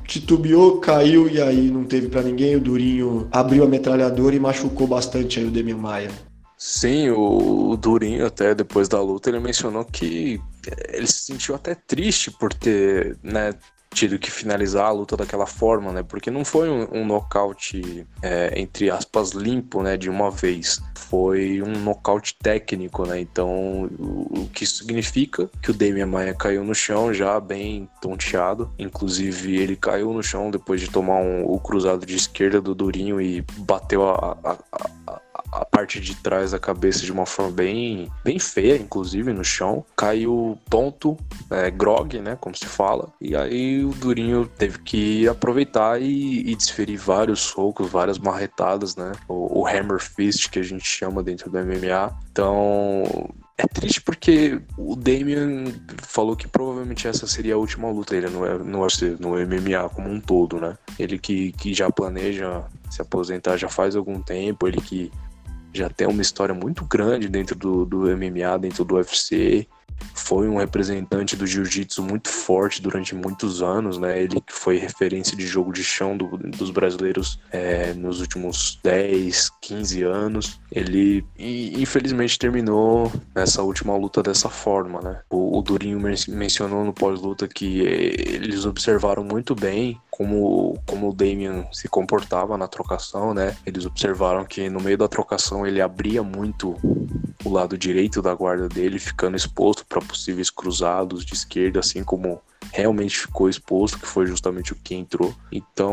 titubeou, 0.06 0.78
caiu 0.80 1.28
e 1.28 1.40
aí 1.40 1.70
não 1.70 1.84
teve 1.84 2.08
para 2.08 2.22
ninguém. 2.22 2.56
O 2.56 2.60
Durinho 2.60 3.28
abriu 3.30 3.64
a 3.64 3.68
metralhadora 3.68 4.34
e 4.34 4.40
machucou 4.40 4.86
bastante 4.86 5.38
aí 5.38 5.46
o 5.46 5.50
Demian 5.50 5.78
Maia. 5.78 6.10
Sim, 6.56 7.10
o 7.10 7.76
Durinho 7.76 8.26
até 8.26 8.54
depois 8.54 8.88
da 8.88 9.00
luta 9.00 9.28
ele 9.28 9.40
mencionou 9.40 9.84
que 9.84 10.40
ele 10.88 11.06
se 11.06 11.24
sentiu 11.24 11.54
até 11.54 11.74
triste 11.74 12.30
por 12.30 12.54
ter 12.54 13.18
né, 13.22 13.52
tido 13.94 14.18
que 14.18 14.30
finalizar 14.30 14.86
a 14.86 14.90
luta 14.90 15.16
daquela 15.16 15.46
forma, 15.46 15.92
né? 15.92 16.02
Porque 16.02 16.30
não 16.30 16.44
foi 16.44 16.68
um, 16.68 16.86
um 16.92 17.06
nocaute, 17.06 18.06
é, 18.20 18.52
entre 18.60 18.90
aspas, 18.90 19.30
limpo, 19.30 19.82
né? 19.82 19.96
De 19.96 20.10
uma 20.10 20.30
vez. 20.30 20.82
Foi 20.96 21.62
um 21.62 21.78
nocaute 21.80 22.36
técnico, 22.42 23.06
né? 23.06 23.20
Então, 23.20 23.88
o, 23.98 24.40
o 24.40 24.48
que 24.52 24.66
significa 24.66 25.48
que 25.62 25.70
o 25.70 25.74
Damian 25.74 26.06
Maia 26.06 26.34
caiu 26.34 26.64
no 26.64 26.74
chão 26.74 27.14
já 27.14 27.38
bem 27.38 27.88
tonteado. 28.02 28.70
Inclusive, 28.78 29.56
ele 29.56 29.76
caiu 29.76 30.12
no 30.12 30.22
chão 30.22 30.50
depois 30.50 30.80
de 30.80 30.90
tomar 30.90 31.16
um, 31.16 31.44
o 31.44 31.58
cruzado 31.60 32.04
de 32.04 32.16
esquerda 32.16 32.60
do 32.60 32.74
Durinho 32.74 33.20
e 33.20 33.44
bateu 33.58 34.08
a, 34.08 34.36
a, 34.42 34.58
a 34.72 35.20
a 35.33 35.33
parte 35.64 36.00
de 36.00 36.14
trás 36.14 36.52
da 36.52 36.58
cabeça 36.58 37.00
de 37.00 37.12
uma 37.12 37.26
forma 37.26 37.52
bem, 37.52 38.10
bem 38.24 38.38
feia, 38.38 38.76
inclusive, 38.76 39.32
no 39.32 39.44
chão. 39.44 39.84
Caiu 39.96 40.58
ponto, 40.70 41.16
é, 41.50 41.70
grog, 41.70 42.18
né? 42.20 42.36
Como 42.40 42.56
se 42.56 42.66
fala. 42.66 43.12
E 43.20 43.36
aí 43.36 43.84
o 43.84 43.90
Durinho 43.90 44.46
teve 44.46 44.78
que 44.78 45.28
aproveitar 45.28 46.00
e, 46.00 46.40
e 46.50 46.54
desferir 46.54 46.96
vários 46.96 47.40
socos, 47.40 47.90
várias 47.90 48.18
marretadas, 48.18 48.96
né? 48.96 49.12
O, 49.28 49.60
o 49.60 49.66
Hammer 49.66 50.00
Fist, 50.00 50.48
que 50.50 50.58
a 50.58 50.62
gente 50.62 50.84
chama 50.84 51.22
dentro 51.22 51.50
do 51.50 51.58
MMA. 51.58 52.12
Então, 52.30 53.04
é 53.56 53.66
triste 53.66 54.00
porque 54.02 54.60
o 54.76 54.96
Damian 54.96 55.66
falou 55.98 56.34
que 56.34 56.48
provavelmente 56.48 57.06
essa 57.06 57.26
seria 57.26 57.54
a 57.54 57.58
última 57.58 57.88
luta 57.88 58.14
dele 58.14 58.28
no, 58.28 58.58
no, 58.64 58.86
no 59.20 59.30
MMA 59.30 59.88
como 59.90 60.10
um 60.10 60.20
todo, 60.20 60.60
né? 60.60 60.76
Ele 60.98 61.18
que, 61.18 61.52
que 61.52 61.72
já 61.72 61.88
planeja 61.90 62.64
se 62.90 63.00
aposentar 63.00 63.56
já 63.56 63.68
faz 63.68 63.94
algum 63.94 64.20
tempo, 64.20 64.66
ele 64.66 64.80
que 64.80 65.12
já 65.74 65.90
tem 65.90 66.06
uma 66.06 66.22
história 66.22 66.54
muito 66.54 66.84
grande 66.84 67.28
dentro 67.28 67.56
do, 67.56 67.84
do 67.84 67.98
MMA, 68.16 68.58
dentro 68.60 68.84
do 68.84 68.94
UFC 68.94 69.66
foi 70.14 70.48
um 70.48 70.56
representante 70.56 71.36
do 71.36 71.46
jiu-jitsu 71.46 72.02
muito 72.02 72.28
forte 72.28 72.80
durante 72.80 73.14
muitos 73.14 73.62
anos, 73.62 73.98
né? 73.98 74.22
Ele 74.22 74.42
foi 74.48 74.78
referência 74.78 75.36
de 75.36 75.46
jogo 75.46 75.72
de 75.72 75.84
chão 75.84 76.16
do, 76.16 76.36
dos 76.38 76.70
brasileiros 76.70 77.38
é, 77.50 77.92
nos 77.92 78.20
últimos 78.20 78.78
10, 78.82 79.50
15 79.60 80.02
anos. 80.02 80.60
Ele 80.70 81.24
infelizmente 81.38 82.38
terminou 82.38 83.12
nessa 83.34 83.62
última 83.62 83.96
luta 83.96 84.22
dessa 84.22 84.48
forma, 84.48 85.00
né? 85.00 85.20
O, 85.28 85.58
o 85.58 85.62
Durinho 85.62 86.00
men 86.00 86.14
mencionou 86.28 86.84
no 86.84 86.92
pós-luta 86.92 87.46
que 87.48 87.80
eles 87.80 88.64
observaram 88.64 89.24
muito 89.24 89.54
bem 89.54 90.00
como, 90.10 90.78
como 90.86 91.10
o 91.10 91.12
Damian 91.12 91.66
se 91.72 91.88
comportava 91.88 92.56
na 92.56 92.68
trocação, 92.68 93.34
né? 93.34 93.56
Eles 93.66 93.84
observaram 93.84 94.44
que 94.44 94.70
no 94.70 94.80
meio 94.80 94.96
da 94.96 95.08
trocação 95.08 95.66
ele 95.66 95.80
abria 95.80 96.22
muito 96.22 96.76
o 97.44 97.50
lado 97.50 97.76
direito 97.76 98.22
da 98.22 98.34
guarda 98.34 98.68
dele, 98.68 98.98
ficando 98.98 99.36
exposto 99.36 99.84
para 99.86 100.00
possíveis 100.00 100.50
cruzados 100.50 101.24
de 101.24 101.34
esquerda, 101.34 101.80
assim 101.80 102.02
como 102.02 102.40
realmente 102.72 103.18
ficou 103.18 103.48
exposto, 103.48 103.98
que 103.98 104.06
foi 104.06 104.26
justamente 104.26 104.72
o 104.72 104.76
que 104.76 104.94
entrou. 104.94 105.34
Então, 105.52 105.92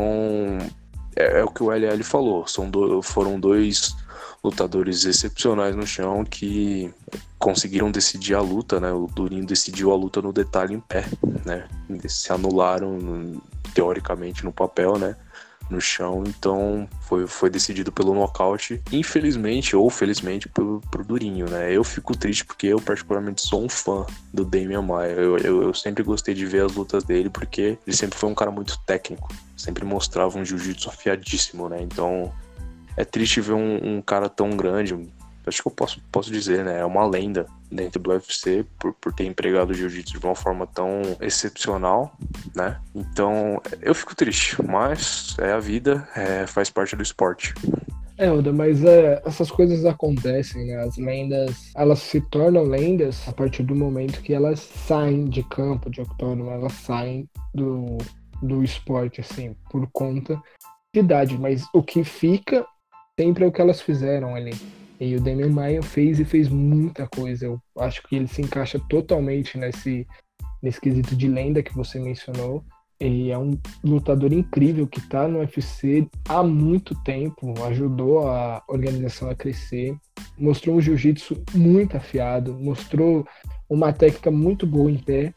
é, 1.16 1.40
é 1.40 1.44
o 1.44 1.50
que 1.50 1.62
o 1.62 1.72
LL 1.72 2.04
falou, 2.04 2.46
do, 2.70 3.02
foram 3.02 3.40
dois 3.40 3.96
lutadores 4.44 5.06
excepcionais 5.06 5.76
no 5.76 5.86
chão 5.86 6.26
que 6.26 6.92
conseguiram 7.38 7.92
decidir 7.92 8.34
a 8.34 8.42
luta, 8.42 8.80
né? 8.80 8.92
O 8.92 9.08
Durinho 9.08 9.46
decidiu 9.46 9.92
a 9.92 9.96
luta 9.96 10.22
no 10.22 10.34
detalhe 10.34 10.74
em 10.74 10.80
pé, 10.80 11.06
né? 11.46 11.68
Se 12.08 12.32
anularam 12.32 13.40
teoricamente 13.74 14.44
no 14.44 14.52
papel, 14.52 14.98
né? 14.98 15.16
No 15.72 15.80
chão, 15.80 16.24
então 16.28 16.86
foi, 17.00 17.26
foi 17.26 17.50
decidido 17.50 17.94
pelo 17.94 18.14
nocaute, 18.14 18.82
infelizmente 18.92 19.74
ou 19.74 19.90
felizmente 19.90 20.50
pro, 20.50 20.82
pro 20.92 21.02
Durinho, 21.02 21.50
né? 21.50 21.72
Eu 21.72 21.82
fico 21.82 22.14
triste 22.14 22.44
porque 22.44 22.68
eu 22.68 22.82
particularmente 22.82 23.42
sou 23.42 23.64
um 23.64 23.70
fã 23.70 24.06
do 24.34 24.44
Damian 24.44 24.82
Maia. 24.82 25.12
Eu, 25.14 25.38
eu, 25.38 25.64
eu 25.64 25.74
sempre 25.74 26.04
gostei 26.04 26.34
de 26.34 26.46
ver 26.46 26.66
as 26.66 26.74
lutas 26.74 27.06
dele 27.06 27.30
porque 27.30 27.78
ele 27.88 27.96
sempre 27.96 28.20
foi 28.20 28.30
um 28.30 28.36
cara 28.36 28.52
muito 28.52 28.78
técnico, 28.86 29.34
sempre 29.56 29.86
mostrava 29.86 30.38
um 30.38 30.44
jiu-jitsu 30.44 30.90
afiadíssimo, 30.90 31.70
né? 31.70 31.82
Então 31.82 32.30
é 32.98 33.06
triste 33.06 33.40
ver 33.40 33.54
um, 33.54 33.98
um 33.98 34.02
cara 34.02 34.28
tão 34.28 34.50
grande, 34.50 34.94
acho 35.46 35.62
que 35.62 35.68
eu 35.68 35.72
posso, 35.72 36.02
posso 36.12 36.32
dizer, 36.32 36.64
né? 36.64 36.80
É 36.80 36.86
uma 36.86 37.06
lenda 37.06 37.46
dentro 37.72 38.00
do 38.00 38.12
UFC 38.12 38.66
por, 38.80 38.94
por 38.94 39.14
ter 39.14 39.26
empregado 39.26 39.72
o 39.72 39.74
jiu-jitsu 39.74 40.20
de 40.20 40.26
uma 40.26 40.36
forma 40.36 40.68
tão 40.68 41.02
excepcional, 41.22 42.16
né? 42.56 42.80
Então 42.94 43.62
eu 43.82 43.96
fico 43.96 44.16
triste, 44.16 44.62
mas 44.64 45.36
é 45.40 45.54
a 45.54 45.60
vida, 45.60 46.08
é, 46.16 46.46
faz 46.46 46.70
parte 46.70 46.96
do 46.96 47.04
esporte. 47.04 47.54
É, 48.22 48.32
Oda, 48.32 48.54
mas 48.54 48.84
é, 48.84 49.20
essas 49.26 49.50
coisas 49.50 49.84
acontecem, 49.84 50.68
né? 50.68 50.76
As 50.84 50.96
lendas, 50.96 51.72
elas 51.76 51.98
se 51.98 52.22
tornam 52.22 52.64
lendas 52.64 53.28
a 53.28 53.34
partir 53.34 53.64
do 53.64 53.76
momento 53.76 54.22
que 54.22 54.32
elas 54.32 54.60
saem 54.60 55.26
de 55.26 55.42
campo, 55.42 55.90
de 55.90 56.02
octógono, 56.02 56.52
elas 56.52 56.74
saem 56.74 57.28
do, 57.52 57.98
do 58.40 58.64
esporte, 58.64 59.22
assim, 59.22 59.56
por 59.72 59.90
conta 59.92 60.40
de 60.94 61.00
idade. 61.00 61.36
Mas 61.36 61.66
o 61.74 61.82
que 61.82 62.04
fica 62.04 62.64
sempre 63.20 63.44
é 63.44 63.48
o 63.48 63.52
que 63.52 63.60
elas 63.60 63.82
fizeram 63.82 64.36
ali. 64.36 64.54
E 65.02 65.16
o 65.16 65.20
Damian 65.20 65.50
Maia 65.50 65.82
fez 65.82 66.20
e 66.20 66.24
fez 66.24 66.48
muita 66.48 67.08
coisa. 67.08 67.48
Eu 67.48 67.60
acho 67.80 68.04
que 68.04 68.16
ele 68.16 68.28
se 68.28 68.40
encaixa 68.40 68.80
totalmente 68.88 69.58
nesse, 69.58 70.06
nesse 70.62 70.80
quesito 70.80 71.16
de 71.16 71.28
lenda 71.28 71.64
que 71.64 71.74
você 71.74 72.00
mencionou. 72.00 72.64
Ele 73.00 73.32
é 73.32 73.38
um 73.38 73.58
lutador 73.84 74.32
incrível 74.32 74.86
que 74.86 75.00
está 75.00 75.28
no 75.28 75.40
UFC 75.40 76.08
há 76.30 76.44
muito 76.44 76.94
tempo, 77.04 77.52
ajudou 77.64 78.28
a 78.28 78.62
organização 78.68 79.28
a 79.28 79.34
crescer, 79.34 79.98
mostrou 80.38 80.76
um 80.76 80.82
jiu-jitsu 80.82 81.44
muito 81.56 81.98
afiado, 81.98 82.54
mostrou 82.54 83.26
uma 83.68 83.92
técnica 83.92 84.30
muito 84.30 84.68
boa 84.68 84.92
em 84.92 85.00
pé, 85.00 85.34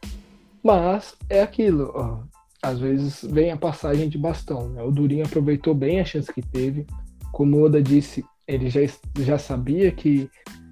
mas 0.63 1.15
é 1.27 1.41
aquilo, 1.41 1.91
ó, 1.95 2.19
às 2.61 2.79
vezes 2.79 3.25
vem 3.31 3.49
a 3.49 3.57
passagem 3.57 4.09
de 4.09 4.17
bastão. 4.19 4.69
Né? 4.69 4.83
O 4.83 4.91
Durinho 4.91 5.25
aproveitou 5.25 5.73
bem 5.73 5.99
a 5.99 6.05
chance 6.05 6.31
que 6.31 6.43
teve, 6.43 6.85
como 7.31 7.57
o 7.57 7.63
Oda 7.63 7.81
disse, 7.81 8.23
ele 8.47 8.69
já, 8.69 8.81
já 9.19 9.37
sabia 9.37 9.91
que 9.91 10.29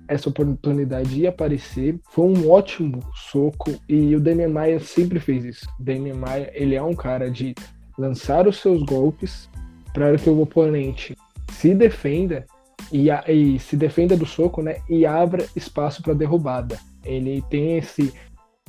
essa 0.08 0.30
oportunidade 0.30 1.22
ia 1.22 1.30
aparecer. 1.30 2.00
Foi 2.10 2.26
um 2.26 2.50
ótimo 2.50 3.00
soco 3.16 3.72
e 3.88 4.16
o 4.16 4.20
Demian 4.20 4.50
Maia 4.50 4.80
sempre 4.80 5.20
fez 5.20 5.44
isso. 5.46 5.68
O 5.80 5.84
Demian 5.84 6.16
Maia, 6.16 6.52
ele 6.54 6.76
é 6.76 6.84
um 6.84 6.94
cara 6.94 7.30
de 7.30 7.56
lançar 7.98 8.48
os 8.48 8.58
seus 8.58 8.84
golpes 8.84 9.50
para 9.94 10.16
que 10.18 10.30
o 10.30 10.42
oponente 10.42 11.16
se 11.52 11.74
defenda 11.74 12.46
e, 12.92 13.10
e, 13.10 13.60
se 13.60 13.76
defenda 13.76 14.18
do 14.18 14.26
soco, 14.26 14.62
né? 14.62 14.78
E 14.90 15.06
abra 15.06 15.46
espaço 15.56 16.02
para 16.02 16.14
derrubada. 16.14 16.80
Ele 17.06 17.44
tem 17.50 17.78
esse 17.78 18.14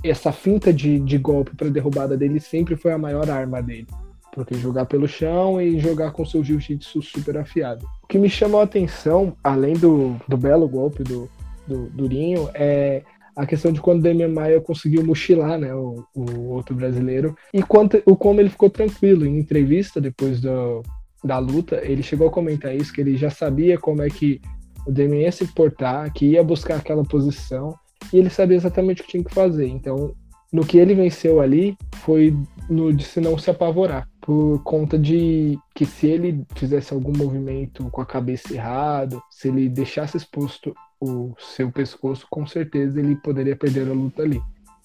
essa 0.02 0.30
finta 0.30 0.70
de, 0.70 1.00
de 1.00 1.16
golpe 1.16 1.56
para 1.56 1.70
derrubada 1.70 2.14
dele 2.14 2.38
sempre 2.38 2.76
foi 2.76 2.92
a 2.92 2.98
maior 2.98 3.30
arma 3.30 3.62
dele. 3.62 3.86
Porque 4.34 4.54
jogar 4.56 4.86
pelo 4.86 5.06
chão 5.06 5.60
e 5.60 5.78
jogar 5.78 6.10
com 6.10 6.26
seu 6.26 6.42
jiu-jitsu 6.42 7.00
super 7.00 7.38
afiado. 7.38 7.86
O 8.02 8.06
que 8.08 8.18
me 8.18 8.28
chamou 8.28 8.60
a 8.60 8.64
atenção, 8.64 9.36
além 9.42 9.74
do, 9.74 10.16
do 10.28 10.36
belo 10.36 10.68
golpe 10.68 11.04
do, 11.04 11.30
do 11.66 11.86
Durinho, 11.90 12.50
é 12.52 13.02
a 13.36 13.46
questão 13.46 13.72
de 13.72 13.80
quando 13.80 14.00
o 14.00 14.02
Demian 14.02 14.28
Maia 14.28 14.60
conseguiu 14.60 15.04
mochilar 15.04 15.58
né, 15.58 15.74
o, 15.74 16.04
o 16.14 16.48
outro 16.50 16.74
brasileiro 16.74 17.36
e 17.52 17.62
quanto, 17.62 18.02
o 18.06 18.16
como 18.16 18.40
ele 18.40 18.50
ficou 18.50 18.68
tranquilo. 18.68 19.24
Em 19.24 19.38
entrevista, 19.38 20.00
depois 20.00 20.40
do, 20.40 20.82
da 21.22 21.38
luta, 21.38 21.80
ele 21.82 22.02
chegou 22.02 22.28
a 22.28 22.30
comentar 22.30 22.74
isso, 22.74 22.92
que 22.92 23.00
ele 23.00 23.16
já 23.16 23.30
sabia 23.30 23.78
como 23.78 24.02
é 24.02 24.08
que 24.08 24.40
o 24.86 24.92
Demian 24.92 25.22
ia 25.22 25.32
se 25.32 25.46
portar, 25.46 26.12
que 26.12 26.26
ia 26.26 26.44
buscar 26.44 26.76
aquela 26.76 27.02
posição, 27.02 27.74
e 28.12 28.18
ele 28.18 28.30
sabia 28.30 28.56
exatamente 28.56 29.00
o 29.00 29.04
que 29.04 29.12
tinha 29.12 29.24
que 29.24 29.34
fazer. 29.34 29.66
Então, 29.66 30.14
no 30.52 30.64
que 30.64 30.78
ele 30.78 30.94
venceu 30.94 31.40
ali, 31.40 31.76
foi 32.04 32.36
no 32.68 32.92
de 32.92 33.04
se 33.04 33.20
não 33.20 33.36
se 33.38 33.50
apavorar 33.50 34.08
por 34.20 34.62
conta 34.62 34.98
de 34.98 35.58
que 35.74 35.84
se 35.84 36.06
ele 36.06 36.44
fizesse 36.54 36.94
algum 36.94 37.12
movimento 37.16 37.90
com 37.90 38.00
a 38.00 38.06
cabeça 38.06 38.54
errado, 38.54 39.22
se 39.30 39.48
ele 39.48 39.68
deixasse 39.68 40.16
exposto 40.16 40.74
o 41.00 41.34
seu 41.38 41.70
pescoço, 41.70 42.26
com 42.30 42.46
certeza 42.46 42.98
ele 42.98 43.16
poderia 43.16 43.54
perder 43.54 43.88
a 43.88 43.92
luta 43.92 44.22
ali. 44.22 44.40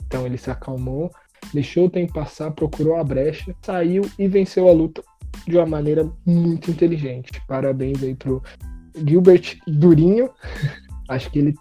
Então 0.05 0.25
ele 0.25 0.37
se 0.37 0.51
acalmou, 0.51 1.09
deixou 1.53 1.85
o 1.85 1.89
tempo 1.89 2.13
passar, 2.13 2.51
procurou 2.51 2.97
a 2.97 3.03
brecha, 3.03 3.55
saiu 3.61 4.03
e 4.17 4.27
venceu 4.27 4.67
a 4.67 4.73
luta 4.73 5.01
de 5.47 5.55
uma 5.55 5.65
maneira 5.65 6.09
muito 6.25 6.71
inteligente. 6.71 7.31
Parabéns 7.47 8.03
aí 8.03 8.15
pro 8.15 8.43
Gilbert 9.05 9.57
Durinho. 9.65 10.29
Acho 11.09 11.29
que 11.31 11.39
ele 11.39 11.53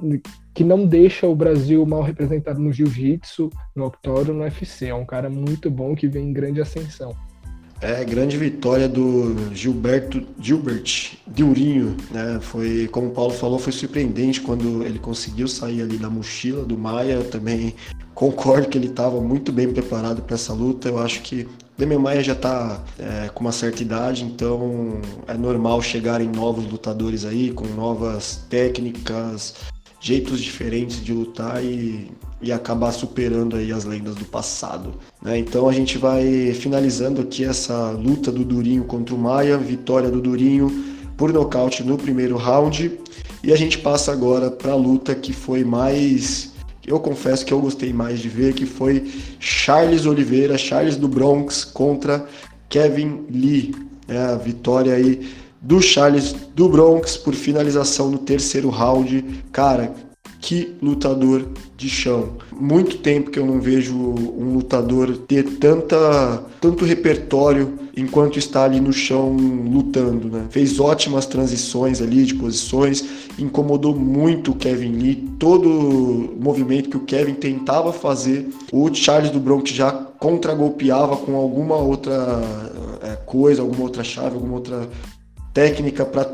que 0.54 0.62
não 0.62 0.84
deixa 0.84 1.26
o 1.26 1.36
Brasil 1.36 1.86
mal 1.86 2.02
representado 2.02 2.60
no 2.60 2.72
jiu-jitsu, 2.72 3.48
no 3.74 3.86
octógono, 3.86 4.40
no 4.40 4.44
UFC. 4.44 4.88
É 4.88 4.94
um 4.94 5.06
cara 5.06 5.30
muito 5.30 5.70
bom 5.70 5.94
que 5.94 6.08
vem 6.08 6.28
em 6.28 6.32
grande 6.32 6.60
ascensão. 6.60 7.16
É, 7.80 8.04
grande 8.04 8.36
vitória 8.36 8.88
do 8.88 9.54
Gilberto 9.54 10.26
Gilbert 10.40 11.16
Durinho, 11.24 11.96
né? 12.10 12.40
Foi, 12.42 12.88
como 12.88 13.06
o 13.06 13.10
Paulo 13.12 13.32
falou, 13.32 13.56
foi 13.56 13.72
surpreendente 13.72 14.40
quando 14.40 14.82
ele 14.82 14.98
conseguiu 14.98 15.46
sair 15.46 15.80
ali 15.80 15.96
da 15.96 16.10
mochila 16.10 16.64
do 16.64 16.76
Maia. 16.76 17.12
Eu 17.12 17.30
também 17.30 17.76
concordo 18.12 18.68
que 18.68 18.76
ele 18.76 18.88
estava 18.88 19.20
muito 19.20 19.52
bem 19.52 19.72
preparado 19.72 20.22
para 20.22 20.34
essa 20.34 20.52
luta. 20.52 20.88
Eu 20.88 20.98
acho 20.98 21.22
que 21.22 21.46
Demian 21.78 22.00
Maia 22.00 22.24
já 22.24 22.32
está 22.32 22.82
é, 22.98 23.28
com 23.28 23.40
uma 23.40 23.52
certa 23.52 23.80
idade, 23.82 24.24
então 24.24 25.00
é 25.28 25.34
normal 25.34 25.80
chegarem 25.80 26.28
novos 26.28 26.68
lutadores 26.68 27.24
aí 27.24 27.52
com 27.52 27.64
novas 27.68 28.44
técnicas, 28.50 29.54
jeitos 30.00 30.40
diferentes 30.40 31.00
de 31.02 31.12
lutar 31.12 31.64
e, 31.64 32.10
e 32.42 32.50
acabar 32.50 32.90
superando 32.90 33.54
aí 33.54 33.70
as 33.70 33.84
lendas 33.84 34.16
do 34.16 34.24
passado. 34.24 34.94
Né? 35.22 35.38
Então 35.38 35.68
a 35.68 35.72
gente 35.72 35.98
vai 35.98 36.52
finalizando 36.52 37.20
aqui 37.20 37.44
essa 37.44 37.92
luta 37.92 38.32
do 38.32 38.44
Durinho 38.44 38.82
contra 38.82 39.14
o 39.14 39.18
Maia, 39.18 39.56
vitória 39.56 40.10
do 40.10 40.20
Durinho 40.20 40.96
por 41.16 41.32
nocaute 41.32 41.84
no 41.84 41.96
primeiro 41.96 42.36
round. 42.36 42.98
E 43.42 43.52
a 43.52 43.56
gente 43.56 43.78
passa 43.78 44.10
agora 44.10 44.50
para 44.50 44.72
a 44.72 44.76
luta 44.76 45.14
que 45.14 45.32
foi 45.32 45.62
mais. 45.62 46.52
Eu 46.88 46.98
confesso 46.98 47.44
que 47.44 47.52
eu 47.52 47.60
gostei 47.60 47.92
mais 47.92 48.18
de 48.18 48.28
ver, 48.30 48.54
que 48.54 48.64
foi 48.64 49.06
Charles 49.38 50.06
Oliveira, 50.06 50.56
Charles 50.56 50.96
do 50.96 51.06
Bronx 51.06 51.62
contra 51.62 52.26
Kevin 52.68 53.26
Lee. 53.30 53.74
É, 54.08 54.16
a 54.16 54.36
vitória 54.36 54.94
aí 54.94 55.28
do 55.60 55.82
Charles 55.82 56.32
do 56.54 56.66
Bronx 56.66 57.14
por 57.14 57.34
finalização 57.34 58.10
no 58.10 58.16
terceiro 58.16 58.70
round. 58.70 59.44
Cara, 59.52 59.92
que 60.40 60.76
lutador 60.80 61.46
de 61.76 61.88
chão. 61.88 62.36
Muito 62.52 62.98
tempo 62.98 63.30
que 63.30 63.38
eu 63.38 63.46
não 63.46 63.60
vejo 63.60 63.94
um 63.94 64.54
lutador 64.54 65.16
ter 65.26 65.44
tanta, 65.58 66.44
tanto 66.60 66.84
repertório 66.84 67.78
enquanto 67.96 68.38
está 68.38 68.64
ali 68.64 68.80
no 68.80 68.92
chão 68.92 69.32
lutando, 69.32 70.28
né? 70.28 70.46
Fez 70.50 70.78
ótimas 70.78 71.26
transições 71.26 72.00
ali 72.00 72.24
de 72.24 72.34
posições, 72.34 73.04
incomodou 73.38 73.94
muito 73.94 74.52
o 74.52 74.54
Kevin 74.54 74.92
Lee, 74.92 75.28
todo 75.38 76.36
movimento 76.38 76.88
que 76.88 76.96
o 76.96 77.04
Kevin 77.04 77.34
tentava 77.34 77.92
fazer, 77.92 78.48
o 78.72 78.92
Charles 78.94 79.30
do 79.30 79.40
Bronx 79.40 79.70
já 79.70 79.90
contragolpeava 79.90 81.16
com 81.16 81.34
alguma 81.34 81.76
outra 81.76 82.40
é, 83.02 83.16
coisa, 83.16 83.62
alguma 83.62 83.82
outra 83.82 84.04
chave, 84.04 84.34
alguma 84.36 84.54
outra 84.54 84.88
técnica 85.52 86.04
para 86.04 86.30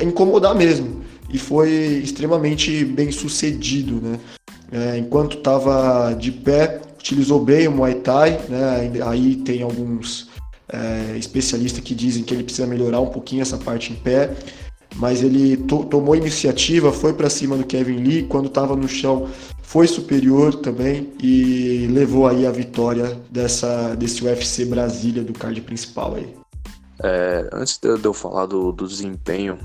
incomodar 0.00 0.54
mesmo 0.54 1.00
e 1.32 1.38
foi 1.38 1.70
extremamente 1.70 2.84
bem 2.84 3.10
sucedido, 3.12 4.00
né? 4.00 4.18
É, 4.72 4.98
enquanto 4.98 5.38
estava 5.38 6.12
de 6.14 6.30
pé, 6.30 6.80
utilizou 6.98 7.44
bem 7.44 7.66
o 7.66 7.72
Muay 7.72 7.96
Thai, 7.96 8.40
né? 8.48 8.90
Aí 9.04 9.36
tem 9.36 9.62
alguns 9.62 10.28
é, 10.68 11.16
especialistas 11.16 11.82
que 11.82 11.94
dizem 11.94 12.22
que 12.22 12.34
ele 12.34 12.44
precisa 12.44 12.66
melhorar 12.66 13.00
um 13.00 13.08
pouquinho 13.08 13.42
essa 13.42 13.58
parte 13.58 13.92
em 13.92 13.96
pé, 13.96 14.36
mas 14.96 15.22
ele 15.22 15.56
to 15.56 15.84
tomou 15.84 16.14
iniciativa, 16.14 16.92
foi 16.92 17.12
para 17.12 17.30
cima 17.30 17.56
do 17.56 17.64
Kevin 17.64 17.96
Lee, 17.96 18.22
quando 18.24 18.46
estava 18.46 18.76
no 18.76 18.88
chão 18.88 19.28
foi 19.62 19.86
superior 19.86 20.56
também 20.56 21.12
e 21.22 21.86
levou 21.92 22.26
aí 22.26 22.44
a 22.44 22.50
vitória 22.50 23.16
dessa 23.30 23.94
desse 23.94 24.24
UFC 24.24 24.64
Brasília 24.64 25.22
do 25.22 25.32
card 25.32 25.60
principal 25.60 26.16
aí. 26.16 26.34
É, 27.02 27.48
antes 27.52 27.78
de 27.78 28.04
eu 28.04 28.12
falar 28.12 28.46
do, 28.46 28.72
do 28.72 28.86
desempenho 28.86 29.58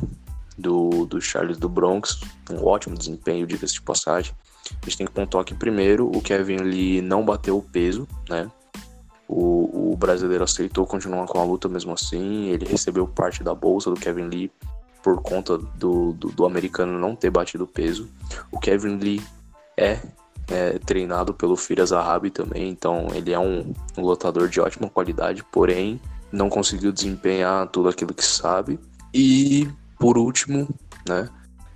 do, 0.57 1.05
do 1.05 1.21
Charles 1.21 1.57
do 1.57 1.67
Bronx, 1.69 2.19
um 2.49 2.63
ótimo 2.65 2.97
desempenho, 2.97 3.47
diga-se 3.47 3.73
de 3.73 3.81
passagem. 3.81 4.33
A 4.81 4.85
gente 4.85 4.97
tem 4.97 5.07
que 5.07 5.13
pontuar 5.13 5.43
que 5.43 5.53
primeiro 5.53 6.07
o 6.07 6.21
Kevin 6.21 6.57
Lee 6.57 7.01
não 7.01 7.23
bateu 7.23 7.57
o 7.57 7.61
peso, 7.61 8.07
né? 8.29 8.49
O, 9.27 9.91
o 9.91 9.97
brasileiro 9.97 10.43
aceitou 10.43 10.85
continuar 10.85 11.25
com 11.27 11.39
a 11.39 11.43
luta 11.43 11.67
mesmo 11.67 11.93
assim. 11.93 12.49
Ele 12.49 12.65
recebeu 12.65 13.07
parte 13.07 13.43
da 13.43 13.53
bolsa 13.53 13.89
do 13.89 13.99
Kevin 13.99 14.25
Lee 14.25 14.51
por 15.03 15.21
conta 15.21 15.57
do, 15.57 16.13
do, 16.13 16.29
do 16.29 16.45
americano 16.45 16.97
não 16.97 17.15
ter 17.15 17.29
batido 17.29 17.67
peso. 17.67 18.09
O 18.51 18.59
Kevin 18.59 18.97
Lee 18.97 19.21
é, 19.77 19.99
é 20.47 20.79
treinado 20.79 21.33
pelo 21.33 21.55
Firas 21.55 21.89
Zahabi 21.89 22.31
também, 22.31 22.69
então 22.69 23.07
ele 23.13 23.31
é 23.31 23.37
um, 23.37 23.71
um 23.97 24.01
lutador 24.01 24.49
de 24.49 24.59
ótima 24.59 24.89
qualidade, 24.89 25.43
porém 25.51 26.01
não 26.31 26.49
conseguiu 26.49 26.91
desempenhar 26.91 27.67
tudo 27.67 27.89
aquilo 27.89 28.13
que 28.13 28.25
sabe. 28.25 28.79
E 29.13 29.69
por 29.97 30.17
último, 30.17 30.67
né? 31.07 31.29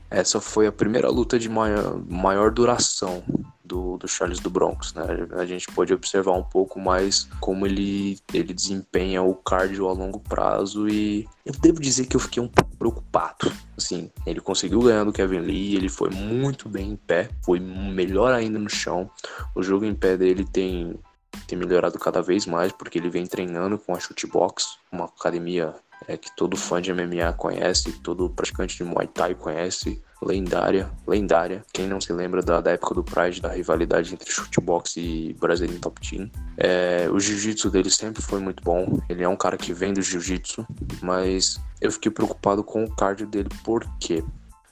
Essa 0.10 0.42
foi 0.42 0.66
a 0.66 0.72
primeira 0.72 1.10
luta 1.10 1.38
de 1.38 1.48
maior, 1.48 2.02
maior 2.10 2.52
duração 2.52 3.24
do, 3.64 3.98
do 3.98 4.08
Charles 4.08 4.40
do 4.40 4.50
Bronx, 4.50 4.92
né? 4.96 5.04
A 5.38 5.46
gente 5.46 5.68
pode 5.68 5.94
observar 5.94 6.32
um 6.32 6.44
pouco 6.44 6.80
mais 6.80 7.30
como 7.40 7.68
ele, 7.68 8.18
ele 8.34 8.52
desempenha 8.52 9.22
o 9.22 9.36
cardio 9.36 9.88
a 9.88 9.94
longo 9.94 10.20
prazo 10.20 10.90
e 10.90 11.28
eu 11.46 11.54
devo 11.62 11.80
dizer 11.80 12.08
que 12.08 12.16
eu 12.16 12.20
fiquei 12.20 12.42
um 12.42 12.48
pouco 12.48 12.76
preocupado. 12.76 13.52
Assim, 13.78 14.10
ele 14.26 14.42
conseguiu 14.42 14.82
ganhar 14.82 15.04
do 15.04 15.14
Kevin 15.14 15.42
Lee, 15.42 15.76
ele 15.76 15.90
foi 15.90 16.10
muito 16.10 16.68
bem 16.68 16.94
em 16.94 16.96
pé, 16.96 17.30
foi 17.46 17.60
melhor 17.60 18.34
ainda 18.34 18.58
no 18.58 18.70
chão. 18.70 19.08
O 19.54 19.62
jogo 19.62 19.86
em 19.86 19.94
pé 19.94 20.18
dele 20.18 20.44
tem, 20.44 21.00
tem 21.46 21.58
melhorado 21.58 22.00
cada 22.00 22.24
vez 22.24 22.48
mais 22.48 22.72
porque 22.72 22.98
ele 22.98 23.12
vem 23.12 23.28
treinando 23.28 23.78
com 23.78 23.94
a 23.94 24.00
Shootbox, 24.00 24.80
uma 24.92 25.06
academia 25.06 25.76
é, 26.08 26.18
que 26.18 26.36
todo 26.36 26.58
fã 26.58 26.82
de 26.82 26.94
MMA 26.94 27.34
conhece, 27.34 27.92
todo 28.02 28.30
praticante 28.30 28.78
de 28.78 28.84
Muay 28.84 29.08
Thai 29.08 29.36
conhece, 29.36 30.02
lendária, 30.22 30.90
lendária. 31.08 31.64
Quem 31.74 31.88
não 31.88 32.00
se 32.02 32.12
lembra 32.12 32.42
da, 32.42 32.62
da 32.62 32.72
época 32.72 32.96
do 32.96 33.04
Pride, 33.04 33.42
da 33.42 33.50
rivalidade 33.50 34.14
entre 34.14 34.32
shootbox 34.32 34.98
e 34.98 35.36
Brazilian 35.40 35.80
Top 35.80 36.00
Team. 36.02 36.30
É, 36.58 37.10
o 37.12 37.20
jiu-jitsu 37.20 37.70
dele 37.70 37.90
sempre 37.90 38.22
foi 38.22 38.40
muito 38.40 38.64
bom. 38.64 39.00
Ele 39.10 39.24
é 39.24 39.30
um 39.30 39.36
cara 39.36 39.58
que 39.58 39.74
vem 39.74 39.94
do 39.94 40.02
jiu-jitsu, 40.02 40.66
mas 41.02 41.60
eu 41.82 41.92
fiquei 41.92 42.12
preocupado 42.12 42.64
com 42.64 42.84
o 42.84 42.96
cardio 42.96 43.28
dele 43.28 43.50
porque, 43.64 44.24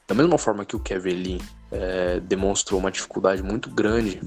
da 0.07 0.15
mesma 0.15 0.37
forma 0.37 0.65
que 0.65 0.75
o 0.75 0.79
Kevin 0.79 1.15
Lee 1.15 1.41
é, 1.71 2.19
demonstrou 2.19 2.79
uma 2.79 2.91
dificuldade 2.91 3.41
muito 3.41 3.69
grande 3.69 4.19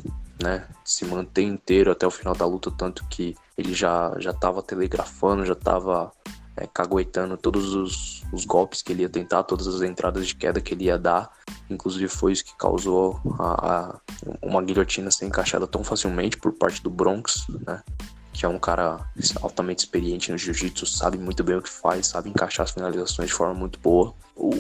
né, 0.43 0.67
se 0.85 1.05
manter 1.05 1.43
inteiro 1.43 1.91
até 1.91 2.07
o 2.07 2.11
final 2.11 2.35
da 2.35 2.47
luta, 2.47 2.71
tanto 2.71 3.05
que 3.09 3.37
ele 3.57 3.75
já 3.75 4.15
já 4.19 4.31
estava 4.31 4.63
telegrafando, 4.63 5.45
já 5.45 5.53
estava 5.53 6.11
é, 6.57 6.67
caguetando 6.67 7.37
todos 7.37 7.75
os, 7.75 8.25
os, 8.33 8.45
golpes 8.45 8.83
que 8.83 8.93
ele 8.93 9.03
ia 9.03 9.09
tentar, 9.09 9.43
todas 9.45 9.67
as 9.67 9.83
entradas 9.83 10.27
de 10.27 10.35
queda 10.35 10.61
que 10.61 10.75
ele 10.75 10.85
ia 10.85 10.99
dar. 10.99 11.31
Inclusive 11.69 12.09
foi 12.09 12.33
isso 12.33 12.45
que 12.45 12.57
causou 12.57 13.21
a, 13.39 13.71
a, 13.71 14.01
uma 14.43 14.63
guilhotina 14.63 15.11
ser 15.11 15.27
encaixada 15.27 15.67
tão 15.67 15.83
facilmente 15.85 16.37
por 16.37 16.53
parte 16.53 16.83
do 16.83 16.91
Bronx, 16.91 17.47
né? 17.67 17.83
Que 18.33 18.47
é 18.47 18.49
um 18.49 18.59
cara 18.59 19.01
altamente 19.43 19.81
experiente 19.81 20.31
no 20.31 20.39
jiu-jitsu, 20.39 20.87
sabe 20.87 21.19
muito 21.19 21.43
bem 21.43 21.57
o 21.57 21.63
que 21.63 21.69
faz, 21.69 22.07
sabe 22.07 22.31
encaixar 22.31 22.65
as 22.65 22.71
finalizações 22.71 23.29
de 23.29 23.35
forma 23.35 23.55
muito 23.55 23.79
boa. 23.81 24.15
O, 24.37 24.51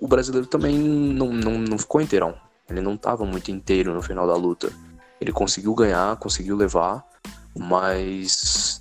o 0.00 0.08
brasileiro 0.08 0.46
também 0.46 0.76
não, 0.78 1.32
não, 1.32 1.58
não 1.58 1.78
ficou 1.78 2.00
inteirão. 2.00 2.34
Ele 2.68 2.80
não 2.80 2.94
estava 2.94 3.24
muito 3.24 3.50
inteiro 3.50 3.92
no 3.92 4.02
final 4.02 4.26
da 4.26 4.34
luta. 4.34 4.72
Ele 5.20 5.32
conseguiu 5.32 5.74
ganhar, 5.74 6.16
conseguiu 6.16 6.56
levar, 6.56 7.04
mas 7.56 8.80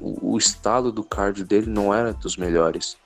o 0.00 0.36
estado 0.36 0.90
do 0.90 1.02
cardio 1.02 1.44
dele 1.44 1.70
não 1.70 1.94
era 1.94 2.12
dos 2.12 2.36
melhores. 2.36 2.96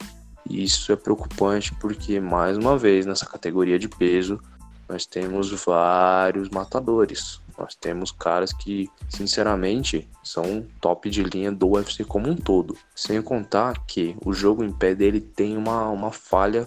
E 0.49 0.63
isso 0.63 0.93
é 0.93 0.97
preocupante 0.97 1.75
porque, 1.75 2.21
mais 2.21 2.57
uma 2.57 2.77
vez, 2.77 3.07
nessa 3.07 3.27
categoria 3.27 3.79
de 3.79 3.89
peso, 3.89 4.41
nós 4.89 5.07
temos 5.07 5.51
vários 5.65 6.49
matadores. 6.51 7.41
Nós 7.57 7.75
temos 7.75 8.11
caras 8.11 8.53
que, 8.53 8.91
sinceramente, 9.09 10.09
são 10.23 10.67
top 10.81 11.09
de 11.09 11.23
linha 11.23 11.53
do 11.53 11.69
UFC 11.69 12.05
como 12.05 12.29
um 12.29 12.37
todo. 12.37 12.77
Sem 12.95 13.23
contar 13.23 13.85
que 13.87 14.17
o 14.25 14.33
jogo 14.33 14.65
em 14.65 14.73
pé 14.73 14.95
dele 14.95 15.21
tem 15.21 15.57
uma, 15.57 15.89
uma 15.89 16.11
falha 16.11 16.67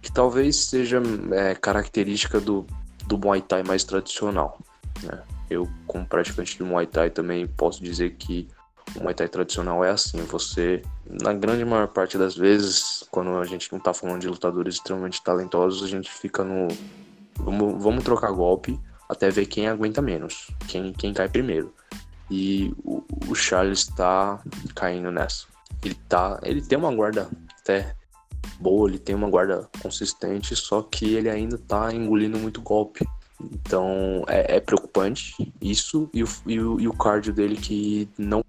que 0.00 0.10
talvez 0.10 0.56
seja 0.56 1.02
é, 1.32 1.54
característica 1.54 2.40
do, 2.40 2.66
do 3.06 3.18
Muay 3.18 3.42
Thai 3.42 3.62
mais 3.62 3.84
tradicional. 3.84 4.58
Né? 5.02 5.22
Eu, 5.52 5.68
como 5.86 6.06
praticante 6.06 6.56
de 6.56 6.62
Muay 6.62 6.86
Thai, 6.86 7.10
também 7.10 7.46
posso 7.46 7.82
dizer 7.82 8.16
que 8.16 8.48
o 8.96 9.02
Muay 9.02 9.14
Thai 9.14 9.28
tradicional 9.28 9.84
é 9.84 9.90
assim. 9.90 10.22
Você, 10.24 10.82
na 11.06 11.32
grande 11.32 11.64
maior 11.64 11.88
parte 11.88 12.18
das 12.18 12.36
vezes, 12.36 13.04
quando 13.10 13.36
a 13.38 13.44
gente 13.44 13.72
não 13.72 13.78
tá 13.78 13.94
falando 13.94 14.20
de 14.20 14.28
lutadores 14.28 14.74
extremamente 14.74 15.22
talentosos, 15.22 15.82
a 15.82 15.88
gente 15.88 16.10
fica 16.10 16.42
no. 16.44 16.68
Vamos, 17.36 17.82
vamos 17.82 18.04
trocar 18.04 18.30
golpe 18.32 18.78
até 19.08 19.30
ver 19.30 19.46
quem 19.46 19.68
aguenta 19.68 20.00
menos, 20.00 20.50
quem, 20.68 20.92
quem 20.92 21.12
cai 21.12 21.28
primeiro. 21.28 21.72
E 22.30 22.74
o, 22.84 23.04
o 23.28 23.34
Charles 23.34 23.86
tá 23.86 24.42
caindo 24.74 25.10
nessa. 25.10 25.46
Ele 25.84 25.94
tá. 26.08 26.40
Ele 26.42 26.62
tem 26.62 26.78
uma 26.78 26.94
guarda 26.94 27.28
até 27.60 27.94
boa, 28.58 28.88
ele 28.88 28.98
tem 28.98 29.14
uma 29.14 29.28
guarda 29.28 29.68
consistente, 29.82 30.54
só 30.56 30.82
que 30.82 31.14
ele 31.14 31.28
ainda 31.28 31.58
tá 31.58 31.92
engolindo 31.92 32.38
muito 32.38 32.60
golpe. 32.62 33.06
Então 33.50 34.24
é, 34.26 34.56
é 34.56 34.60
preocupante 34.60 35.52
isso 35.60 36.08
e 36.12 36.22
o, 36.22 36.28
e, 36.46 36.60
o, 36.60 36.80
e 36.80 36.88
o 36.88 36.92
cardio 36.92 37.32
dele 37.32 37.56
que 37.56 38.08
não 38.18 38.44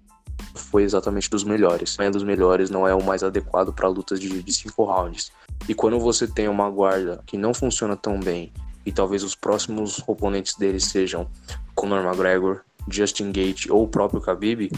foi 0.54 0.82
exatamente 0.82 1.30
dos 1.30 1.44
melhores. 1.44 1.96
Não 1.96 2.04
é 2.04 2.10
dos 2.10 2.22
melhores, 2.22 2.70
não 2.70 2.86
é 2.86 2.94
o 2.94 3.02
mais 3.02 3.22
adequado 3.22 3.72
para 3.72 3.88
lutas 3.88 4.20
de, 4.20 4.42
de 4.42 4.52
cinco 4.52 4.84
rounds. 4.84 5.32
E 5.68 5.74
quando 5.74 5.98
você 5.98 6.26
tem 6.26 6.48
uma 6.48 6.68
guarda 6.70 7.22
que 7.26 7.36
não 7.36 7.54
funciona 7.54 7.96
tão 7.96 8.20
bem, 8.20 8.52
e 8.86 8.92
talvez 8.92 9.24
os 9.24 9.34
próximos 9.34 10.02
oponentes 10.06 10.54
dele 10.56 10.78
sejam 10.78 11.26
Conor 11.74 12.04
McGregor, 12.04 12.60
Justin 12.88 13.32
Gate 13.32 13.66
ou 13.70 13.84
o 13.84 13.88
próprio 13.88 14.20
Khabib, 14.20 14.70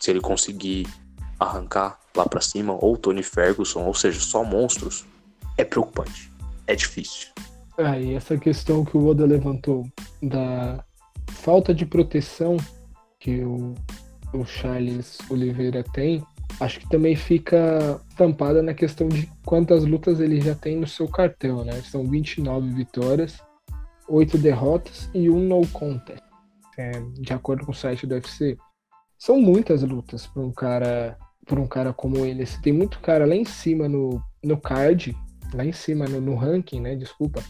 se 0.00 0.10
ele 0.10 0.20
conseguir 0.20 0.86
arrancar 1.40 1.98
lá 2.14 2.26
para 2.26 2.40
cima, 2.40 2.76
ou 2.78 2.96
Tony 2.96 3.22
Ferguson, 3.22 3.84
ou 3.84 3.94
seja, 3.94 4.20
só 4.20 4.44
monstros, 4.44 5.04
é 5.56 5.64
preocupante. 5.64 6.30
É 6.66 6.74
difícil. 6.74 7.28
Ah, 7.76 7.98
e 7.98 8.14
essa 8.14 8.36
questão 8.38 8.84
que 8.84 8.96
o 8.96 9.06
Oda 9.06 9.26
levantou 9.26 9.84
da 10.22 10.84
falta 11.28 11.74
de 11.74 11.84
proteção 11.84 12.56
que 13.18 13.42
o, 13.42 13.74
o 14.32 14.44
Charles 14.44 15.18
Oliveira 15.30 15.82
tem, 15.82 16.22
acho 16.60 16.78
que 16.80 16.88
também 16.88 17.16
fica 17.16 18.00
tampada 18.16 18.62
na 18.62 18.74
questão 18.74 19.08
de 19.08 19.28
quantas 19.44 19.84
lutas 19.84 20.20
ele 20.20 20.40
já 20.40 20.54
tem 20.54 20.76
no 20.76 20.86
seu 20.86 21.08
cartel, 21.08 21.64
né? 21.64 21.72
São 21.82 22.08
29 22.08 22.70
vitórias, 22.70 23.38
8 24.08 24.38
derrotas 24.38 25.10
e 25.14 25.30
um 25.30 25.40
no 25.40 25.66
contest. 25.68 26.22
É, 26.76 26.90
de 27.20 27.32
acordo 27.32 27.64
com 27.64 27.72
o 27.72 27.74
site 27.74 28.06
do 28.06 28.14
UFC, 28.14 28.56
são 29.18 29.40
muitas 29.40 29.82
lutas 29.82 30.26
para 30.26 30.42
um 30.42 30.52
cara, 30.52 31.16
para 31.46 31.60
um 31.60 31.66
cara 31.66 31.92
como 31.92 32.18
ele. 32.26 32.44
Você 32.44 32.60
tem 32.60 32.72
muito 32.72 33.00
cara 33.00 33.24
lá 33.24 33.34
em 33.34 33.44
cima 33.44 33.88
no, 33.88 34.22
no 34.42 34.60
card, 34.60 35.16
lá 35.54 35.64
em 35.64 35.72
cima 35.72 36.06
no, 36.06 36.20
no 36.20 36.34
ranking, 36.34 36.80
né? 36.80 36.96
Desculpa, 36.96 37.42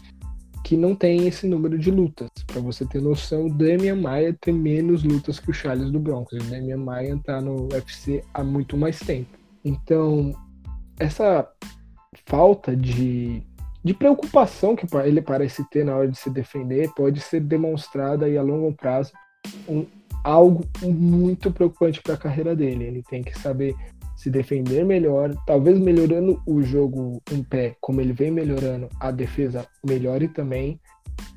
que 0.65 0.75
não 0.75 0.95
tem 0.95 1.27
esse 1.27 1.45
número 1.45 1.77
de 1.77 1.91
lutas. 1.91 2.27
Para 2.47 2.59
você 2.59 2.83
ter 2.87 2.99
noção, 2.99 3.45
o 3.45 3.53
Damian 3.53 3.97
Maia 3.97 4.35
tem 4.41 4.51
menos 4.51 5.03
lutas 5.03 5.39
que 5.39 5.51
o 5.51 5.53
Charles 5.53 5.91
do 5.91 5.99
Bronx. 5.99 6.33
O 6.33 6.39
Damian 6.39 6.77
Maia 6.77 7.13
está 7.13 7.39
no 7.39 7.71
UFC 7.71 8.23
há 8.33 8.43
muito 8.43 8.75
mais 8.75 8.97
tempo. 8.97 9.29
Então, 9.63 10.33
essa 10.99 11.47
falta 12.25 12.75
de, 12.75 13.43
de 13.83 13.93
preocupação 13.93 14.75
que 14.75 14.87
ele 15.05 15.21
parece 15.21 15.63
ter 15.69 15.85
na 15.85 15.95
hora 15.95 16.07
de 16.07 16.17
se 16.17 16.31
defender 16.31 16.91
pode 16.95 17.19
ser 17.19 17.41
demonstrada 17.41 18.25
aí 18.25 18.35
a 18.35 18.41
longo 18.41 18.73
prazo 18.73 19.11
um, 19.69 19.85
algo 20.23 20.65
muito 20.81 21.51
preocupante 21.51 22.01
para 22.01 22.15
a 22.15 22.17
carreira 22.17 22.55
dele. 22.55 22.85
Ele 22.85 23.03
tem 23.03 23.21
que 23.21 23.37
saber 23.37 23.75
se 24.25 24.29
defender 24.31 24.83
melhor, 24.83 25.35
talvez 25.45 25.77
melhorando 25.77 26.41
o 26.47 26.59
jogo 26.63 27.21
em 27.31 27.43
pé, 27.43 27.75
como 27.79 28.01
ele 28.01 28.11
vem 28.11 28.31
melhorando, 28.31 28.89
a 28.99 29.11
defesa 29.11 29.67
melhore 29.87 30.27
também. 30.27 30.79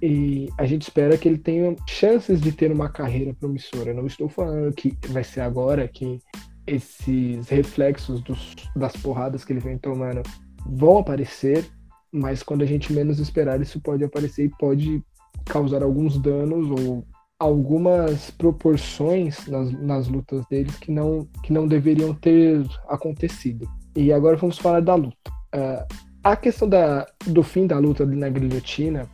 E 0.01 0.49
a 0.57 0.65
gente 0.65 0.83
espera 0.83 1.19
que 1.19 1.29
ele 1.29 1.37
tenha 1.37 1.77
chances 1.87 2.41
de 2.41 2.51
ter 2.51 2.73
uma 2.73 2.89
carreira 2.89 3.35
promissora. 3.35 3.93
Não 3.93 4.07
estou 4.07 4.27
falando 4.27 4.73
que 4.73 4.97
vai 5.09 5.23
ser 5.23 5.43
agora 5.43 5.87
que 5.87 6.19
esses 6.67 7.47
reflexos 7.51 8.23
dos, 8.23 8.55
das 8.75 8.97
porradas 8.97 9.45
que 9.45 9.53
ele 9.53 9.61
vem 9.61 9.77
tomando 9.77 10.23
vão 10.67 10.99
aparecer, 10.99 11.67
mas 12.11 12.43
quando 12.43 12.63
a 12.63 12.67
gente 12.67 12.91
menos 12.91 13.19
esperar, 13.19 13.61
isso 13.61 13.83
pode 13.83 14.03
aparecer 14.03 14.47
e 14.47 14.57
pode 14.59 15.03
causar 15.45 15.83
alguns 15.83 16.19
danos 16.19 16.71
ou 16.71 17.05
algumas 17.39 18.31
proporções 18.33 19.47
nas, 19.47 19.73
nas 19.73 20.09
lutas 20.09 20.45
deles 20.51 20.77
que 20.77 20.91
não, 20.91 21.27
que 21.43 21.53
não 21.53 21.69
deveriam 21.69 22.13
ter 22.15 22.67
acontecido. 22.89 23.69
E 23.95 24.13
agora 24.13 24.37
vamos 24.37 24.59
falar 24.59 24.81
da 24.81 24.95
luta. 24.95 25.17
Uh, 25.55 26.09
a 26.23 26.37
questão 26.37 26.69
da, 26.69 27.07
do 27.27 27.43
fim 27.43 27.67
da 27.67 27.79
luta 27.79 28.05
na 28.05 28.29
guilhotina 28.29 29.09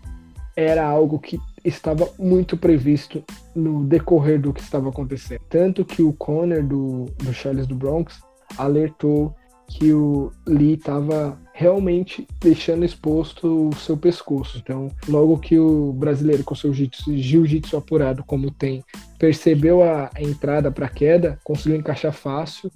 era 0.57 0.87
algo 0.87 1.19
que 1.19 1.39
estava 1.65 2.09
muito 2.19 2.57
previsto 2.57 3.23
no 3.55 3.85
decorrer 3.85 4.41
do 4.41 4.53
que 4.53 4.61
estava 4.61 4.89
acontecendo. 4.89 5.41
Tanto 5.49 5.85
que 5.85 6.03
o 6.03 6.13
Conor 6.13 6.63
do, 6.63 7.07
do 7.19 7.33
Charles 7.33 7.67
do 7.67 7.75
Bronx 7.75 8.21
alertou 8.57 9.35
que 9.67 9.93
o 9.93 10.33
Lee 10.47 10.75
estava 10.75 11.39
realmente 11.57 12.27
deixando 12.41 12.85
exposto 12.85 13.69
o 13.69 13.75
seu 13.77 13.97
pescoço. 13.97 14.59
Então, 14.59 14.89
logo 15.09 15.39
que 15.39 15.57
o 15.57 15.93
brasileiro 15.93 16.43
com 16.43 16.53
seu 16.53 16.75
jiu-jitsu 16.75 17.77
apurado 17.77 18.25
como 18.25 18.51
tem, 18.51 18.83
percebeu 19.21 19.81
a 19.81 20.11
entrada 20.19 20.73
para 20.73 20.89
queda, 20.89 21.39
conseguiu 21.45 21.79
encaixar 21.79 22.13
fácil, 22.13 22.73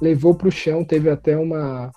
levou 0.00 0.34
para 0.34 0.48
o 0.48 0.50
chão, 0.50 0.82
teve 0.82 1.10
até 1.10 1.36
uma 1.36 1.92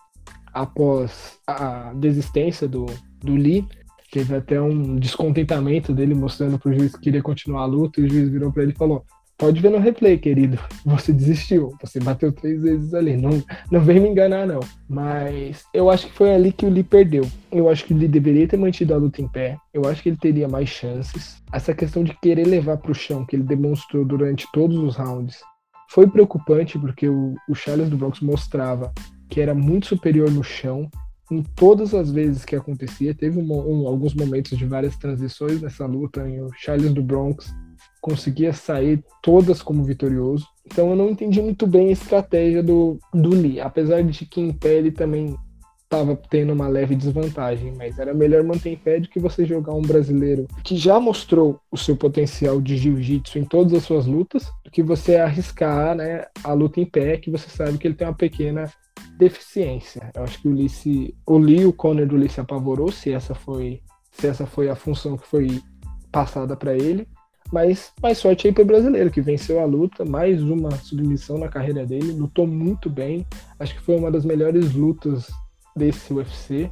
após 0.54 1.40
a 1.48 1.94
desistência 1.94 2.68
do, 2.68 2.86
do 3.24 3.34
Lee, 3.34 3.66
teve 4.12 4.36
até 4.36 4.62
um 4.62 4.98
descontentamento 4.98 5.94
dele 5.94 6.14
mostrando 6.14 6.60
para 6.60 6.70
o 6.70 6.74
juiz 6.74 6.96
que 6.96 7.02
queria 7.02 7.22
continuar 7.22 7.62
a 7.62 7.66
luta, 7.66 8.02
e 8.02 8.04
o 8.04 8.10
juiz 8.10 8.28
virou 8.28 8.52
para 8.52 8.64
ele 8.64 8.74
e 8.74 8.78
falou: 8.78 9.06
Pode 9.38 9.60
ver 9.60 9.70
no 9.70 9.80
replay, 9.80 10.18
querido. 10.18 10.58
Você 10.86 11.12
desistiu. 11.12 11.76
Você 11.82 12.00
bateu 12.00 12.32
três 12.32 12.62
vezes 12.62 12.94
ali. 12.94 13.18
Não, 13.18 13.44
não 13.70 13.82
vem 13.82 14.00
me 14.00 14.10
enganar, 14.10 14.48
não. 14.48 14.62
Mas 14.88 15.66
eu 15.74 15.90
acho 15.90 16.08
que 16.08 16.14
foi 16.14 16.34
ali 16.34 16.54
que 16.54 16.66
o 16.66 16.70
Lee 16.70 16.84
perdeu. 16.84 17.30
Eu 17.52 17.70
acho 17.70 17.84
que 17.86 17.94
o 17.94 17.98
Lee 17.98 18.08
deveria 18.08 18.48
ter 18.48 18.58
mantido 18.58 18.94
a 18.94 18.98
luta 18.98 19.22
em 19.22 19.28
pé. 19.28 19.58
Eu 19.74 19.86
acho 19.88 20.02
que 20.02 20.10
ele 20.10 20.18
teria 20.18 20.48
mais 20.48 20.70
chances. 20.70 21.44
Essa 21.52 21.74
questão 21.74 22.04
de 22.04 22.18
querer 22.22 22.48
levar 22.48 22.78
para 22.78 22.92
o 22.92 22.96
chão, 22.96 23.26
que 23.26 23.36
ele 23.36 23.44
demonstrou 23.44 24.06
durante 24.06 24.48
todos 24.54 24.78
os 24.78 24.96
rounds, 24.96 25.42
foi 25.90 26.08
preocupante 26.08 26.80
porque 26.80 27.08
o, 27.08 27.36
o 27.50 27.56
Charles 27.56 27.90
do 27.90 27.98
Bronx 27.98 28.22
mostrava 28.22 28.94
que 29.30 29.42
era 29.42 29.54
muito 29.54 29.88
superior 29.88 30.32
no 30.32 30.44
chão 30.44 30.90
em 31.32 31.42
todas 31.42 31.94
as 31.94 32.12
vezes 32.12 32.46
que 32.46 32.56
acontecia. 32.56 33.14
Teve 33.14 33.40
um, 33.40 33.52
um, 33.52 33.88
alguns 33.88 34.14
momentos 34.14 34.58
de 34.58 34.66
várias 34.66 34.96
transições 34.96 35.62
nessa 35.62 35.86
luta. 35.86 36.28
E 36.28 36.40
o 36.40 36.50
Charles 36.54 36.94
do 36.94 37.04
Bronx 37.04 37.54
conseguia 38.06 38.54
sair 38.54 39.04
todas 39.20 39.64
como 39.64 39.84
vitorioso. 39.84 40.46
Então 40.64 40.92
eu 40.92 40.96
não 40.96 41.10
entendi 41.10 41.42
muito 41.42 41.66
bem 41.66 41.90
a 41.90 41.94
estratégia 41.94 42.62
do, 42.62 43.00
do 43.12 43.30
Lee, 43.30 43.60
apesar 43.60 44.04
de 44.04 44.28
que 44.28 44.40
em 44.40 44.54
pé 44.54 44.76
ele 44.76 44.92
também 44.92 45.36
estava 45.84 46.16
tendo 46.30 46.54
uma 46.54 46.68
leve 46.68 46.96
desvantagem, 46.96 47.74
mas 47.76 47.98
era 47.98 48.14
melhor 48.14 48.44
manter 48.44 48.70
em 48.70 48.78
pé 48.78 49.00
do 49.00 49.10
que 49.10 49.20
você 49.20 49.44
jogar 49.44 49.74
um 49.74 49.82
brasileiro 49.82 50.46
que 50.64 50.78
já 50.78 51.00
mostrou 51.00 51.60
o 51.72 51.78
seu 51.78 51.98
potencial 51.98 52.62
de 52.62 52.78
jiu-jitsu 52.78 53.40
em 53.40 53.44
todas 53.44 53.74
as 53.74 53.84
suas 53.84 54.06
lutas, 54.06 54.52
do 54.64 54.70
que 54.70 54.84
você 54.84 55.16
arriscar 55.16 55.96
né, 55.96 56.26
a 56.44 56.54
luta 56.54 56.80
em 56.80 56.86
pé, 56.86 57.18
que 57.18 57.32
você 57.32 57.50
sabe 57.50 57.80
que 57.80 57.88
ele 57.88 57.96
tem 57.96 58.08
uma 58.08 58.14
pequena 58.14 58.72
deficiência. 59.18 60.12
Eu 60.14 60.24
acho 60.24 60.40
que 60.40 60.48
o 60.48 60.54
Lee, 60.54 60.70
se, 60.70 61.16
o 61.26 61.40
Lee, 61.40 61.66
o 61.66 61.74
Conor 61.74 62.06
do 62.06 62.18
Lee 62.18 62.30
se 62.30 62.40
apavorou 62.40 62.92
se 62.92 63.12
essa 63.12 63.34
foi 63.34 63.82
se 64.12 64.28
essa 64.28 64.46
foi 64.46 64.70
a 64.70 64.76
função 64.76 65.18
que 65.18 65.28
foi 65.28 65.62
passada 66.12 66.56
para 66.56 66.74
ele. 66.74 67.08
Mas 67.52 67.94
mais 68.02 68.18
sorte 68.18 68.48
aí 68.48 68.54
pro 68.54 68.66
brasileiro, 68.66 69.12
que 69.12 69.22
venceu 69.22 69.60
a 69.60 69.66
luta, 69.66 70.04
mais 70.04 70.42
uma 70.42 70.72
submissão 70.72 71.38
na 71.38 71.48
carreira 71.48 71.86
dele, 71.86 72.12
lutou 72.12 72.48
muito 72.48 72.90
bem. 72.90 73.26
Acho 73.60 73.76
que 73.76 73.82
foi 73.82 73.96
uma 73.96 74.12
das 74.12 74.26
melhores 74.26 74.74
lutas 74.74 75.28
desse 75.76 76.14
UFC. 76.14 76.72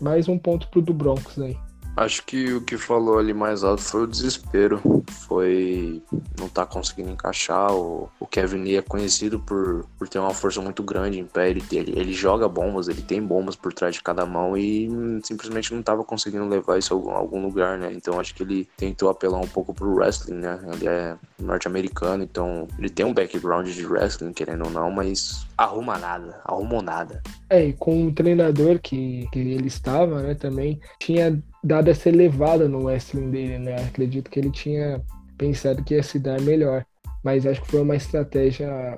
Mais 0.00 0.28
um 0.28 0.38
ponto 0.38 0.68
pro 0.68 0.82
do 0.82 0.92
Broncos 0.92 1.38
aí. 1.38 1.56
Acho 1.98 2.24
que 2.24 2.52
o 2.52 2.60
que 2.60 2.78
falou 2.78 3.18
ali 3.18 3.34
mais 3.34 3.64
alto 3.64 3.82
foi 3.82 4.04
o 4.04 4.06
desespero. 4.06 4.80
Foi 5.26 6.00
não 6.38 6.48
tá 6.48 6.64
conseguindo 6.64 7.10
encaixar. 7.10 7.74
O, 7.74 8.08
Kevin 8.30 8.62
Lee 8.62 8.76
é 8.76 8.82
conhecido 8.82 9.40
por, 9.40 9.84
por 9.98 10.08
ter 10.08 10.18
uma 10.20 10.32
força 10.32 10.60
muito 10.60 10.82
grande 10.82 11.18
em 11.18 11.24
pé. 11.24 11.50
Ele, 11.50 11.62
ele, 11.72 11.98
ele 11.98 12.12
joga 12.12 12.48
bombas, 12.48 12.86
ele 12.86 13.02
tem 13.02 13.20
bombas 13.20 13.56
por 13.56 13.72
trás 13.72 13.96
de 13.96 14.02
cada 14.02 14.24
mão 14.24 14.56
e 14.56 14.88
simplesmente 15.24 15.74
não 15.74 15.82
tava 15.82 16.04
conseguindo 16.04 16.46
levar 16.46 16.78
isso 16.78 16.94
a 17.10 17.16
algum 17.16 17.42
lugar, 17.42 17.78
né? 17.78 17.92
Então 17.92 18.20
acho 18.20 18.32
que 18.32 18.44
ele 18.44 18.68
tentou 18.76 19.08
apelar 19.08 19.40
um 19.40 19.48
pouco 19.48 19.74
pro 19.74 19.96
wrestling, 19.96 20.36
né? 20.36 20.60
Ele 20.72 20.86
é 20.86 21.16
norte-americano, 21.40 22.22
então 22.22 22.68
ele 22.78 22.90
tem 22.90 23.04
um 23.04 23.14
background 23.14 23.66
de 23.66 23.86
wrestling, 23.86 24.32
querendo 24.32 24.66
ou 24.66 24.70
não, 24.70 24.90
mas 24.90 25.46
arruma 25.56 25.98
nada, 25.98 26.40
arrumou 26.44 26.82
nada. 26.82 27.22
É, 27.50 27.66
e 27.66 27.72
com 27.72 28.06
o 28.06 28.12
treinador 28.12 28.78
que, 28.78 29.26
que 29.32 29.38
ele 29.38 29.66
estava, 29.66 30.22
né, 30.22 30.34
também 30.34 30.78
tinha 31.00 31.42
dado 31.62 31.88
essa 31.88 32.08
elevada 32.08 32.68
no 32.68 32.84
wrestling 32.84 33.30
dele, 33.30 33.58
né? 33.58 33.76
Acredito 33.86 34.30
que 34.30 34.38
ele 34.38 34.50
tinha 34.50 35.02
pensado 35.36 35.82
que 35.82 35.94
ia 35.94 36.02
se 36.02 36.18
dar 36.18 36.40
melhor, 36.40 36.84
mas 37.22 37.46
acho 37.46 37.62
que 37.62 37.70
foi 37.70 37.80
uma 37.80 37.96
estratégia 37.96 38.96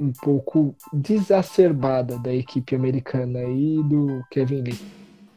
um 0.00 0.12
pouco 0.12 0.74
desacerbada 0.92 2.18
da 2.18 2.32
equipe 2.32 2.74
americana 2.74 3.42
e 3.42 3.82
do 3.82 4.22
Kevin 4.30 4.62
Lee. 4.62 4.78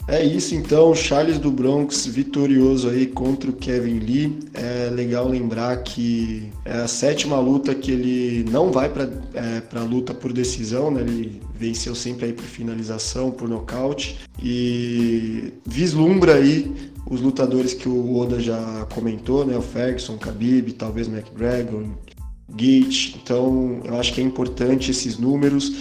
É 0.07 0.23
isso 0.25 0.55
então, 0.55 0.93
Charles 0.95 1.37
do 1.37 1.51
Bronx 1.51 2.05
vitorioso 2.05 2.89
aí 2.89 3.05
contra 3.05 3.49
o 3.49 3.53
Kevin 3.53 3.99
Lee. 3.99 4.39
É 4.53 4.89
legal 4.89 5.27
lembrar 5.27 5.77
que 5.83 6.51
é 6.65 6.73
a 6.73 6.87
sétima 6.87 7.39
luta 7.39 7.73
que 7.73 7.91
ele 7.91 8.49
não 8.49 8.71
vai 8.71 8.89
para 8.89 9.09
é, 9.33 9.79
luta 9.79 10.13
por 10.13 10.33
decisão, 10.33 10.91
né? 10.91 11.01
Ele 11.01 11.41
venceu 11.55 11.93
sempre 11.93 12.25
aí 12.25 12.33
por 12.33 12.43
finalização, 12.43 13.31
por 13.31 13.47
nocaute 13.47 14.17
e 14.41 15.53
vislumbra 15.65 16.35
aí 16.35 16.91
os 17.09 17.21
lutadores 17.21 17.73
que 17.73 17.87
o 17.87 18.15
Oda 18.15 18.39
já 18.39 18.87
comentou, 18.93 19.45
né? 19.45 19.57
O 19.57 19.61
Ferguson, 19.61 20.17
Khabib, 20.17 20.73
talvez 20.73 21.07
o 21.07 21.11
McGregor, 21.11 21.83
Gate. 22.49 23.15
Então, 23.21 23.81
eu 23.83 23.97
acho 23.99 24.13
que 24.13 24.21
é 24.21 24.23
importante 24.23 24.91
esses 24.91 25.17
números, 25.17 25.73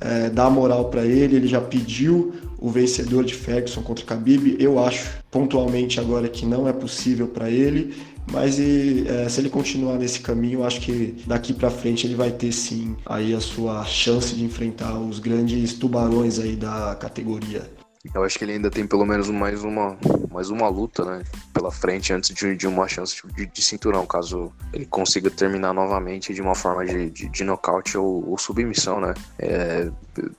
é, 0.00 0.30
dar 0.30 0.50
moral 0.50 0.90
para 0.90 1.04
ele. 1.04 1.36
Ele 1.36 1.46
já 1.46 1.60
pediu 1.60 2.32
o 2.64 2.70
vencedor 2.70 3.24
de 3.24 3.34
Ferguson 3.34 3.82
contra 3.82 4.06
Khabib. 4.06 4.56
Eu 4.58 4.82
acho 4.82 5.18
pontualmente 5.30 6.00
agora 6.00 6.26
que 6.30 6.46
não 6.46 6.66
é 6.66 6.72
possível 6.72 7.28
para 7.28 7.50
ele, 7.50 7.94
mas 8.32 8.58
e, 8.58 9.04
é, 9.06 9.28
se 9.28 9.38
ele 9.42 9.50
continuar 9.50 9.98
nesse 9.98 10.20
caminho, 10.20 10.64
acho 10.64 10.80
que 10.80 11.22
daqui 11.26 11.52
para 11.52 11.70
frente 11.70 12.06
ele 12.06 12.14
vai 12.14 12.30
ter 12.32 12.52
sim 12.52 12.96
aí 13.04 13.34
a 13.34 13.40
sua 13.40 13.84
chance 13.84 14.34
de 14.34 14.42
enfrentar 14.42 14.98
os 14.98 15.18
grandes 15.18 15.74
tubarões 15.74 16.38
aí 16.38 16.56
da 16.56 16.96
categoria. 16.98 17.70
Eu 18.14 18.22
acho 18.24 18.38
que 18.38 18.44
ele 18.44 18.52
ainda 18.52 18.70
tem 18.70 18.86
pelo 18.86 19.04
menos 19.04 19.28
mais 19.28 19.62
uma, 19.62 19.98
mais 20.30 20.48
uma 20.48 20.68
luta, 20.68 21.04
né? 21.04 21.22
Pela 21.52 21.70
frente 21.70 22.12
antes 22.14 22.34
de, 22.34 22.56
de 22.56 22.66
uma 22.66 22.88
chance 22.88 23.16
de, 23.34 23.46
de, 23.46 23.62
cinturão, 23.62 24.06
caso 24.06 24.52
ele 24.72 24.86
consiga 24.86 25.30
terminar 25.30 25.72
novamente 25.72 26.32
de 26.32 26.40
uma 26.40 26.54
forma 26.54 26.84
de, 26.84 27.10
de, 27.10 27.28
de 27.28 27.44
nocaute 27.44 27.96
ou, 27.96 28.30
ou 28.30 28.38
submissão, 28.38 29.00
né? 29.00 29.14
É, 29.38 29.90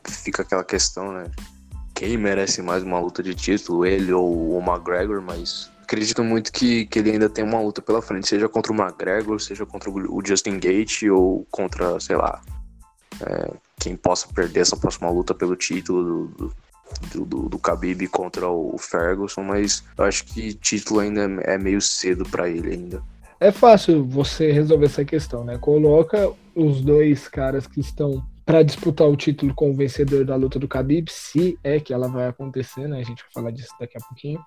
fica 0.03 0.43
aquela 0.43 0.63
questão, 0.63 1.11
né? 1.11 1.25
Quem 1.95 2.17
merece 2.17 2.61
mais 2.61 2.83
uma 2.83 2.99
luta 2.99 3.23
de 3.23 3.33
título, 3.33 3.85
ele 3.85 4.11
ou 4.11 4.57
o 4.57 4.59
McGregor, 4.59 5.21
mas 5.21 5.71
acredito 5.81 6.23
muito 6.23 6.51
que, 6.51 6.85
que 6.87 6.99
ele 6.99 7.11
ainda 7.11 7.29
tem 7.29 7.43
uma 7.43 7.61
luta 7.61 7.81
pela 7.81 8.01
frente, 8.01 8.27
seja 8.27 8.49
contra 8.49 8.73
o 8.73 8.75
McGregor, 8.75 9.39
seja 9.39 9.65
contra 9.65 9.89
o 9.89 10.21
Justin 10.23 10.59
Gate 10.59 11.03
ou 11.03 11.47
contra, 11.49 11.97
sei 12.01 12.17
lá, 12.17 12.41
é, 13.21 13.53
quem 13.79 13.95
possa 13.95 14.27
perder 14.27 14.59
essa 14.59 14.75
próxima 14.75 15.09
luta 15.09 15.33
pelo 15.33 15.55
título 15.55 16.27
do, 16.27 16.53
do, 17.13 17.25
do, 17.25 17.49
do 17.49 17.57
Khabib 17.57 18.07
contra 18.09 18.49
o 18.49 18.77
Ferguson, 18.77 19.43
mas 19.43 19.81
eu 19.97 20.03
acho 20.03 20.25
que 20.25 20.53
título 20.53 20.99
ainda 20.99 21.21
é 21.43 21.57
meio 21.57 21.79
cedo 21.79 22.25
para 22.25 22.49
ele 22.49 22.73
ainda. 22.73 23.01
É 23.39 23.51
fácil 23.51 24.03
você 24.05 24.51
resolver 24.51 24.85
essa 24.85 25.05
questão, 25.05 25.43
né? 25.45 25.57
Coloca 25.57 26.31
os 26.53 26.81
dois 26.81 27.27
caras 27.27 27.67
que 27.67 27.79
estão 27.79 28.23
para 28.45 28.61
disputar 28.61 29.07
o 29.07 29.15
título 29.15 29.53
com 29.55 29.71
o 29.71 29.75
vencedor 29.75 30.23
da 30.23 30.35
luta 30.35 30.59
do 30.59 30.67
Khabib, 30.67 31.09
se 31.09 31.57
é 31.63 31.79
que 31.79 31.93
ela 31.93 32.07
vai 32.07 32.27
acontecer, 32.27 32.87
né? 32.87 32.99
A 32.99 33.03
gente 33.03 33.23
vai 33.23 33.31
falar 33.33 33.51
disso 33.51 33.73
daqui 33.79 33.97
a 33.97 34.05
pouquinho. 34.05 34.39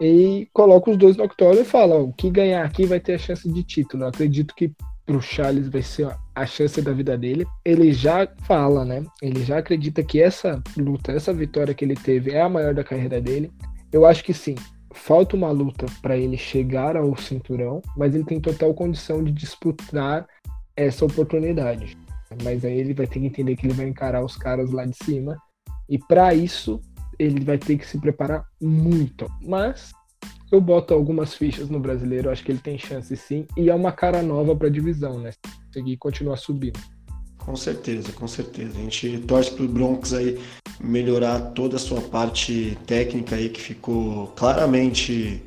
E 0.00 0.48
coloca 0.52 0.90
os 0.90 0.96
dois 0.96 1.16
no 1.16 1.24
octógono 1.24 1.60
e 1.60 1.64
fala: 1.64 1.96
o 1.96 2.12
que 2.12 2.30
ganhar 2.30 2.64
aqui 2.64 2.84
vai 2.84 3.00
ter 3.00 3.14
a 3.14 3.18
chance 3.18 3.50
de 3.50 3.62
título. 3.62 4.04
Eu 4.04 4.08
acredito 4.08 4.54
que 4.54 4.72
pro 5.06 5.22
Charles 5.22 5.68
vai 5.68 5.82
ser 5.82 6.14
a 6.34 6.46
chance 6.46 6.82
da 6.82 6.92
vida 6.92 7.16
dele. 7.16 7.46
Ele 7.64 7.92
já 7.92 8.28
fala, 8.42 8.84
né? 8.84 9.04
Ele 9.22 9.42
já 9.42 9.58
acredita 9.58 10.02
que 10.02 10.20
essa 10.20 10.62
luta, 10.76 11.12
essa 11.12 11.32
vitória 11.32 11.74
que 11.74 11.84
ele 11.84 11.94
teve 11.94 12.32
é 12.32 12.42
a 12.42 12.48
maior 12.48 12.74
da 12.74 12.84
carreira 12.84 13.20
dele. 13.20 13.50
Eu 13.92 14.04
acho 14.04 14.22
que 14.22 14.34
sim. 14.34 14.54
Falta 14.92 15.36
uma 15.36 15.50
luta 15.50 15.86
para 16.02 16.16
ele 16.16 16.36
chegar 16.36 16.96
ao 16.96 17.16
cinturão, 17.16 17.80
mas 17.96 18.14
ele 18.14 18.24
tem 18.24 18.40
total 18.40 18.74
condição 18.74 19.22
de 19.22 19.30
disputar 19.32 20.26
essa 20.76 21.04
oportunidade. 21.04 21.96
Mas 22.42 22.64
aí 22.64 22.78
ele 22.78 22.94
vai 22.94 23.06
ter 23.06 23.20
que 23.20 23.26
entender 23.26 23.56
que 23.56 23.66
ele 23.66 23.74
vai 23.74 23.88
encarar 23.88 24.24
os 24.24 24.36
caras 24.36 24.70
lá 24.70 24.84
de 24.84 24.96
cima. 25.04 25.36
E 25.88 25.98
para 25.98 26.34
isso, 26.34 26.80
ele 27.18 27.44
vai 27.44 27.58
ter 27.58 27.78
que 27.78 27.86
se 27.86 27.98
preparar 27.98 28.44
muito. 28.60 29.26
Mas 29.42 29.90
eu 30.50 30.60
boto 30.60 30.94
algumas 30.94 31.34
fichas 31.34 31.68
no 31.68 31.80
brasileiro, 31.80 32.30
acho 32.30 32.44
que 32.44 32.52
ele 32.52 32.58
tem 32.58 32.78
chance 32.78 33.14
sim. 33.16 33.46
E 33.56 33.68
é 33.68 33.74
uma 33.74 33.92
cara 33.92 34.22
nova 34.22 34.54
para 34.54 34.68
a 34.68 34.70
divisão, 34.70 35.18
né? 35.18 35.30
Seguir 35.72 35.92
e 35.92 35.96
continuar 35.96 36.36
subindo. 36.36 36.78
Com 37.38 37.56
certeza, 37.56 38.12
com 38.12 38.28
certeza. 38.28 38.78
A 38.78 38.82
gente 38.82 39.18
torce 39.20 39.50
pro 39.50 39.68
Broncos 39.68 40.12
aí 40.12 40.38
melhorar 40.80 41.40
toda 41.52 41.76
a 41.76 41.78
sua 41.78 42.00
parte 42.00 42.76
técnica 42.86 43.36
aí 43.36 43.48
que 43.48 43.60
ficou 43.60 44.28
claramente 44.28 45.42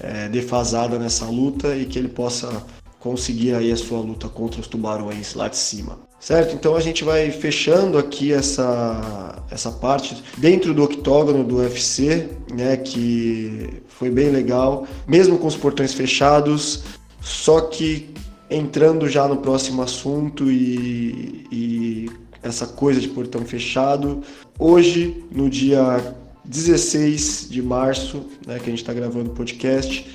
é, 0.00 0.28
defasada 0.28 0.98
nessa 0.98 1.26
luta 1.26 1.76
e 1.76 1.86
que 1.86 1.98
ele 1.98 2.08
possa 2.08 2.64
conseguir 2.98 3.54
aí 3.54 3.72
a 3.72 3.76
sua 3.76 3.98
luta 4.00 4.28
contra 4.28 4.60
os 4.60 4.68
tubarões 4.68 5.34
lá 5.34 5.48
de 5.48 5.56
cima. 5.56 5.98
Certo? 6.20 6.54
Então 6.54 6.76
a 6.76 6.80
gente 6.80 7.02
vai 7.02 7.30
fechando 7.30 7.96
aqui 7.96 8.30
essa, 8.30 9.42
essa 9.50 9.72
parte 9.72 10.22
dentro 10.36 10.74
do 10.74 10.84
octógono 10.84 11.42
do 11.42 11.56
UFC, 11.56 12.28
né, 12.52 12.76
que 12.76 13.82
foi 13.88 14.10
bem 14.10 14.28
legal, 14.28 14.86
mesmo 15.08 15.38
com 15.38 15.46
os 15.46 15.56
portões 15.56 15.94
fechados, 15.94 16.82
só 17.22 17.62
que 17.62 18.10
entrando 18.50 19.08
já 19.08 19.26
no 19.26 19.38
próximo 19.38 19.80
assunto 19.80 20.50
e, 20.50 21.46
e 21.50 22.10
essa 22.42 22.66
coisa 22.66 23.00
de 23.00 23.08
portão 23.08 23.42
fechado, 23.46 24.22
hoje, 24.58 25.24
no 25.30 25.48
dia 25.48 26.14
16 26.44 27.48
de 27.48 27.62
março, 27.62 28.26
né, 28.46 28.58
que 28.58 28.64
a 28.64 28.70
gente 28.70 28.82
está 28.82 28.92
gravando 28.92 29.30
o 29.30 29.34
podcast, 29.34 30.06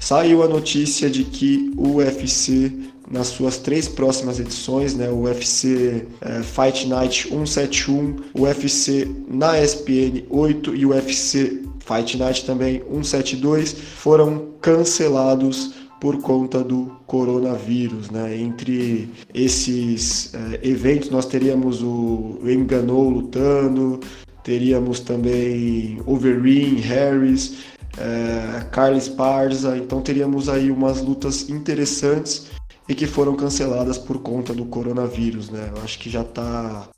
saiu 0.00 0.42
a 0.42 0.48
notícia 0.48 1.08
de 1.08 1.24
que 1.24 1.72
o 1.76 1.96
UFC 1.96 2.72
nas 3.10 3.28
suas 3.28 3.58
três 3.58 3.86
próximas 3.88 4.40
edições, 4.40 4.94
né, 4.94 5.08
o 5.10 5.22
UFC 5.22 6.06
é, 6.20 6.42
Fight 6.42 6.86
Night 6.88 7.28
171, 7.28 8.16
o 8.34 8.42
UFC 8.42 9.08
na 9.28 9.60
ESPN 9.60 10.24
8 10.30 10.74
e 10.74 10.86
o 10.86 10.90
UFC 10.90 11.62
Fight 11.80 12.16
Night 12.16 12.44
também 12.46 12.82
172 12.90 13.72
foram 13.72 14.48
cancelados 14.60 15.74
por 16.00 16.20
conta 16.20 16.62
do 16.62 16.96
coronavírus. 17.06 18.10
Né? 18.10 18.38
Entre 18.38 19.08
esses 19.32 20.32
é, 20.34 20.60
eventos 20.62 21.10
nós 21.10 21.26
teríamos 21.26 21.82
o 21.82 22.40
Enganou 22.44 23.08
lutando, 23.08 24.00
teríamos 24.42 25.00
também 25.00 26.00
Overeem, 26.06 26.76
Harris, 26.76 27.54
é, 27.98 28.64
Carlos 28.70 29.08
Parza, 29.08 29.76
então 29.76 30.00
teríamos 30.00 30.48
aí 30.48 30.70
umas 30.70 31.00
lutas 31.00 31.48
interessantes 31.48 32.53
e 32.88 32.94
que 32.94 33.06
foram 33.06 33.34
canceladas 33.34 33.98
por 33.98 34.20
conta 34.20 34.52
do 34.52 34.66
coronavírus, 34.66 35.50
né? 35.50 35.72
Eu 35.74 35.82
acho 35.82 35.98
que 35.98 36.10
já 36.10 36.22
está 36.22 36.88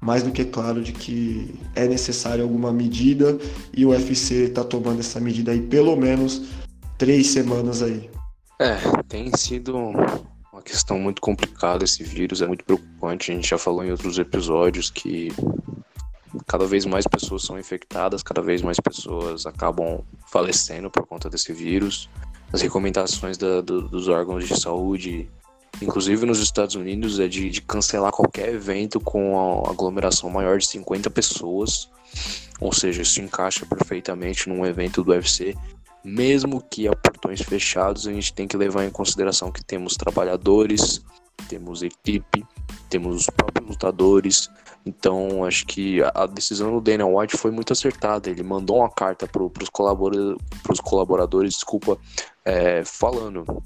mais 0.00 0.22
do 0.22 0.32
que 0.32 0.44
claro 0.44 0.82
de 0.82 0.92
que 0.92 1.54
é 1.76 1.86
necessário 1.86 2.42
alguma 2.42 2.72
medida 2.72 3.38
e 3.72 3.84
o 3.84 3.90
UFC 3.90 4.46
está 4.46 4.64
tomando 4.64 5.00
essa 5.00 5.20
medida 5.20 5.52
aí 5.52 5.60
pelo 5.60 5.96
menos 5.96 6.42
três 6.98 7.28
semanas 7.28 7.82
aí. 7.82 8.10
É, 8.60 8.76
tem 9.08 9.30
sido 9.36 9.76
uma 9.76 10.62
questão 10.64 10.98
muito 10.98 11.20
complicada 11.20 11.84
esse 11.84 12.02
vírus, 12.02 12.42
é 12.42 12.46
muito 12.46 12.64
preocupante. 12.64 13.32
A 13.32 13.34
gente 13.34 13.48
já 13.48 13.58
falou 13.58 13.84
em 13.84 13.90
outros 13.90 14.18
episódios 14.18 14.90
que 14.90 15.32
cada 16.46 16.66
vez 16.66 16.84
mais 16.84 17.06
pessoas 17.06 17.44
são 17.44 17.58
infectadas, 17.58 18.22
cada 18.22 18.40
vez 18.40 18.62
mais 18.62 18.78
pessoas 18.78 19.46
acabam 19.46 20.02
falecendo 20.30 20.90
por 20.90 21.06
conta 21.06 21.28
desse 21.28 21.52
vírus 21.52 22.08
as 22.52 22.60
recomendações 22.60 23.38
da, 23.38 23.60
do, 23.60 23.88
dos 23.88 24.08
órgãos 24.08 24.46
de 24.46 24.60
saúde, 24.60 25.28
inclusive 25.80 26.26
nos 26.26 26.38
Estados 26.38 26.74
Unidos, 26.74 27.18
é 27.18 27.26
de, 27.26 27.48
de 27.48 27.62
cancelar 27.62 28.12
qualquer 28.12 28.54
evento 28.54 29.00
com 29.00 29.64
aglomeração 29.66 30.28
maior 30.28 30.58
de 30.58 30.66
50 30.66 31.08
pessoas. 31.10 31.88
Ou 32.60 32.72
seja, 32.72 33.02
isso 33.02 33.20
encaixa 33.20 33.64
perfeitamente 33.64 34.48
num 34.48 34.66
evento 34.66 35.02
do 35.02 35.12
UFC. 35.12 35.56
Mesmo 36.04 36.60
que 36.60 36.86
a 36.86 36.94
portões 36.94 37.40
fechados, 37.40 38.06
a 38.06 38.12
gente 38.12 38.32
tem 38.32 38.46
que 38.46 38.56
levar 38.56 38.84
em 38.84 38.90
consideração 38.90 39.50
que 39.50 39.64
temos 39.64 39.96
trabalhadores, 39.96 41.00
temos 41.48 41.82
equipe, 41.82 42.44
temos 42.90 43.16
os 43.16 43.26
próprios 43.26 43.68
lutadores. 43.68 44.50
Então, 44.84 45.44
acho 45.44 45.64
que 45.66 46.00
a 46.14 46.26
decisão 46.26 46.72
do 46.72 46.80
Dana 46.80 47.06
White 47.06 47.36
foi 47.36 47.50
muito 47.50 47.72
acertada. 47.72 48.28
Ele 48.28 48.42
mandou 48.42 48.78
uma 48.78 48.90
carta 48.90 49.26
para 49.26 49.42
os 49.42 49.68
colabora 49.70 50.36
colaboradores, 50.82 51.54
desculpa, 51.54 51.96
é, 52.44 52.84
falando. 52.84 53.62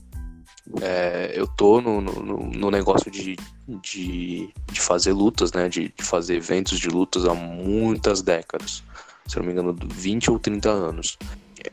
É, 0.82 1.32
eu 1.34 1.46
tô 1.46 1.80
no, 1.80 2.00
no, 2.00 2.38
no 2.50 2.70
negócio 2.70 3.10
de, 3.10 3.36
de, 3.82 4.52
de, 4.70 4.80
fazer 4.80 5.12
lutas, 5.12 5.52
né? 5.52 5.68
De, 5.68 5.92
de, 5.96 6.04
fazer 6.04 6.36
eventos 6.36 6.78
de 6.78 6.88
lutas 6.88 7.24
há 7.24 7.32
muitas 7.34 8.20
décadas. 8.20 8.82
Se 9.26 9.38
não 9.38 9.46
me 9.46 9.52
engano, 9.52 9.74
20 9.94 10.30
ou 10.30 10.38
30 10.38 10.68
anos 10.68 11.16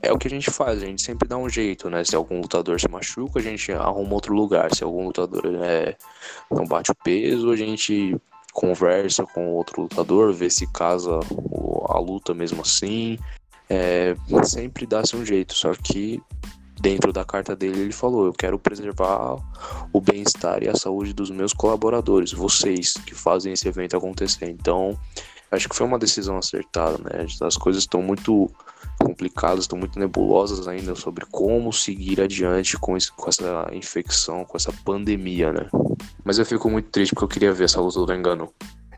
é 0.01 0.11
o 0.11 0.17
que 0.17 0.27
a 0.27 0.31
gente 0.31 0.49
faz, 0.49 0.81
a 0.81 0.85
gente 0.85 1.01
sempre 1.01 1.27
dá 1.27 1.37
um 1.37 1.49
jeito, 1.49 1.89
né? 1.89 2.03
Se 2.03 2.15
algum 2.15 2.41
lutador 2.41 2.79
se 2.79 2.89
machuca, 2.89 3.39
a 3.39 3.41
gente 3.41 3.71
arruma 3.71 4.13
outro 4.13 4.33
lugar. 4.33 4.73
Se 4.73 4.83
algum 4.83 5.05
lutador 5.05 5.43
é, 5.61 5.95
não 6.49 6.65
bate 6.65 6.91
o 6.91 6.95
peso, 6.95 7.51
a 7.51 7.55
gente 7.55 8.15
conversa 8.53 9.25
com 9.25 9.53
outro 9.53 9.81
lutador, 9.83 10.31
vê 10.31 10.49
se 10.49 10.67
casa 10.67 11.19
a 11.89 11.99
luta 11.99 12.33
mesmo 12.33 12.61
assim. 12.61 13.17
É, 13.69 14.15
sempre 14.43 14.85
dá-se 14.85 15.15
um 15.15 15.25
jeito, 15.25 15.53
só 15.53 15.73
que 15.73 16.21
dentro 16.79 17.11
da 17.11 17.25
carta 17.25 17.55
dele 17.55 17.81
ele 17.81 17.91
falou: 17.91 18.25
Eu 18.25 18.33
quero 18.33 18.59
preservar 18.59 19.37
o 19.91 19.99
bem-estar 19.99 20.63
e 20.63 20.69
a 20.69 20.75
saúde 20.75 21.13
dos 21.13 21.31
meus 21.31 21.53
colaboradores, 21.53 22.31
vocês 22.31 22.93
que 22.93 23.15
fazem 23.15 23.53
esse 23.53 23.67
evento 23.67 23.97
acontecer. 23.97 24.49
Então, 24.49 24.97
acho 25.53 25.69
que 25.69 25.75
foi 25.75 25.85
uma 25.85 25.99
decisão 25.99 26.37
acertada, 26.37 26.97
né? 26.97 27.25
As 27.41 27.57
coisas 27.57 27.83
estão 27.83 28.01
muito 28.01 28.49
complicadas, 28.99 29.61
estão 29.61 29.77
muito 29.77 29.99
nebulosas 29.99 30.67
ainda 30.67 30.95
sobre 30.95 31.25
como 31.31 31.71
seguir 31.71 32.21
adiante 32.21 32.77
com, 32.77 32.95
esse, 32.97 33.11
com 33.11 33.29
essa 33.29 33.69
infecção, 33.71 34.45
com 34.45 34.57
essa 34.57 34.71
pandemia, 34.83 35.51
né? 35.51 35.67
Mas 36.23 36.39
eu 36.39 36.45
fico 36.45 36.69
muito 36.69 36.89
triste 36.89 37.13
porque 37.13 37.25
eu 37.25 37.29
queria 37.29 37.53
ver 37.53 37.65
essa 37.65 37.81
luta 37.81 38.05
do 38.05 38.13
Engano. 38.13 38.51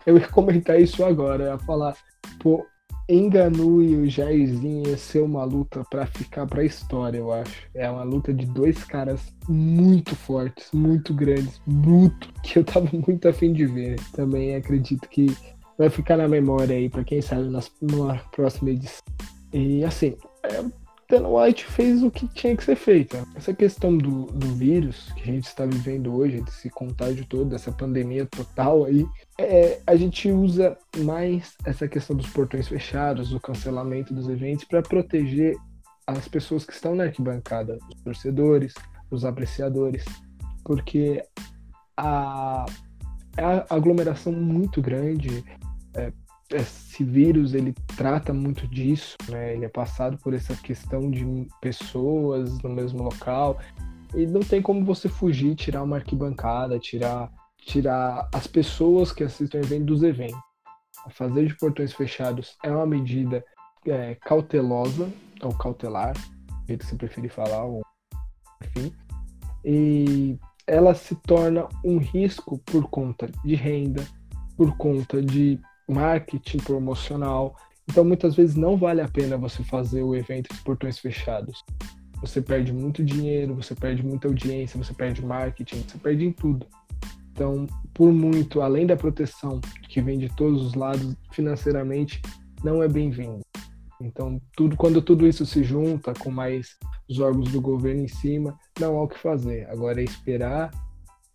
Eu 0.05 0.17
ia 0.17 0.27
comentar 0.27 0.79
isso 0.79 1.03
agora, 1.03 1.45
ia 1.45 1.57
falar, 1.59 1.95
pô, 2.39 2.65
Enganu 3.07 3.83
e 3.83 3.95
o 3.95 4.09
Jairzinho 4.09 4.87
ia 4.87 4.97
ser 4.97 5.19
uma 5.21 5.43
luta 5.43 5.83
para 5.91 6.07
ficar 6.07 6.47
pra 6.47 6.63
história, 6.63 7.19
eu 7.19 7.31
acho. 7.31 7.67
É 7.73 7.89
uma 7.89 8.03
luta 8.03 8.33
de 8.33 8.47
dois 8.47 8.83
caras 8.83 9.21
muito 9.47 10.15
fortes, 10.15 10.71
muito 10.73 11.13
grandes, 11.13 11.61
bruto, 11.67 12.33
que 12.41 12.57
eu 12.57 12.63
tava 12.63 12.89
muito 12.91 13.27
afim 13.27 13.53
de 13.53 13.65
ver. 13.67 13.99
Também 14.13 14.55
acredito 14.55 15.07
que 15.07 15.27
vai 15.77 15.89
ficar 15.89 16.17
na 16.17 16.27
memória 16.27 16.75
aí 16.75 16.89
para 16.89 17.03
quem 17.03 17.21
sabe 17.21 17.49
nas, 17.49 17.71
numa 17.81 18.17
próxima 18.31 18.71
edição. 18.71 19.03
E 19.53 19.83
assim, 19.83 20.15
é, 20.43 20.63
Dana 21.07 21.29
White 21.29 21.65
fez 21.65 22.01
o 22.01 22.09
que 22.09 22.27
tinha 22.27 22.55
que 22.57 22.63
ser 22.63 22.75
feito. 22.75 23.15
Essa 23.35 23.53
questão 23.53 23.95
do, 23.95 24.25
do 24.25 24.47
vírus 24.47 25.11
que 25.13 25.21
a 25.21 25.33
gente 25.33 25.45
está 25.45 25.65
vivendo 25.65 26.15
hoje, 26.15 26.41
desse 26.41 26.69
contágio 26.69 27.25
todo, 27.25 27.49
dessa 27.49 27.71
pandemia 27.71 28.25
total 28.25 28.85
aí, 28.85 29.05
é, 29.39 29.79
a 29.85 29.95
gente 29.95 30.31
usa 30.31 30.75
mais 30.97 31.53
essa 31.63 31.87
questão 31.87 32.15
dos 32.15 32.27
portões 32.29 32.67
fechados, 32.67 33.29
do 33.29 33.39
cancelamento 33.39 34.13
dos 34.13 34.27
eventos, 34.27 34.65
para 34.65 34.81
proteger 34.81 35.55
as 36.07 36.27
pessoas 36.27 36.65
que 36.65 36.73
estão 36.73 36.95
na 36.95 37.03
arquibancada, 37.03 37.77
os 37.93 38.01
torcedores, 38.01 38.73
os 39.11 39.25
apreciadores, 39.25 40.05
porque 40.63 41.23
a, 41.95 42.65
a 43.37 43.75
aglomeração 43.75 44.33
muito 44.33 44.81
grande, 44.81 45.43
é, 45.95 46.11
esse 46.51 47.03
vírus 47.03 47.53
ele 47.53 47.73
trata 47.97 48.33
muito 48.33 48.67
disso, 48.67 49.17
né? 49.29 49.53
Ele 49.55 49.65
é 49.65 49.69
passado 49.69 50.17
por 50.17 50.33
essa 50.33 50.55
questão 50.55 51.09
de 51.09 51.25
pessoas 51.61 52.61
no 52.61 52.69
mesmo 52.69 53.03
local 53.03 53.59
e 54.13 54.25
não 54.25 54.41
tem 54.41 54.61
como 54.61 54.85
você 54.85 55.09
fugir, 55.09 55.55
tirar 55.55 55.83
uma 55.83 55.97
arquibancada, 55.97 56.79
tirar 56.79 57.31
tirar 57.65 58.29
as 58.31 58.45
pessoas 58.45 59.11
que 59.11 59.23
assistem 59.23 59.59
o 59.59 59.63
evento 59.63 59.85
dos 59.85 60.03
eventos. 60.03 60.39
Fazer 61.09 61.47
de 61.47 61.57
portões 61.57 61.93
fechados 61.93 62.55
é 62.63 62.69
uma 62.69 62.85
medida 62.85 63.43
é, 63.85 64.15
cautelosa 64.15 65.11
ou 65.41 65.53
cautelar, 65.55 66.13
do 66.13 66.67
jeito 66.67 66.81
que 66.81 66.85
você 66.85 66.95
preferir 66.95 67.31
falar, 67.31 67.63
ou 67.63 67.81
enfim, 68.63 68.93
e 69.63 70.37
ela 70.65 70.93
se 70.95 71.15
torna 71.15 71.67
um 71.83 71.97
risco 71.97 72.57
por 72.59 72.89
conta 72.89 73.29
de 73.43 73.55
renda, 73.55 74.03
por 74.55 74.75
conta 74.77 75.21
de 75.21 75.59
marketing 75.87 76.57
promocional. 76.57 77.55
Então, 77.89 78.03
muitas 78.03 78.35
vezes 78.35 78.55
não 78.55 78.77
vale 78.77 79.01
a 79.01 79.07
pena 79.07 79.37
você 79.37 79.63
fazer 79.63 80.01
o 80.01 80.15
evento 80.15 80.53
de 80.53 80.61
portões 80.61 80.99
fechados. 80.99 81.63
você 82.21 82.41
perde 82.41 82.73
muito 82.73 83.03
dinheiro, 83.03 83.53
você 83.53 83.75
perde 83.75 84.03
muita 84.03 84.27
audiência, 84.27 84.81
você 84.81 84.93
perde 84.93 85.23
marketing, 85.23 85.83
você 85.87 85.97
perde 85.97 86.25
em 86.25 86.31
tudo. 86.31 86.65
Então, 87.31 87.67
por 87.93 88.11
muito, 88.13 88.61
além 88.61 88.87
da 88.87 88.95
proteção 88.95 89.59
que 89.89 90.01
vem 90.01 90.17
de 90.17 90.29
todos 90.35 90.61
os 90.61 90.73
lados, 90.73 91.15
financeiramente, 91.31 92.21
não 92.63 92.81
é 92.81 92.87
bem-vindo. 92.87 93.41
Então, 94.01 94.41
tudo, 94.55 94.75
quando 94.75 95.01
tudo 95.01 95.27
isso 95.27 95.45
se 95.45 95.63
junta 95.63 96.13
com 96.13 96.31
mais 96.31 96.77
os 97.09 97.19
órgãos 97.19 97.51
do 97.51 97.61
governo 97.61 98.03
em 98.03 98.07
cima, 98.07 98.57
não 98.79 98.97
há 98.97 99.03
o 99.03 99.07
que 99.07 99.19
fazer. 99.19 99.69
Agora 99.69 100.01
é 100.01 100.03
esperar. 100.03 100.71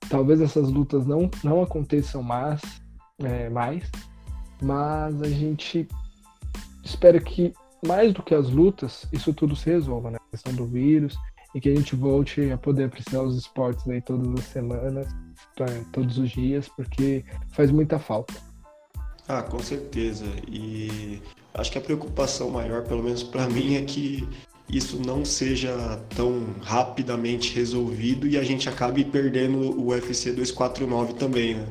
Talvez 0.09 0.41
essas 0.41 0.71
lutas 0.71 1.07
não, 1.07 1.31
não 1.45 1.63
aconteçam 1.63 2.23
mais, 2.23 2.61
é, 3.23 3.49
mais, 3.49 3.91
mas 4.61 5.23
a 5.23 5.29
gente 5.29 5.89
espera 6.85 7.21
que, 7.21 7.53
mais 7.87 8.13
do 8.13 8.23
que 8.23 8.35
as 8.35 8.51
lutas, 8.51 9.07
isso 9.13 9.33
tudo 9.33 9.57
se 9.57 9.71
resolva, 9.71 10.11
né? 10.11 10.19
A 10.19 10.31
questão 10.31 10.53
do 10.55 10.67
vírus 10.67 11.17
e 11.55 11.61
que 11.61 11.69
a 11.69 11.75
gente 11.75 11.97
volte 11.97 12.51
a 12.51 12.59
poder 12.59 12.85
apreciar 12.85 13.23
os 13.23 13.37
esportes 13.37 13.87
aí 13.89 14.01
todas 14.01 14.33
as 14.35 14.45
semanas, 14.47 15.09
todos 15.93 16.19
os 16.19 16.31
dias, 16.31 16.69
porque 16.69 17.25
faz 17.51 17.71
muita 17.71 17.99
falta. 17.99 18.35
Ah, 19.27 19.43
com 19.43 19.59
certeza. 19.59 20.27
E 20.49 21.21
acho 21.55 21.73
que 21.73 21.79
a 21.79 21.81
preocupação 21.81 22.51
maior, 22.51 22.85
pelo 22.85 23.03
menos 23.03 23.23
para 23.23 23.49
mim, 23.49 23.77
é 23.77 23.83
que 23.83 24.29
isso 24.69 25.01
não 25.05 25.25
seja 25.25 25.73
tão 26.15 26.47
rapidamente 26.63 27.55
resolvido 27.55 28.27
e 28.27 28.39
a 28.39 28.43
gente 28.43 28.69
acabe 28.69 29.05
perdendo 29.05 29.59
o 29.59 29.89
UFC 29.89 30.33
249 30.33 31.15
também, 31.15 31.57
né? 31.57 31.67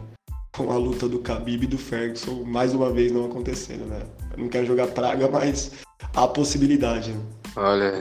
Com 0.52 0.72
a 0.72 0.78
luta 0.78 1.08
do 1.08 1.20
Khabib 1.20 1.64
e 1.64 1.68
do 1.68 1.78
Ferguson 1.78 2.44
mais 2.44 2.74
uma 2.74 2.92
vez 2.92 3.12
não 3.12 3.26
acontecendo, 3.26 3.86
né? 3.86 4.02
Eu 4.32 4.40
não 4.40 4.50
quero 4.50 4.66
jogar 4.66 4.88
praga, 4.88 5.30
mas 5.30 5.72
há 6.14 6.28
possibilidade. 6.28 7.12
Né? 7.12 7.22
Olha, 7.56 7.94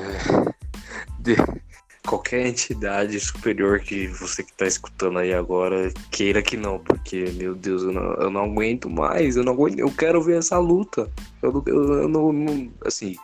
de 1.20 1.36
qualquer 2.08 2.46
entidade 2.46 3.20
superior 3.20 3.80
que 3.80 4.06
você 4.08 4.42
que 4.42 4.50
está 4.50 4.66
escutando 4.66 5.18
aí 5.18 5.34
agora 5.34 5.92
queira 6.10 6.40
que 6.40 6.56
não, 6.56 6.78
porque 6.78 7.26
meu 7.34 7.54
Deus, 7.54 7.82
eu 7.82 7.92
não, 7.92 8.14
eu 8.14 8.30
não 8.30 8.44
aguento 8.44 8.88
mais, 8.88 9.36
eu 9.36 9.44
não 9.44 9.52
aguento, 9.52 9.78
eu 9.78 9.90
quero 9.90 10.22
ver 10.22 10.38
essa 10.38 10.58
luta. 10.58 11.10
Eu, 11.42 11.62
eu, 11.66 11.92
eu 12.02 12.08
não, 12.08 12.32
não, 12.32 12.72
assim, 12.84 13.14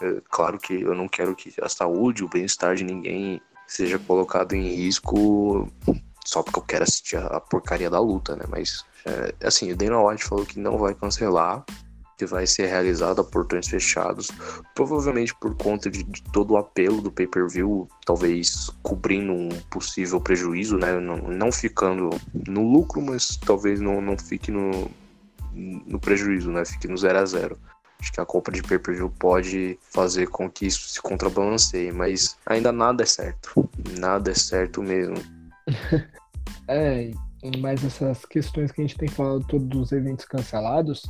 é, 0.00 0.22
claro 0.30 0.58
que 0.58 0.80
eu 0.80 0.94
não 0.94 1.06
quero 1.06 1.36
que 1.36 1.52
a 1.60 1.68
saúde, 1.68 2.24
o 2.24 2.28
bem-estar 2.28 2.74
de 2.74 2.82
ninguém 2.82 3.40
seja 3.66 3.98
colocado 3.98 4.54
em 4.54 4.74
risco 4.74 5.70
só 6.24 6.42
porque 6.42 6.58
eu 6.58 6.64
quero 6.64 6.84
assistir 6.84 7.16
a 7.16 7.40
porcaria 7.40 7.90
da 7.90 8.00
luta, 8.00 8.34
né? 8.34 8.44
Mas, 8.48 8.84
é, 9.04 9.34
assim, 9.46 9.70
o 9.70 9.76
Dana 9.76 10.00
White 10.02 10.24
falou 10.24 10.46
que 10.46 10.58
não 10.58 10.78
vai 10.78 10.94
cancelar, 10.94 11.64
que 12.16 12.26
vai 12.26 12.46
ser 12.46 12.66
realizado 12.66 13.20
a 13.20 13.24
portões 13.24 13.68
fechados, 13.68 14.30
provavelmente 14.74 15.34
por 15.34 15.54
conta 15.56 15.90
de, 15.90 16.02
de 16.02 16.22
todo 16.32 16.52
o 16.52 16.56
apelo 16.56 17.02
do 17.02 17.10
pay-per-view, 17.10 17.88
talvez 18.06 18.70
cobrindo 18.82 19.32
um 19.32 19.48
possível 19.70 20.20
prejuízo, 20.20 20.78
né? 20.78 20.98
Não, 20.98 21.16
não 21.16 21.52
ficando 21.52 22.10
no 22.48 22.72
lucro, 22.72 23.02
mas 23.02 23.36
talvez 23.36 23.80
não, 23.80 24.00
não 24.00 24.16
fique 24.16 24.50
no, 24.50 24.90
no 25.52 25.98
prejuízo, 25.98 26.50
né? 26.50 26.64
Fique 26.64 26.88
no 26.88 26.96
0 26.96 27.18
a 27.18 27.24
0 27.24 27.58
Acho 28.00 28.12
que 28.12 28.20
a 28.20 28.26
compra 28.26 28.52
de 28.52 28.62
pay-per-view 28.62 29.08
pode 29.18 29.78
fazer 29.90 30.28
com 30.28 30.50
que 30.50 30.66
isso 30.66 30.88
se 30.88 31.00
contrabalanceie, 31.00 31.90
mas 31.90 32.36
ainda 32.44 32.70
nada 32.70 33.02
é 33.02 33.06
certo. 33.06 33.68
Nada 33.98 34.30
é 34.30 34.34
certo 34.34 34.82
mesmo. 34.82 35.14
é, 36.68 37.10
mas 37.58 37.84
essas 37.84 38.24
questões 38.24 38.72
que 38.72 38.80
a 38.80 38.84
gente 38.84 38.96
tem 38.96 39.08
falado 39.08 39.44
todos 39.46 39.68
dos 39.68 39.92
eventos 39.92 40.24
cancelados 40.24 41.02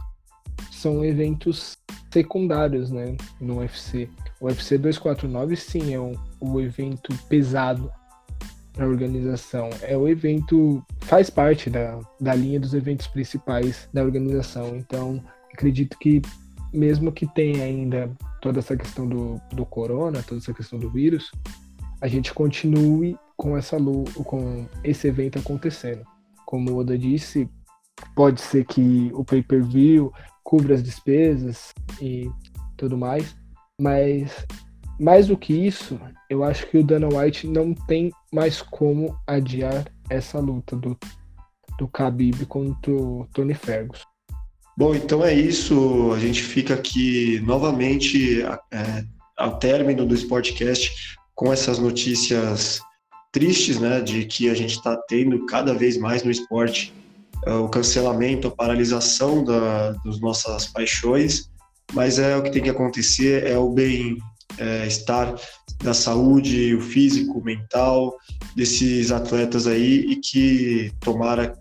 são 0.70 1.04
eventos 1.04 1.76
secundários, 2.12 2.90
né, 2.90 3.16
no 3.40 3.58
UFC. 3.58 4.08
O 4.40 4.46
UFC 4.46 4.78
249 4.78 5.56
sim 5.56 5.94
é 5.94 6.00
um, 6.00 6.14
um 6.40 6.60
evento 6.60 7.12
pesado 7.28 7.90
para 8.72 8.84
a 8.84 8.88
organização. 8.88 9.70
É 9.82 9.96
o 9.96 10.08
evento 10.08 10.84
faz 11.02 11.30
parte 11.30 11.70
da, 11.70 11.98
da 12.20 12.34
linha 12.34 12.60
dos 12.60 12.74
eventos 12.74 13.06
principais 13.06 13.88
da 13.92 14.02
organização. 14.02 14.76
Então, 14.76 15.22
acredito 15.52 15.98
que 15.98 16.20
mesmo 16.72 17.12
que 17.12 17.26
tenha 17.26 17.64
ainda 17.64 18.10
toda 18.42 18.58
essa 18.58 18.76
questão 18.76 19.08
do, 19.08 19.40
do 19.52 19.64
corona, 19.64 20.22
toda 20.22 20.40
essa 20.40 20.52
questão 20.52 20.78
do 20.78 20.90
vírus, 20.90 21.30
a 22.00 22.08
gente 22.08 22.34
continue 22.34 23.16
com 23.36 23.56
essa 23.56 23.76
com 24.24 24.66
esse 24.82 25.08
evento 25.08 25.38
acontecendo. 25.38 26.04
Como 26.46 26.70
o 26.70 26.78
Oda 26.78 26.96
disse, 26.96 27.48
pode 28.14 28.40
ser 28.40 28.64
que 28.64 29.10
o 29.14 29.24
pay-per-view 29.24 30.12
cubra 30.42 30.74
as 30.74 30.82
despesas 30.82 31.72
e 32.00 32.30
tudo 32.76 32.96
mais, 32.96 33.34
mas 33.80 34.46
mais 35.00 35.26
do 35.26 35.36
que 35.36 35.52
isso, 35.52 35.98
eu 36.30 36.44
acho 36.44 36.68
que 36.68 36.78
o 36.78 36.84
Dana 36.84 37.08
White 37.08 37.46
não 37.46 37.74
tem 37.74 38.12
mais 38.32 38.62
como 38.62 39.18
adiar 39.26 39.84
essa 40.08 40.38
luta 40.38 40.76
do, 40.76 40.96
do 41.78 41.86
Khabib 41.86 42.46
contra 42.46 42.92
o 42.92 43.26
Tony 43.32 43.54
Ferguson. 43.54 44.04
Bom, 44.76 44.94
então 44.94 45.24
é 45.24 45.32
isso. 45.32 46.12
A 46.12 46.18
gente 46.18 46.42
fica 46.42 46.74
aqui 46.74 47.40
novamente 47.40 48.42
é, 48.42 49.04
ao 49.36 49.58
término 49.58 50.04
do 50.04 50.14
Sportcast 50.14 51.16
com 51.34 51.52
essas 51.52 51.78
notícias 51.78 52.80
tristes, 53.34 53.80
né, 53.80 54.00
de 54.00 54.24
que 54.24 54.48
a 54.48 54.54
gente 54.54 54.76
está 54.76 54.96
tendo 55.08 55.44
cada 55.46 55.74
vez 55.74 55.98
mais 55.98 56.22
no 56.22 56.30
esporte 56.30 56.94
é, 57.44 57.52
o 57.52 57.68
cancelamento, 57.68 58.46
a 58.46 58.50
paralisação 58.50 59.44
da, 59.44 59.90
das 60.04 60.20
nossas 60.20 60.68
paixões, 60.68 61.50
mas 61.92 62.18
é 62.18 62.36
o 62.36 62.42
que 62.42 62.50
tem 62.50 62.62
que 62.62 62.70
acontecer, 62.70 63.44
é 63.44 63.58
o 63.58 63.68
bem-estar 63.70 65.34
é, 65.34 65.84
da 65.84 65.92
saúde, 65.92 66.74
o 66.76 66.80
físico, 66.80 67.40
o 67.40 67.44
mental 67.44 68.16
desses 68.54 69.10
atletas 69.10 69.66
aí 69.66 70.12
e 70.12 70.16
que 70.16 70.92
tomara 71.00 71.58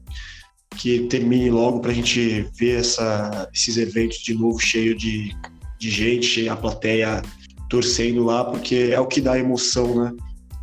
que 0.77 1.01
termine 1.07 1.49
logo 1.49 1.79
para 1.79 1.91
a 1.91 1.93
gente 1.93 2.47
ver 2.55 2.79
essa, 2.79 3.49
esses 3.53 3.77
eventos 3.77 4.19
de 4.19 4.33
novo 4.35 4.59
cheio 4.59 4.95
de, 4.95 5.35
de 5.79 5.89
gente, 5.89 6.47
a 6.47 6.55
plateia 6.55 7.21
torcendo 7.69 8.23
lá, 8.23 8.45
porque 8.45 8.89
é 8.91 8.99
o 8.99 9.07
que 9.07 9.19
dá 9.19 9.37
emoção, 9.37 10.03
né? 10.03 10.11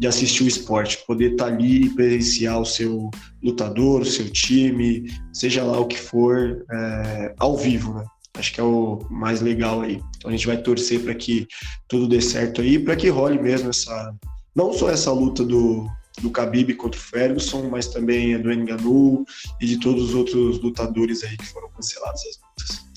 De 0.00 0.06
assistir 0.06 0.42
o 0.42 0.48
esporte, 0.48 1.04
poder 1.06 1.32
estar 1.32 1.44
tá 1.44 1.52
ali 1.52 1.84
e 1.84 1.90
presenciar 1.90 2.58
o 2.58 2.64
seu 2.64 3.10
lutador, 3.42 4.00
o 4.00 4.04
seu 4.04 4.28
time, 4.30 5.12
seja 5.32 5.62
lá 5.62 5.78
o 5.78 5.86
que 5.86 5.98
for, 5.98 6.64
é, 6.72 7.34
ao 7.38 7.56
vivo, 7.56 7.94
né? 7.94 8.04
Acho 8.34 8.54
que 8.54 8.60
é 8.60 8.64
o 8.64 8.98
mais 9.10 9.40
legal 9.40 9.82
aí. 9.82 10.00
Então 10.16 10.30
a 10.30 10.32
gente 10.32 10.46
vai 10.46 10.56
torcer 10.56 11.02
para 11.02 11.14
que 11.14 11.46
tudo 11.88 12.08
dê 12.08 12.20
certo 12.20 12.62
aí, 12.62 12.78
para 12.78 12.96
que 12.96 13.08
role 13.08 13.40
mesmo 13.40 13.70
essa, 13.70 14.14
não 14.56 14.72
só 14.72 14.90
essa 14.90 15.12
luta 15.12 15.44
do, 15.44 15.86
do 16.22 16.30
Khabib 16.30 16.74
contra 16.74 16.98
o 16.98 17.02
Ferguson, 17.02 17.68
mas 17.68 17.88
também 17.88 18.40
do 18.40 18.52
Enganu 18.52 19.24
e 19.60 19.66
de 19.66 19.78
todos 19.78 20.10
os 20.10 20.14
outros 20.14 20.60
lutadores 20.62 21.22
aí 21.22 21.36
que 21.36 21.46
foram 21.46 21.68
cancelados 21.70 22.22
as 22.22 22.40
lutas. 22.40 22.89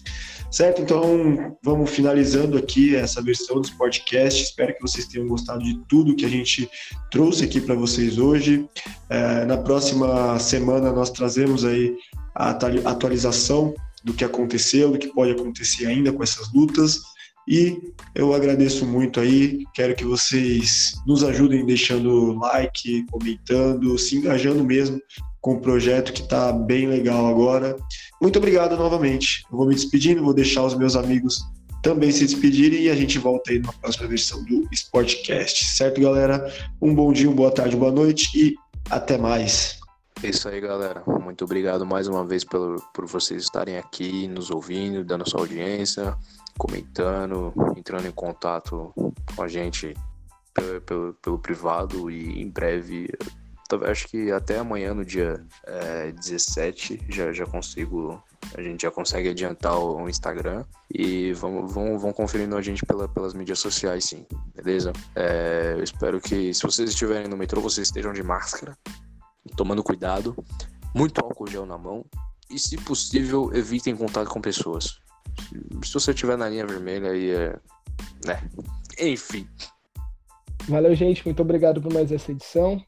Certo? 0.53 0.83
Então, 0.83 1.57
vamos 1.63 1.89
finalizando 1.89 2.59
aqui 2.59 2.95
essa 2.95 3.23
versão 3.23 3.59
do 3.59 3.71
podcast. 3.71 4.43
Espero 4.43 4.71
que 4.75 4.81
vocês 4.83 5.07
tenham 5.07 5.27
gostado 5.27 5.63
de 5.63 5.79
tudo 5.89 6.15
que 6.15 6.25
a 6.25 6.29
gente 6.29 6.69
trouxe 7.09 7.43
aqui 7.43 7.59
para 7.59 7.73
vocês 7.73 8.19
hoje. 8.19 8.63
É, 9.09 9.45
na 9.45 9.57
próxima 9.57 10.37
semana, 10.37 10.91
nós 10.91 11.09
trazemos 11.09 11.65
aí 11.65 11.97
a 12.35 12.51
atualização 12.51 13.73
do 14.03 14.13
que 14.13 14.23
aconteceu, 14.23 14.91
do 14.91 14.99
que 14.99 15.07
pode 15.07 15.31
acontecer 15.31 15.87
ainda 15.87 16.13
com 16.13 16.21
essas 16.21 16.53
lutas. 16.53 17.01
E 17.47 17.91
eu 18.13 18.31
agradeço 18.31 18.85
muito 18.85 19.19
aí, 19.19 19.65
quero 19.73 19.95
que 19.95 20.05
vocês 20.05 20.93
nos 21.07 21.23
ajudem 21.23 21.65
deixando 21.65 22.33
like, 22.33 23.07
comentando, 23.09 23.97
se 23.97 24.17
engajando 24.17 24.63
mesmo 24.63 25.01
com 25.43 25.55
o 25.55 25.59
projeto 25.59 26.13
que 26.13 26.21
está 26.21 26.53
bem 26.53 26.87
legal 26.87 27.27
agora. 27.27 27.75
Muito 28.23 28.37
obrigado 28.37 28.77
novamente. 28.77 29.43
Eu 29.51 29.57
vou 29.57 29.67
me 29.67 29.75
despedindo, 29.75 30.23
vou 30.23 30.33
deixar 30.33 30.63
os 30.63 30.73
meus 30.75 30.95
amigos 30.95 31.43
também 31.81 32.09
se 32.09 32.23
despedirem 32.23 32.83
e 32.83 32.89
a 32.89 32.95
gente 32.95 33.19
volta 33.19 33.51
aí 33.51 33.59
na 33.59 33.73
próxima 33.73 34.07
versão 34.07 34.41
do 34.45 34.65
Sportcast. 34.71 35.65
Certo, 35.65 35.99
galera? 35.99 36.49
Um 36.81 36.95
bom 36.95 37.11
dia, 37.11 37.27
uma 37.27 37.35
boa 37.35 37.51
tarde, 37.51 37.75
boa 37.75 37.91
noite 37.91 38.29
e 38.33 38.55
até 38.89 39.17
mais. 39.17 39.77
É 40.23 40.29
isso 40.29 40.47
aí, 40.47 40.61
galera. 40.61 41.03
Muito 41.05 41.43
obrigado 41.43 41.85
mais 41.85 42.07
uma 42.07 42.25
vez 42.25 42.45
pelo, 42.45 42.81
por 42.93 43.05
vocês 43.07 43.43
estarem 43.43 43.77
aqui, 43.77 44.25
nos 44.29 44.49
ouvindo, 44.49 45.03
dando 45.03 45.29
sua 45.29 45.41
audiência 45.41 46.15
comentando, 46.57 47.53
entrando 47.75 48.07
em 48.07 48.11
contato 48.11 48.93
com 48.95 49.43
a 49.43 49.49
gente 49.49 49.93
pelo, 50.53 50.79
pelo, 50.79 51.13
pelo 51.15 51.39
privado 51.39 52.09
e 52.09 52.41
em 52.41 52.49
breve, 52.49 53.09
acho 53.85 54.07
que 54.07 54.31
até 54.31 54.59
amanhã, 54.59 54.93
no 54.93 55.05
dia 55.05 55.43
é, 55.65 56.11
17, 56.11 57.05
já, 57.09 57.31
já 57.31 57.45
consigo. 57.45 58.21
A 58.57 58.61
gente 58.61 58.81
já 58.81 58.91
consegue 58.91 59.29
adiantar 59.29 59.79
o, 59.79 60.09
Instagram 60.09 60.65
e 60.93 61.31
vão, 61.33 61.65
vão, 61.65 61.97
vão 61.97 62.11
conferindo 62.11 62.57
a 62.57 62.61
gente 62.61 62.85
pela, 62.85 63.07
pelas 63.07 63.33
mídias 63.33 63.59
sociais, 63.59 64.03
sim, 64.03 64.25
beleza? 64.53 64.91
É, 65.15 65.75
eu 65.77 65.83
espero 65.83 66.19
que, 66.19 66.53
se 66.53 66.61
vocês 66.61 66.89
estiverem 66.89 67.29
no 67.29 67.37
metrô, 67.37 67.61
vocês 67.61 67.87
estejam 67.87 68.11
de 68.11 68.21
máscara, 68.21 68.77
tomando 69.55 69.81
cuidado, 69.81 70.35
muito 70.93 71.19
álcool 71.19 71.47
gel 71.47 71.65
na 71.65 71.77
mão 71.77 72.05
e, 72.49 72.59
se 72.59 72.77
possível, 72.77 73.49
evitem 73.53 73.95
contato 73.95 74.29
com 74.29 74.41
pessoas. 74.41 74.99
Se 75.83 75.93
você 75.93 76.11
estiver 76.11 76.37
na 76.37 76.49
linha 76.49 76.67
vermelha 76.67 77.11
aí 77.11 77.31
é. 77.31 77.59
Né? 78.25 78.49
Enfim. 78.99 79.47
Valeu, 80.67 80.95
gente. 80.95 81.25
Muito 81.25 81.41
obrigado 81.41 81.81
por 81.81 81.91
mais 81.91 82.11
essa 82.11 82.31
edição. 82.31 82.83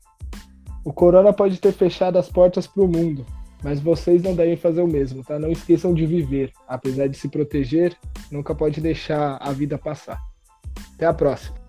O 0.86 0.94
Corona 0.94 1.34
pode 1.34 1.60
ter 1.60 1.72
fechado 1.72 2.20
as 2.20 2.30
portas 2.30 2.68
para 2.68 2.84
o 2.84 2.88
mundo, 2.88 3.26
mas 3.64 3.80
vocês 3.80 4.22
não 4.22 4.36
devem 4.36 4.56
fazer 4.56 4.82
o 4.82 4.88
mesmo, 4.88 5.24
tá? 5.24 5.40
Não 5.40 5.50
esqueçam 5.50 5.96
de 5.96 6.06
viver. 6.06 6.54
Apesar 6.68 7.08
de 7.08 7.18
se 7.18 7.28
proteger, 7.28 7.98
nunca 8.32 8.54
pode 8.54 8.80
deixar 8.80 9.38
a 9.42 9.52
vida 9.52 9.80
passar. 9.80 10.22
Até 10.94 11.08
a 11.08 11.14
próxima. 11.14 11.65